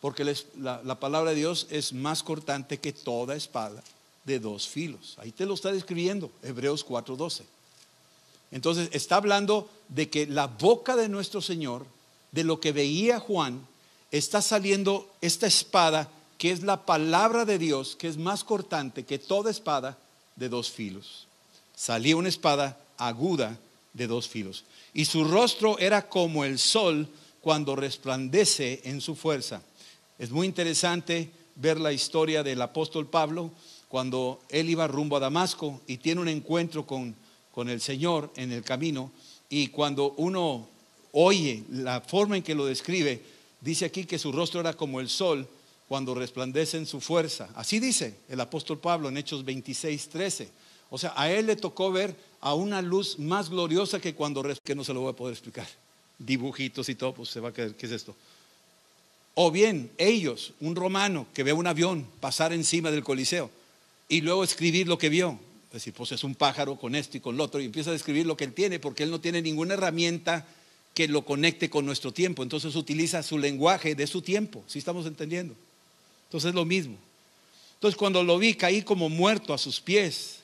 Porque 0.01 0.23
la, 0.57 0.81
la 0.83 0.99
palabra 0.99 1.31
de 1.31 1.35
Dios 1.35 1.67
es 1.69 1.91
más 1.91 2.23
cortante 2.23 2.79
que 2.79 2.93
toda 2.93 3.35
espada 3.35 3.83
de 4.29 4.39
dos 4.39 4.67
filos. 4.67 5.15
Ahí 5.17 5.31
te 5.31 5.47
lo 5.47 5.55
está 5.55 5.71
describiendo, 5.71 6.31
Hebreos 6.43 6.85
4:12. 6.85 7.43
Entonces 8.51 8.89
está 8.93 9.15
hablando 9.15 9.67
de 9.89 10.09
que 10.09 10.27
la 10.27 10.45
boca 10.45 10.95
de 10.95 11.09
nuestro 11.09 11.41
Señor, 11.41 11.85
de 12.31 12.43
lo 12.43 12.59
que 12.59 12.71
veía 12.71 13.19
Juan, 13.19 13.67
está 14.11 14.41
saliendo 14.41 15.09
esta 15.21 15.47
espada 15.47 16.09
que 16.37 16.51
es 16.51 16.61
la 16.61 16.85
palabra 16.85 17.43
de 17.43 17.57
Dios, 17.57 17.95
que 17.95 18.07
es 18.07 18.17
más 18.17 18.43
cortante 18.43 19.03
que 19.03 19.19
toda 19.19 19.51
espada 19.51 19.97
de 20.35 20.47
dos 20.47 20.69
filos. 20.69 21.27
Salía 21.75 22.15
una 22.15 22.29
espada 22.29 22.77
aguda 22.97 23.57
de 23.93 24.07
dos 24.07 24.27
filos. 24.27 24.63
Y 24.93 25.05
su 25.05 25.23
rostro 25.23 25.77
era 25.79 26.07
como 26.07 26.45
el 26.45 26.59
sol 26.59 27.07
cuando 27.41 27.75
resplandece 27.75 28.81
en 28.83 29.01
su 29.01 29.15
fuerza. 29.15 29.61
Es 30.17 30.29
muy 30.29 30.45
interesante 30.45 31.31
ver 31.55 31.79
la 31.79 31.91
historia 31.91 32.43
del 32.43 32.61
apóstol 32.61 33.07
Pablo 33.07 33.51
cuando 33.89 34.39
él 34.49 34.69
iba 34.69 34.87
rumbo 34.87 35.17
a 35.17 35.19
Damasco 35.19 35.81
y 35.87 35.97
tiene 35.97 36.21
un 36.21 36.27
encuentro 36.29 36.85
con, 36.85 37.15
con 37.51 37.69
el 37.69 37.81
Señor 37.81 38.31
en 38.35 38.51
el 38.51 38.63
camino 38.63 39.11
y 39.49 39.67
cuando 39.67 40.13
uno 40.17 40.67
oye 41.11 41.63
la 41.71 41.99
forma 41.99 42.37
en 42.37 42.43
que 42.43 42.53
lo 42.53 42.67
describe, 42.67 43.21
dice 43.59 43.85
aquí 43.85 44.05
que 44.05 44.19
su 44.19 44.31
rostro 44.31 44.61
era 44.61 44.73
como 44.73 44.99
el 44.99 45.09
sol 45.09 45.47
cuando 45.87 46.13
resplandece 46.13 46.77
en 46.77 46.85
su 46.85 47.01
fuerza. 47.01 47.49
Así 47.55 47.79
dice 47.79 48.15
el 48.29 48.39
apóstol 48.39 48.77
Pablo 48.77 49.09
en 49.09 49.17
Hechos 49.17 49.43
26, 49.43 50.09
13. 50.09 50.49
O 50.91 50.99
sea, 50.99 51.13
a 51.15 51.31
él 51.31 51.47
le 51.47 51.55
tocó 51.55 51.91
ver 51.91 52.15
a 52.41 52.53
una 52.53 52.83
luz 52.83 53.17
más 53.17 53.49
gloriosa 53.49 53.99
que 53.99 54.13
cuando 54.13 54.43
que 54.63 54.75
no 54.75 54.83
se 54.83 54.93
lo 54.93 55.01
voy 55.01 55.11
a 55.11 55.15
poder 55.15 55.33
explicar. 55.33 55.67
Dibujitos 56.19 56.89
y 56.89 56.95
todo, 56.95 57.15
pues 57.15 57.29
se 57.29 57.39
va 57.39 57.49
a 57.49 57.53
quedar, 57.53 57.73
¿qué 57.73 57.87
es 57.87 57.91
esto? 57.91 58.15
O 59.33 59.49
bien 59.49 59.89
ellos, 59.97 60.53
un 60.59 60.75
romano 60.75 61.25
que 61.33 61.43
ve 61.43 61.53
un 61.53 61.65
avión 61.65 62.05
pasar 62.19 62.53
encima 62.53 62.91
del 62.91 63.03
Coliseo 63.03 63.49
y 64.09 64.21
luego 64.21 64.43
escribir 64.43 64.87
lo 64.87 64.97
que 64.97 65.07
vio. 65.07 65.39
Es 65.67 65.73
decir, 65.73 65.93
pues 65.93 66.11
es 66.11 66.23
un 66.23 66.33
pájaro 66.33 66.77
con 66.77 66.95
esto 66.95 67.15
y 67.15 67.19
con 67.19 67.37
lo 67.37 67.43
otro 67.43 67.61
y 67.61 67.65
empieza 67.65 67.91
a 67.91 67.93
describir 67.93 68.25
lo 68.25 68.35
que 68.35 68.43
él 68.43 68.53
tiene 68.53 68.79
porque 68.79 69.03
él 69.03 69.11
no 69.11 69.21
tiene 69.21 69.41
ninguna 69.41 69.75
herramienta 69.75 70.47
que 70.95 71.07
lo 71.07 71.23
conecte 71.23 71.69
con 71.69 71.85
nuestro 71.85 72.11
tiempo. 72.11 72.41
Entonces 72.41 72.75
utiliza 72.75 73.21
su 73.21 73.37
lenguaje 73.37 73.93
de 73.93 74.07
su 74.07 74.23
tiempo, 74.23 74.63
si 74.67 74.79
estamos 74.79 75.05
entendiendo. 75.05 75.55
Entonces 76.25 76.49
es 76.49 76.55
lo 76.55 76.65
mismo. 76.65 76.97
Entonces 77.75 77.97
cuando 77.97 78.23
lo 78.23 78.39
vi 78.39 78.55
caí 78.55 78.81
como 78.81 79.09
muerto 79.09 79.53
a 79.53 79.59
sus 79.59 79.79
pies. 79.79 80.39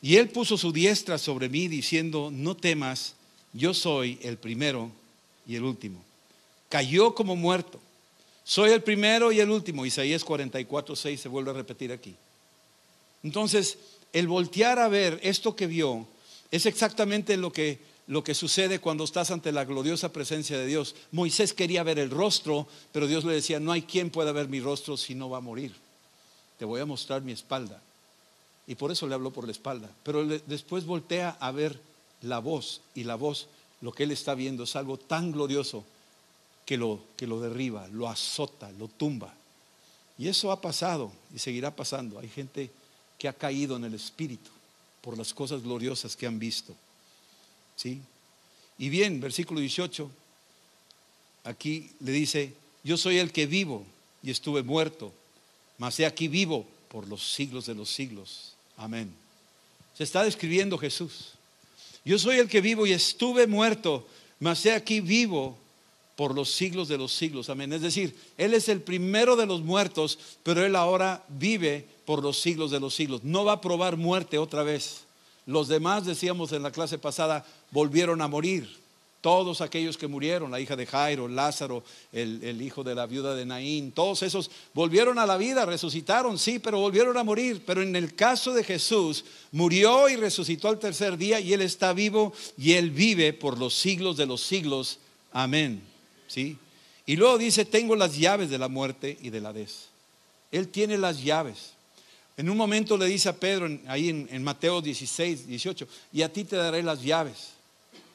Y 0.00 0.16
él 0.16 0.28
puso 0.30 0.56
su 0.56 0.72
diestra 0.72 1.18
sobre 1.18 1.48
mí 1.48 1.68
diciendo, 1.68 2.30
no 2.32 2.56
temas, 2.56 3.16
yo 3.52 3.74
soy 3.74 4.18
el 4.22 4.38
primero 4.38 4.90
y 5.46 5.56
el 5.56 5.64
último. 5.64 6.02
Cayó 6.68 7.14
como 7.14 7.34
muerto. 7.36 7.80
Soy 8.50 8.72
el 8.72 8.82
primero 8.82 9.30
y 9.30 9.38
el 9.38 9.48
último. 9.48 9.86
Isaías 9.86 10.24
44, 10.24 10.96
6 10.96 11.20
se 11.20 11.28
vuelve 11.28 11.52
a 11.52 11.54
repetir 11.54 11.92
aquí. 11.92 12.16
Entonces, 13.22 13.78
el 14.12 14.26
voltear 14.26 14.80
a 14.80 14.88
ver 14.88 15.20
esto 15.22 15.54
que 15.54 15.68
vio 15.68 16.08
es 16.50 16.66
exactamente 16.66 17.36
lo 17.36 17.52
que, 17.52 17.78
lo 18.08 18.24
que 18.24 18.34
sucede 18.34 18.80
cuando 18.80 19.04
estás 19.04 19.30
ante 19.30 19.52
la 19.52 19.64
gloriosa 19.64 20.12
presencia 20.12 20.58
de 20.58 20.66
Dios. 20.66 20.96
Moisés 21.12 21.54
quería 21.54 21.84
ver 21.84 22.00
el 22.00 22.10
rostro, 22.10 22.66
pero 22.90 23.06
Dios 23.06 23.22
le 23.22 23.34
decía, 23.34 23.60
no 23.60 23.70
hay 23.70 23.82
quien 23.82 24.10
pueda 24.10 24.32
ver 24.32 24.48
mi 24.48 24.58
rostro 24.58 24.96
si 24.96 25.14
no 25.14 25.30
va 25.30 25.38
a 25.38 25.42
morir. 25.42 25.72
Te 26.58 26.64
voy 26.64 26.80
a 26.80 26.86
mostrar 26.86 27.22
mi 27.22 27.30
espalda. 27.30 27.80
Y 28.66 28.74
por 28.74 28.90
eso 28.90 29.06
le 29.06 29.14
habló 29.14 29.30
por 29.30 29.44
la 29.44 29.52
espalda. 29.52 29.88
Pero 30.02 30.26
después 30.26 30.86
voltea 30.86 31.36
a 31.38 31.52
ver 31.52 31.78
la 32.20 32.40
voz 32.40 32.80
y 32.96 33.04
la 33.04 33.14
voz, 33.14 33.46
lo 33.80 33.92
que 33.92 34.02
él 34.02 34.10
está 34.10 34.34
viendo 34.34 34.64
es 34.64 34.74
algo 34.74 34.96
tan 34.96 35.30
glorioso 35.30 35.84
que 36.64 36.76
lo, 36.76 37.02
que 37.16 37.26
lo 37.26 37.40
derriba, 37.40 37.88
lo 37.88 38.08
azota, 38.08 38.70
lo 38.72 38.88
tumba. 38.88 39.34
Y 40.18 40.28
eso 40.28 40.52
ha 40.52 40.60
pasado 40.60 41.12
y 41.34 41.38
seguirá 41.38 41.74
pasando. 41.74 42.18
Hay 42.18 42.28
gente 42.28 42.70
que 43.18 43.28
ha 43.28 43.32
caído 43.32 43.76
en 43.76 43.84
el 43.84 43.94
espíritu 43.94 44.50
por 45.00 45.16
las 45.16 45.32
cosas 45.32 45.62
gloriosas 45.62 46.16
que 46.16 46.26
han 46.26 46.38
visto. 46.38 46.74
¿Sí? 47.76 48.00
Y 48.78 48.88
bien, 48.88 49.20
versículo 49.20 49.60
18, 49.60 50.10
aquí 51.44 51.90
le 52.00 52.12
dice, 52.12 52.54
yo 52.82 52.96
soy 52.96 53.18
el 53.18 53.32
que 53.32 53.46
vivo 53.46 53.84
y 54.22 54.30
estuve 54.30 54.62
muerto, 54.62 55.12
mas 55.78 55.98
he 56.00 56.06
aquí 56.06 56.28
vivo 56.28 56.66
por 56.88 57.08
los 57.08 57.32
siglos 57.32 57.66
de 57.66 57.74
los 57.74 57.90
siglos. 57.90 58.54
Amén. 58.76 59.12
Se 59.94 60.04
está 60.04 60.24
describiendo 60.24 60.78
Jesús. 60.78 61.32
Yo 62.04 62.18
soy 62.18 62.38
el 62.38 62.48
que 62.48 62.60
vivo 62.60 62.86
y 62.86 62.92
estuve 62.92 63.46
muerto, 63.46 64.06
mas 64.38 64.64
he 64.64 64.72
aquí 64.72 65.00
vivo 65.00 65.58
por 66.20 66.34
los 66.34 66.50
siglos 66.50 66.86
de 66.88 66.98
los 66.98 67.14
siglos. 67.14 67.48
Amén. 67.48 67.72
Es 67.72 67.80
decir, 67.80 68.14
Él 68.36 68.52
es 68.52 68.68
el 68.68 68.82
primero 68.82 69.36
de 69.36 69.46
los 69.46 69.62
muertos, 69.62 70.18
pero 70.42 70.62
Él 70.62 70.76
ahora 70.76 71.24
vive 71.28 71.86
por 72.04 72.22
los 72.22 72.38
siglos 72.38 72.70
de 72.70 72.78
los 72.78 72.94
siglos. 72.94 73.24
No 73.24 73.46
va 73.46 73.52
a 73.52 73.60
probar 73.62 73.96
muerte 73.96 74.36
otra 74.36 74.62
vez. 74.62 75.04
Los 75.46 75.66
demás, 75.66 76.04
decíamos 76.04 76.52
en 76.52 76.62
la 76.62 76.72
clase 76.72 76.98
pasada, 76.98 77.46
volvieron 77.70 78.20
a 78.20 78.28
morir. 78.28 78.68
Todos 79.22 79.62
aquellos 79.62 79.96
que 79.96 80.08
murieron, 80.08 80.50
la 80.50 80.60
hija 80.60 80.76
de 80.76 80.84
Jairo, 80.84 81.26
Lázaro, 81.26 81.84
el, 82.12 82.60
hijo 82.60 82.84
de 82.84 82.94
la 82.94 83.06
viuda 83.06 83.34
de 83.34 83.46
Naín, 83.46 83.90
todos 83.90 84.22
esos 84.22 84.50
volvieron 84.74 85.18
a 85.18 85.24
la 85.24 85.38
vida, 85.38 85.64
resucitaron, 85.64 86.38
sí, 86.38 86.58
pero 86.58 86.80
volvieron 86.80 87.16
a 87.16 87.24
morir. 87.24 87.62
Pero 87.64 87.80
en 87.80 87.96
el 87.96 88.14
caso 88.14 88.52
de 88.52 88.62
Jesús, 88.62 89.24
murió 89.52 90.06
y 90.10 90.16
resucitó 90.16 90.68
al 90.68 90.78
tercer 90.78 91.16
día 91.16 91.40
y 91.40 91.54
Él 91.54 91.62
está 91.62 91.94
vivo 91.94 92.34
y 92.58 92.72
Él 92.72 92.90
vive 92.90 93.32
por 93.32 93.58
los 93.58 93.72
siglos 93.72 94.18
de 94.18 94.26
los 94.26 94.42
siglos. 94.42 94.98
Amén. 95.32 95.88
¿Sí? 96.30 96.56
Y 97.06 97.16
luego 97.16 97.38
dice, 97.38 97.64
tengo 97.64 97.96
las 97.96 98.16
llaves 98.16 98.50
de 98.50 98.58
la 98.58 98.68
muerte 98.68 99.18
y 99.20 99.30
de 99.30 99.40
la 99.40 99.52
des. 99.52 99.88
Él 100.52 100.68
tiene 100.68 100.96
las 100.96 101.22
llaves. 101.22 101.72
En 102.36 102.48
un 102.48 102.56
momento 102.56 102.96
le 102.96 103.06
dice 103.06 103.28
a 103.28 103.36
Pedro, 103.36 103.68
ahí 103.88 104.08
en, 104.08 104.42
Mateo 104.44 104.80
16, 104.80 105.48
18, 105.48 105.88
y 106.12 106.22
a 106.22 106.32
ti 106.32 106.44
te 106.44 106.54
daré 106.54 106.84
las 106.84 107.02
llaves. 107.02 107.48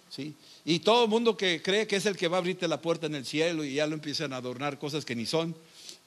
¿Sí? 0.10 0.34
Y 0.64 0.80
todo 0.80 1.04
el 1.04 1.10
mundo 1.10 1.36
que 1.36 1.62
cree 1.62 1.88
que 1.88 1.98
es 1.98 2.06
el 2.06 2.16
que 2.16 2.30
va 2.30 2.38
a 2.38 2.40
abrirte 2.40 2.70
la 2.70 2.82
puerta 2.82 3.08
en 3.08 3.16
el 3.16 3.26
cielo 3.26 3.66
y 3.66 3.76
ya 3.76 3.86
lo 3.86 3.96
empiezan 3.96 4.32
a 4.32 4.38
adornar 4.38 4.80
cosas 4.80 5.04
que 5.04 5.16
ni 5.16 5.26
son. 5.26 5.54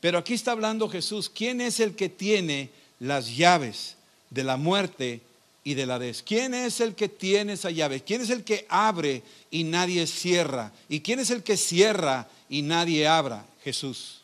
Pero 0.01 0.17
aquí 0.17 0.33
está 0.33 0.53
hablando 0.53 0.89
Jesús, 0.89 1.29
¿quién 1.29 1.61
es 1.61 1.79
el 1.79 1.95
que 1.95 2.09
tiene 2.09 2.71
las 3.01 3.37
llaves 3.37 3.97
de 4.31 4.45
la 4.45 4.57
muerte 4.57 5.21
y 5.65 5.75
de 5.75 5.87
la 5.87 5.99
des? 5.99 6.23
¿Quién 6.23 6.55
es 6.55 6.81
el 6.81 6.95
que 6.95 7.09
tiene 7.09 7.55
esa 7.55 7.71
llave? 7.71 8.03
¿Quién 8.03 8.23
es 8.23 8.31
el 8.31 8.45
que 8.45 8.67
abre 8.69 9.23
y 9.51 9.65
nadie 9.65 10.07
cierra? 10.07 10.73
¿Y 10.89 11.01
quién 11.01 11.21
es 11.21 11.31
el 11.31 11.43
que 11.43 11.57
cierra 11.57 12.29
y 12.49 12.63
nadie 12.63 13.07
abra? 13.07 13.47
Jesús. 13.63 14.23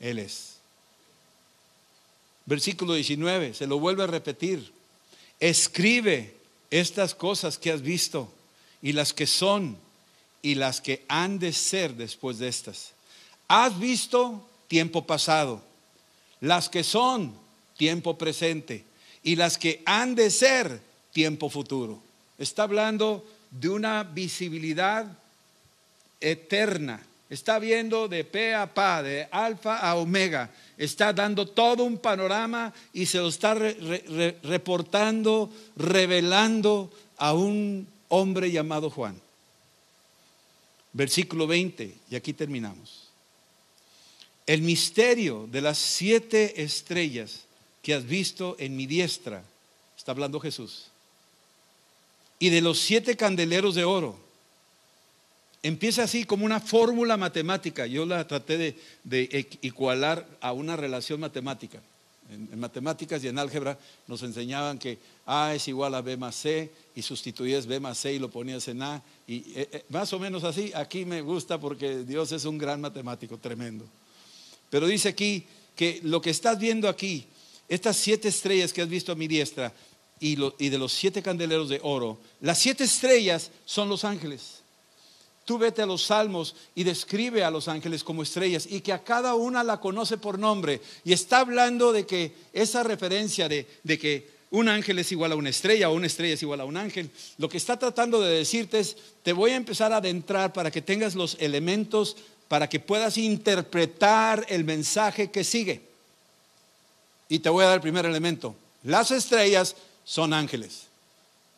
Él 0.00 0.18
es. 0.18 0.54
Versículo 2.46 2.94
19, 2.94 3.52
se 3.52 3.66
lo 3.66 3.78
vuelve 3.78 4.04
a 4.04 4.06
repetir. 4.06 4.72
Escribe 5.38 6.34
estas 6.70 7.14
cosas 7.14 7.58
que 7.58 7.70
has 7.70 7.82
visto 7.82 8.32
y 8.80 8.92
las 8.92 9.12
que 9.12 9.26
son 9.26 9.76
y 10.40 10.54
las 10.54 10.80
que 10.80 11.04
han 11.08 11.38
de 11.38 11.52
ser 11.52 11.94
después 11.94 12.38
de 12.38 12.48
estas. 12.48 12.92
Has 13.48 13.78
visto 13.78 14.46
tiempo 14.66 15.06
pasado, 15.06 15.62
las 16.40 16.68
que 16.68 16.84
son 16.84 17.34
tiempo 17.76 18.16
presente 18.16 18.84
y 19.22 19.36
las 19.36 19.58
que 19.58 19.82
han 19.84 20.14
de 20.14 20.30
ser 20.30 20.80
tiempo 21.12 21.50
futuro. 21.50 22.00
Está 22.38 22.64
hablando 22.64 23.24
de 23.50 23.68
una 23.68 24.04
visibilidad 24.04 25.06
eterna. 26.20 27.02
Está 27.30 27.58
viendo 27.58 28.08
de 28.08 28.24
pe 28.24 28.54
a 28.54 28.72
pa, 28.72 29.02
de 29.02 29.28
alfa 29.30 29.78
a 29.78 29.96
omega. 29.96 30.50
Está 30.78 31.12
dando 31.12 31.46
todo 31.46 31.84
un 31.84 31.98
panorama 31.98 32.72
y 32.92 33.04
se 33.04 33.18
lo 33.18 33.28
está 33.28 33.54
reportando, 33.54 35.50
revelando 35.76 36.90
a 37.18 37.34
un 37.34 37.86
hombre 38.08 38.50
llamado 38.50 38.88
Juan. 38.88 39.20
Versículo 40.92 41.46
20, 41.46 41.94
y 42.10 42.16
aquí 42.16 42.32
terminamos. 42.32 43.08
El 44.46 44.62
misterio 44.62 45.46
de 45.52 45.60
las 45.60 45.76
siete 45.76 46.62
estrellas 46.62 47.42
que 47.88 47.94
has 47.94 48.06
visto 48.06 48.54
en 48.58 48.76
mi 48.76 48.86
diestra, 48.86 49.42
está 49.96 50.12
hablando 50.12 50.38
Jesús, 50.40 50.88
y 52.38 52.50
de 52.50 52.60
los 52.60 52.78
siete 52.78 53.16
candeleros 53.16 53.76
de 53.76 53.84
oro. 53.84 54.14
Empieza 55.62 56.02
así 56.02 56.24
como 56.24 56.44
una 56.44 56.60
fórmula 56.60 57.16
matemática. 57.16 57.86
Yo 57.86 58.04
la 58.04 58.28
traté 58.28 58.58
de, 58.58 58.78
de 59.04 59.48
igualar 59.62 60.28
a 60.42 60.52
una 60.52 60.76
relación 60.76 61.18
matemática. 61.18 61.80
En, 62.30 62.60
matemáticas 62.60 63.24
y 63.24 63.28
en 63.28 63.38
álgebra 63.38 63.78
nos 64.06 64.22
enseñaban 64.22 64.78
que 64.78 64.98
A 65.24 65.54
es 65.54 65.66
igual 65.66 65.94
a 65.94 66.02
B 66.02 66.18
más 66.18 66.34
C 66.34 66.70
y 66.94 67.00
sustituías 67.00 67.64
B 67.64 67.80
más 67.80 67.96
C 67.96 68.12
y 68.12 68.18
lo 68.18 68.28
ponías 68.28 68.68
en 68.68 68.82
A. 68.82 69.02
Y 69.26 69.36
eh, 69.54 69.68
eh, 69.72 69.84
más 69.88 70.12
o 70.12 70.18
menos 70.18 70.44
así, 70.44 70.72
aquí 70.74 71.06
me 71.06 71.22
gusta 71.22 71.58
porque 71.58 72.04
Dios 72.04 72.32
es 72.32 72.44
un 72.44 72.58
gran 72.58 72.82
matemático, 72.82 73.38
tremendo. 73.38 73.86
Pero 74.68 74.86
dice 74.86 75.08
aquí 75.08 75.46
que 75.74 76.00
lo 76.02 76.20
que 76.20 76.28
estás 76.28 76.58
viendo 76.58 76.86
aquí, 76.86 77.26
estas 77.68 77.96
siete 77.96 78.28
estrellas 78.28 78.72
que 78.72 78.82
has 78.82 78.88
visto 78.88 79.12
a 79.12 79.16
mi 79.16 79.28
diestra 79.28 79.72
y 80.20 80.34
de 80.36 80.78
los 80.78 80.92
siete 80.92 81.22
candeleros 81.22 81.68
de 81.68 81.80
oro, 81.82 82.18
las 82.40 82.58
siete 82.58 82.84
estrellas 82.84 83.50
son 83.64 83.88
los 83.88 84.04
ángeles. 84.04 84.62
Tú 85.48 85.56
vete 85.56 85.80
a 85.80 85.86
los 85.86 86.02
salmos 86.02 86.54
y 86.74 86.84
describe 86.84 87.42
a 87.42 87.50
los 87.50 87.68
ángeles 87.68 88.04
como 88.04 88.22
estrellas 88.22 88.66
y 88.68 88.82
que 88.82 88.92
a 88.92 89.02
cada 89.02 89.34
una 89.34 89.64
la 89.64 89.80
conoce 89.80 90.18
por 90.18 90.38
nombre. 90.38 90.82
Y 91.06 91.14
está 91.14 91.40
hablando 91.40 91.90
de 91.90 92.04
que 92.04 92.34
esa 92.52 92.82
referencia 92.82 93.48
de, 93.48 93.66
de 93.82 93.98
que 93.98 94.28
un 94.50 94.68
ángel 94.68 94.98
es 94.98 95.10
igual 95.10 95.32
a 95.32 95.36
una 95.36 95.48
estrella 95.48 95.88
o 95.88 95.94
una 95.94 96.06
estrella 96.06 96.34
es 96.34 96.42
igual 96.42 96.60
a 96.60 96.66
un 96.66 96.76
ángel, 96.76 97.10
lo 97.38 97.48
que 97.48 97.56
está 97.56 97.78
tratando 97.78 98.20
de 98.20 98.36
decirte 98.36 98.78
es, 98.78 98.98
te 99.22 99.32
voy 99.32 99.52
a 99.52 99.56
empezar 99.56 99.90
a 99.94 99.96
adentrar 99.96 100.52
para 100.52 100.70
que 100.70 100.82
tengas 100.82 101.14
los 101.14 101.38
elementos, 101.40 102.18
para 102.48 102.68
que 102.68 102.78
puedas 102.78 103.16
interpretar 103.16 104.44
el 104.50 104.64
mensaje 104.64 105.30
que 105.30 105.44
sigue. 105.44 105.87
Y 107.28 107.40
te 107.40 107.48
voy 107.48 107.64
a 107.64 107.68
dar 107.68 107.76
el 107.76 107.82
primer 107.82 108.06
elemento. 108.06 108.54
Las 108.84 109.10
estrellas 109.10 109.76
son 110.04 110.32
ángeles. 110.32 110.86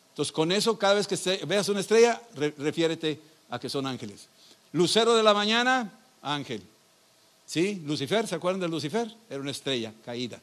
Entonces, 0.09 0.31
con 0.31 0.51
eso, 0.51 0.77
cada 0.77 0.95
vez 0.95 1.07
que 1.07 1.45
veas 1.45 1.69
una 1.69 1.79
estrella, 1.79 2.21
refiérete 2.57 3.19
a 3.49 3.59
que 3.59 3.69
son 3.69 3.87
ángeles. 3.87 4.27
Lucero 4.73 5.15
de 5.15 5.23
la 5.23 5.33
mañana, 5.33 5.91
ángel. 6.21 6.61
¿Sí? 7.45 7.81
Lucifer, 7.85 8.27
¿se 8.27 8.35
acuerdan 8.35 8.61
de 8.61 8.67
Lucifer? 8.67 9.13
Era 9.29 9.39
una 9.39 9.51
estrella 9.51 9.93
caída. 10.05 10.39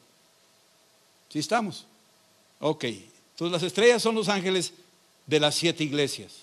¿Sí 1.29 1.39
estamos? 1.39 1.85
Ok. 2.59 2.83
Entonces 2.83 3.51
las 3.51 3.63
estrellas 3.63 4.01
son 4.01 4.15
los 4.15 4.27
ángeles 4.27 4.73
de 5.25 5.39
las 5.39 5.55
siete 5.55 5.83
iglesias. 5.83 6.33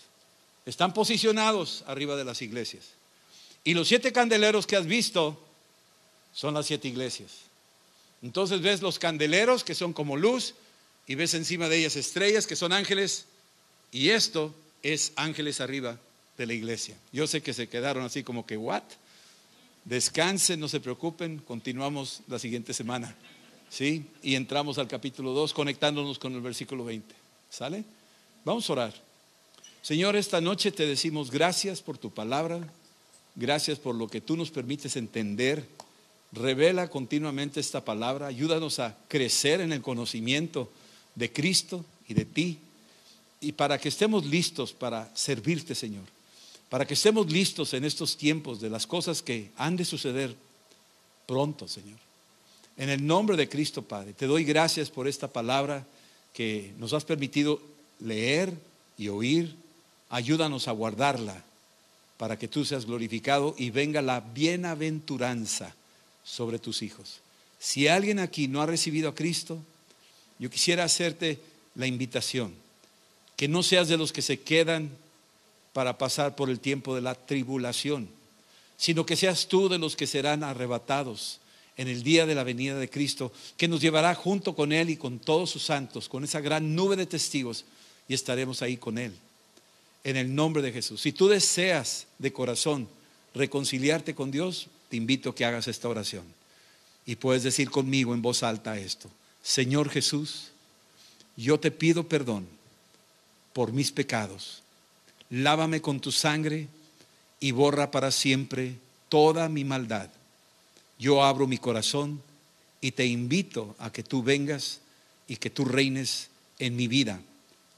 Están 0.65 0.95
posicionados 0.95 1.85
arriba 1.87 2.17
de 2.17 2.25
las 2.25 2.43
iglesias. 2.43 2.85
Y 3.65 3.75
los 3.75 3.89
siete 3.89 4.13
candeleros 4.13 4.67
que 4.67 4.77
has 4.77 4.87
visto 4.87 5.41
son 6.33 6.55
las 6.55 6.67
siete 6.67 6.89
iglesias. 6.89 7.46
Entonces 8.27 8.61
ves 8.61 8.83
los 8.83 8.99
candeleros 8.99 9.63
que 9.63 9.77
son 9.77 9.93
como 9.93 10.17
luz 10.17 10.55
y 11.07 11.15
ves 11.15 11.35
encima 11.35 11.69
de 11.69 11.79
ellas 11.79 11.95
estrellas 11.95 12.49
que 12.49 12.57
son 12.57 12.73
ángeles 12.73 13.27
y 13.93 14.09
esto 14.09 14.53
es 14.83 15.13
ángeles 15.15 15.61
arriba 15.61 15.97
de 16.37 16.47
la 16.47 16.53
iglesia. 16.53 16.97
Yo 17.13 17.29
sé 17.29 17.41
que 17.41 17.55
se 17.55 17.69
quedaron 17.69 18.05
así 18.05 18.25
como 18.25 18.45
que, 18.45 18.57
¿what? 18.57 18.83
Descansen, 19.85 20.59
no 20.59 20.67
se 20.67 20.81
preocupen, 20.81 21.39
continuamos 21.39 22.23
la 22.27 22.41
siguiente 22.41 22.75
semana. 22.75 23.15
¿Sí? 23.71 24.05
Y 24.25 24.35
entramos 24.35 24.79
al 24.79 24.89
capítulo 24.89 25.31
2 25.31 25.55
conectándonos 25.55 26.19
con 26.19 26.35
el 26.35 26.41
versículo 26.41 26.85
20. 26.85 27.15
¿Sale? 27.49 27.85
Vamos 28.45 28.69
a 28.69 28.73
orar. 28.73 28.95
Señor, 29.83 30.17
esta 30.17 30.41
noche 30.41 30.73
te 30.73 30.85
decimos 30.85 31.31
gracias 31.31 31.81
por 31.81 31.97
tu 31.97 32.11
palabra, 32.11 32.59
gracias 33.37 33.79
por 33.79 33.95
lo 33.95 34.09
que 34.09 34.21
tú 34.21 34.37
nos 34.37 34.51
permites 34.51 34.97
entender. 34.97 35.65
Revela 36.37 36.89
continuamente 36.89 37.61
esta 37.61 37.85
palabra, 37.85 38.27
ayúdanos 38.27 38.79
a 38.79 38.97
crecer 39.09 39.61
en 39.61 39.73
el 39.73 39.83
conocimiento 39.83 40.71
de 41.15 41.33
Cristo 41.33 41.85
y 42.09 42.15
de 42.15 42.25
ti, 42.25 42.59
y 43.41 43.53
para 43.53 43.79
que 43.79 43.89
estemos 43.89 44.25
listos 44.25 44.73
para 44.73 45.11
servirte, 45.15 45.75
Señor 45.75 46.05
para 46.69 46.87
que 46.87 46.95
estemos 46.95 47.31
listos 47.31 47.75
en 47.75 47.85
estos 47.85 48.17
tiempos 48.17 48.61
de 48.61 48.71
las 48.71 48.87
cosas 48.87 49.23
que 49.23 49.51
han 49.57 49.77
de 49.77 49.85
suceder 49.85 50.35
pronto, 51.27 51.69
Señor. 51.69 51.99
En 52.77 52.91
el 52.91 53.07
nombre 53.07 53.37
de 53.37 53.49
Cristo, 53.49 53.83
Padre, 53.83 54.13
te 54.13 54.27
doy 54.27 54.45
gracias 54.45 54.91
por 54.91 55.09
esta 55.09 55.29
palabra 55.29 55.87
que 56.35 56.75
nos 56.79 56.93
has 56.93 57.05
permitido 57.05 57.61
leer 58.01 58.53
y 58.99 59.09
oír. 59.09 59.55
Ayúdanos 60.11 60.69
a 60.69 60.73
guardarla 60.73 61.43
para 62.19 62.39
que 62.39 62.49
tú 62.49 62.65
seas 62.65 62.85
glorificado 62.85 63.55
y 63.57 63.71
venga 63.71 64.03
la 64.03 64.21
bienaventuranza 64.21 65.75
sobre 66.27 66.59
tus 66.59 66.83
hijos. 66.83 67.21
Si 67.59 67.89
alguien 67.89 68.19
aquí 68.19 68.49
no 68.49 68.61
ha 68.61 68.67
recibido 68.67 69.09
a 69.09 69.15
Cristo, 69.15 69.63
yo 70.39 70.51
quisiera 70.51 70.85
hacerte 70.85 71.41
la 71.75 71.87
invitación, 71.87 72.53
que 73.37 73.49
no 73.49 73.63
seas 73.63 73.89
de 73.89 73.97
los 73.97 74.13
que 74.13 74.21
se 74.21 74.41
quedan 74.41 74.91
para 75.73 75.97
pasar 75.97 76.37
por 76.37 76.51
el 76.51 76.59
tiempo 76.61 76.95
de 76.95 77.01
la 77.01 77.15
tribulación, 77.15 78.09
sino 78.77 79.07
que 79.07 79.17
seas 79.17 79.47
tú 79.47 79.69
de 79.69 79.79
los 79.79 79.95
que 79.97 80.07
serán 80.07 80.43
arrebatados 80.43 81.41
en 81.77 81.89
el 81.89 82.03
día 82.03 82.27
de 82.27 82.35
la 82.35 82.45
venida 82.45 82.79
de 82.79 82.91
Cristo, 82.91 83.33
que 83.57 83.69
nos 83.69 83.81
llevará 83.81 84.15
junto 84.15 84.55
con 84.55 84.73
Él 84.73 84.91
y 84.91 84.97
con 84.97 85.19
todos 85.19 85.51
sus 85.51 85.63
santos, 85.63 86.09
con 86.09 86.25
esa 86.25 86.41
gran 86.41 86.75
nube 86.75 86.97
de 86.97 87.07
testigos, 87.07 87.65
y 88.09 88.15
estaremos 88.15 88.63
ahí 88.63 88.77
con 88.77 88.99
Él. 88.99 89.15
en 90.05 90.17
el 90.17 90.33
nombre 90.33 90.63
de 90.63 90.71
Jesús. 90.71 91.01
Si 91.01 91.11
tú 91.11 91.27
deseas 91.27 92.07
de 92.19 92.33
corazón 92.33 92.89
reconciliarte 93.35 94.15
con 94.15 94.31
Dios, 94.31 94.69
te 94.89 94.97
invito 94.97 95.31
a 95.31 95.35
que 95.35 95.45
hagas 95.45 95.69
esta 95.69 95.89
oración. 95.89 96.25
Y 97.05 97.17
puedes 97.17 97.43
decir 97.43 97.71
conmigo 97.71 98.15
en 98.15 98.23
voz 98.23 98.43
alta 98.43 98.79
esto. 98.79 99.11
Señor 99.43 99.91
Jesús, 99.91 100.51
yo 101.37 101.61
te 101.61 101.71
pido 101.71 102.09
perdón 102.09 102.47
por 103.53 103.73
mis 103.73 103.93
pecados. 103.93 104.63
Lávame 105.31 105.81
con 105.81 106.01
tu 106.01 106.13
sangre 106.13 106.69
y 107.41 107.51
borra 107.53 107.91
para 107.91 108.11
siempre 108.11 108.77
toda 109.09 109.49
mi 109.49 109.65
maldad. 109.65 110.11
Yo 110.99 111.23
abro 111.23 111.47
mi 111.47 111.59
corazón 111.59 112.23
y 112.81 112.93
te 112.93 113.07
invito 113.07 113.75
a 113.79 113.93
que 113.93 114.03
tú 114.03 114.23
vengas 114.23 114.81
y 115.29 115.37
que 115.37 115.51
tú 115.51 115.65
reines 115.65 116.29
en 116.59 116.77
mi 116.77 116.89
vida. 116.89 117.21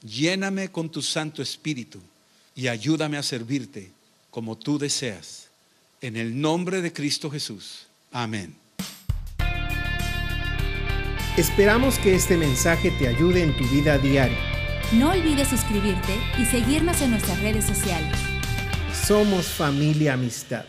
Lléname 0.01 0.71
con 0.71 0.89
tu 0.89 1.01
Santo 1.01 1.41
Espíritu 1.41 1.99
y 2.55 2.67
ayúdame 2.67 3.17
a 3.17 3.23
servirte 3.23 3.91
como 4.31 4.57
tú 4.57 4.77
deseas. 4.77 5.48
En 6.01 6.15
el 6.15 6.39
nombre 6.39 6.81
de 6.81 6.93
Cristo 6.93 7.29
Jesús. 7.29 7.87
Amén. 8.11 8.55
Esperamos 11.37 11.97
que 11.99 12.15
este 12.15 12.37
mensaje 12.37 12.91
te 12.91 13.07
ayude 13.07 13.43
en 13.43 13.55
tu 13.55 13.65
vida 13.65 13.97
diaria. 13.97 14.37
No 14.93 15.11
olvides 15.11 15.47
suscribirte 15.47 16.13
y 16.37 16.45
seguirnos 16.45 17.01
en 17.01 17.11
nuestras 17.11 17.39
redes 17.41 17.65
sociales. 17.65 18.17
Somos 19.05 19.47
familia 19.47 20.13
amistad. 20.13 20.65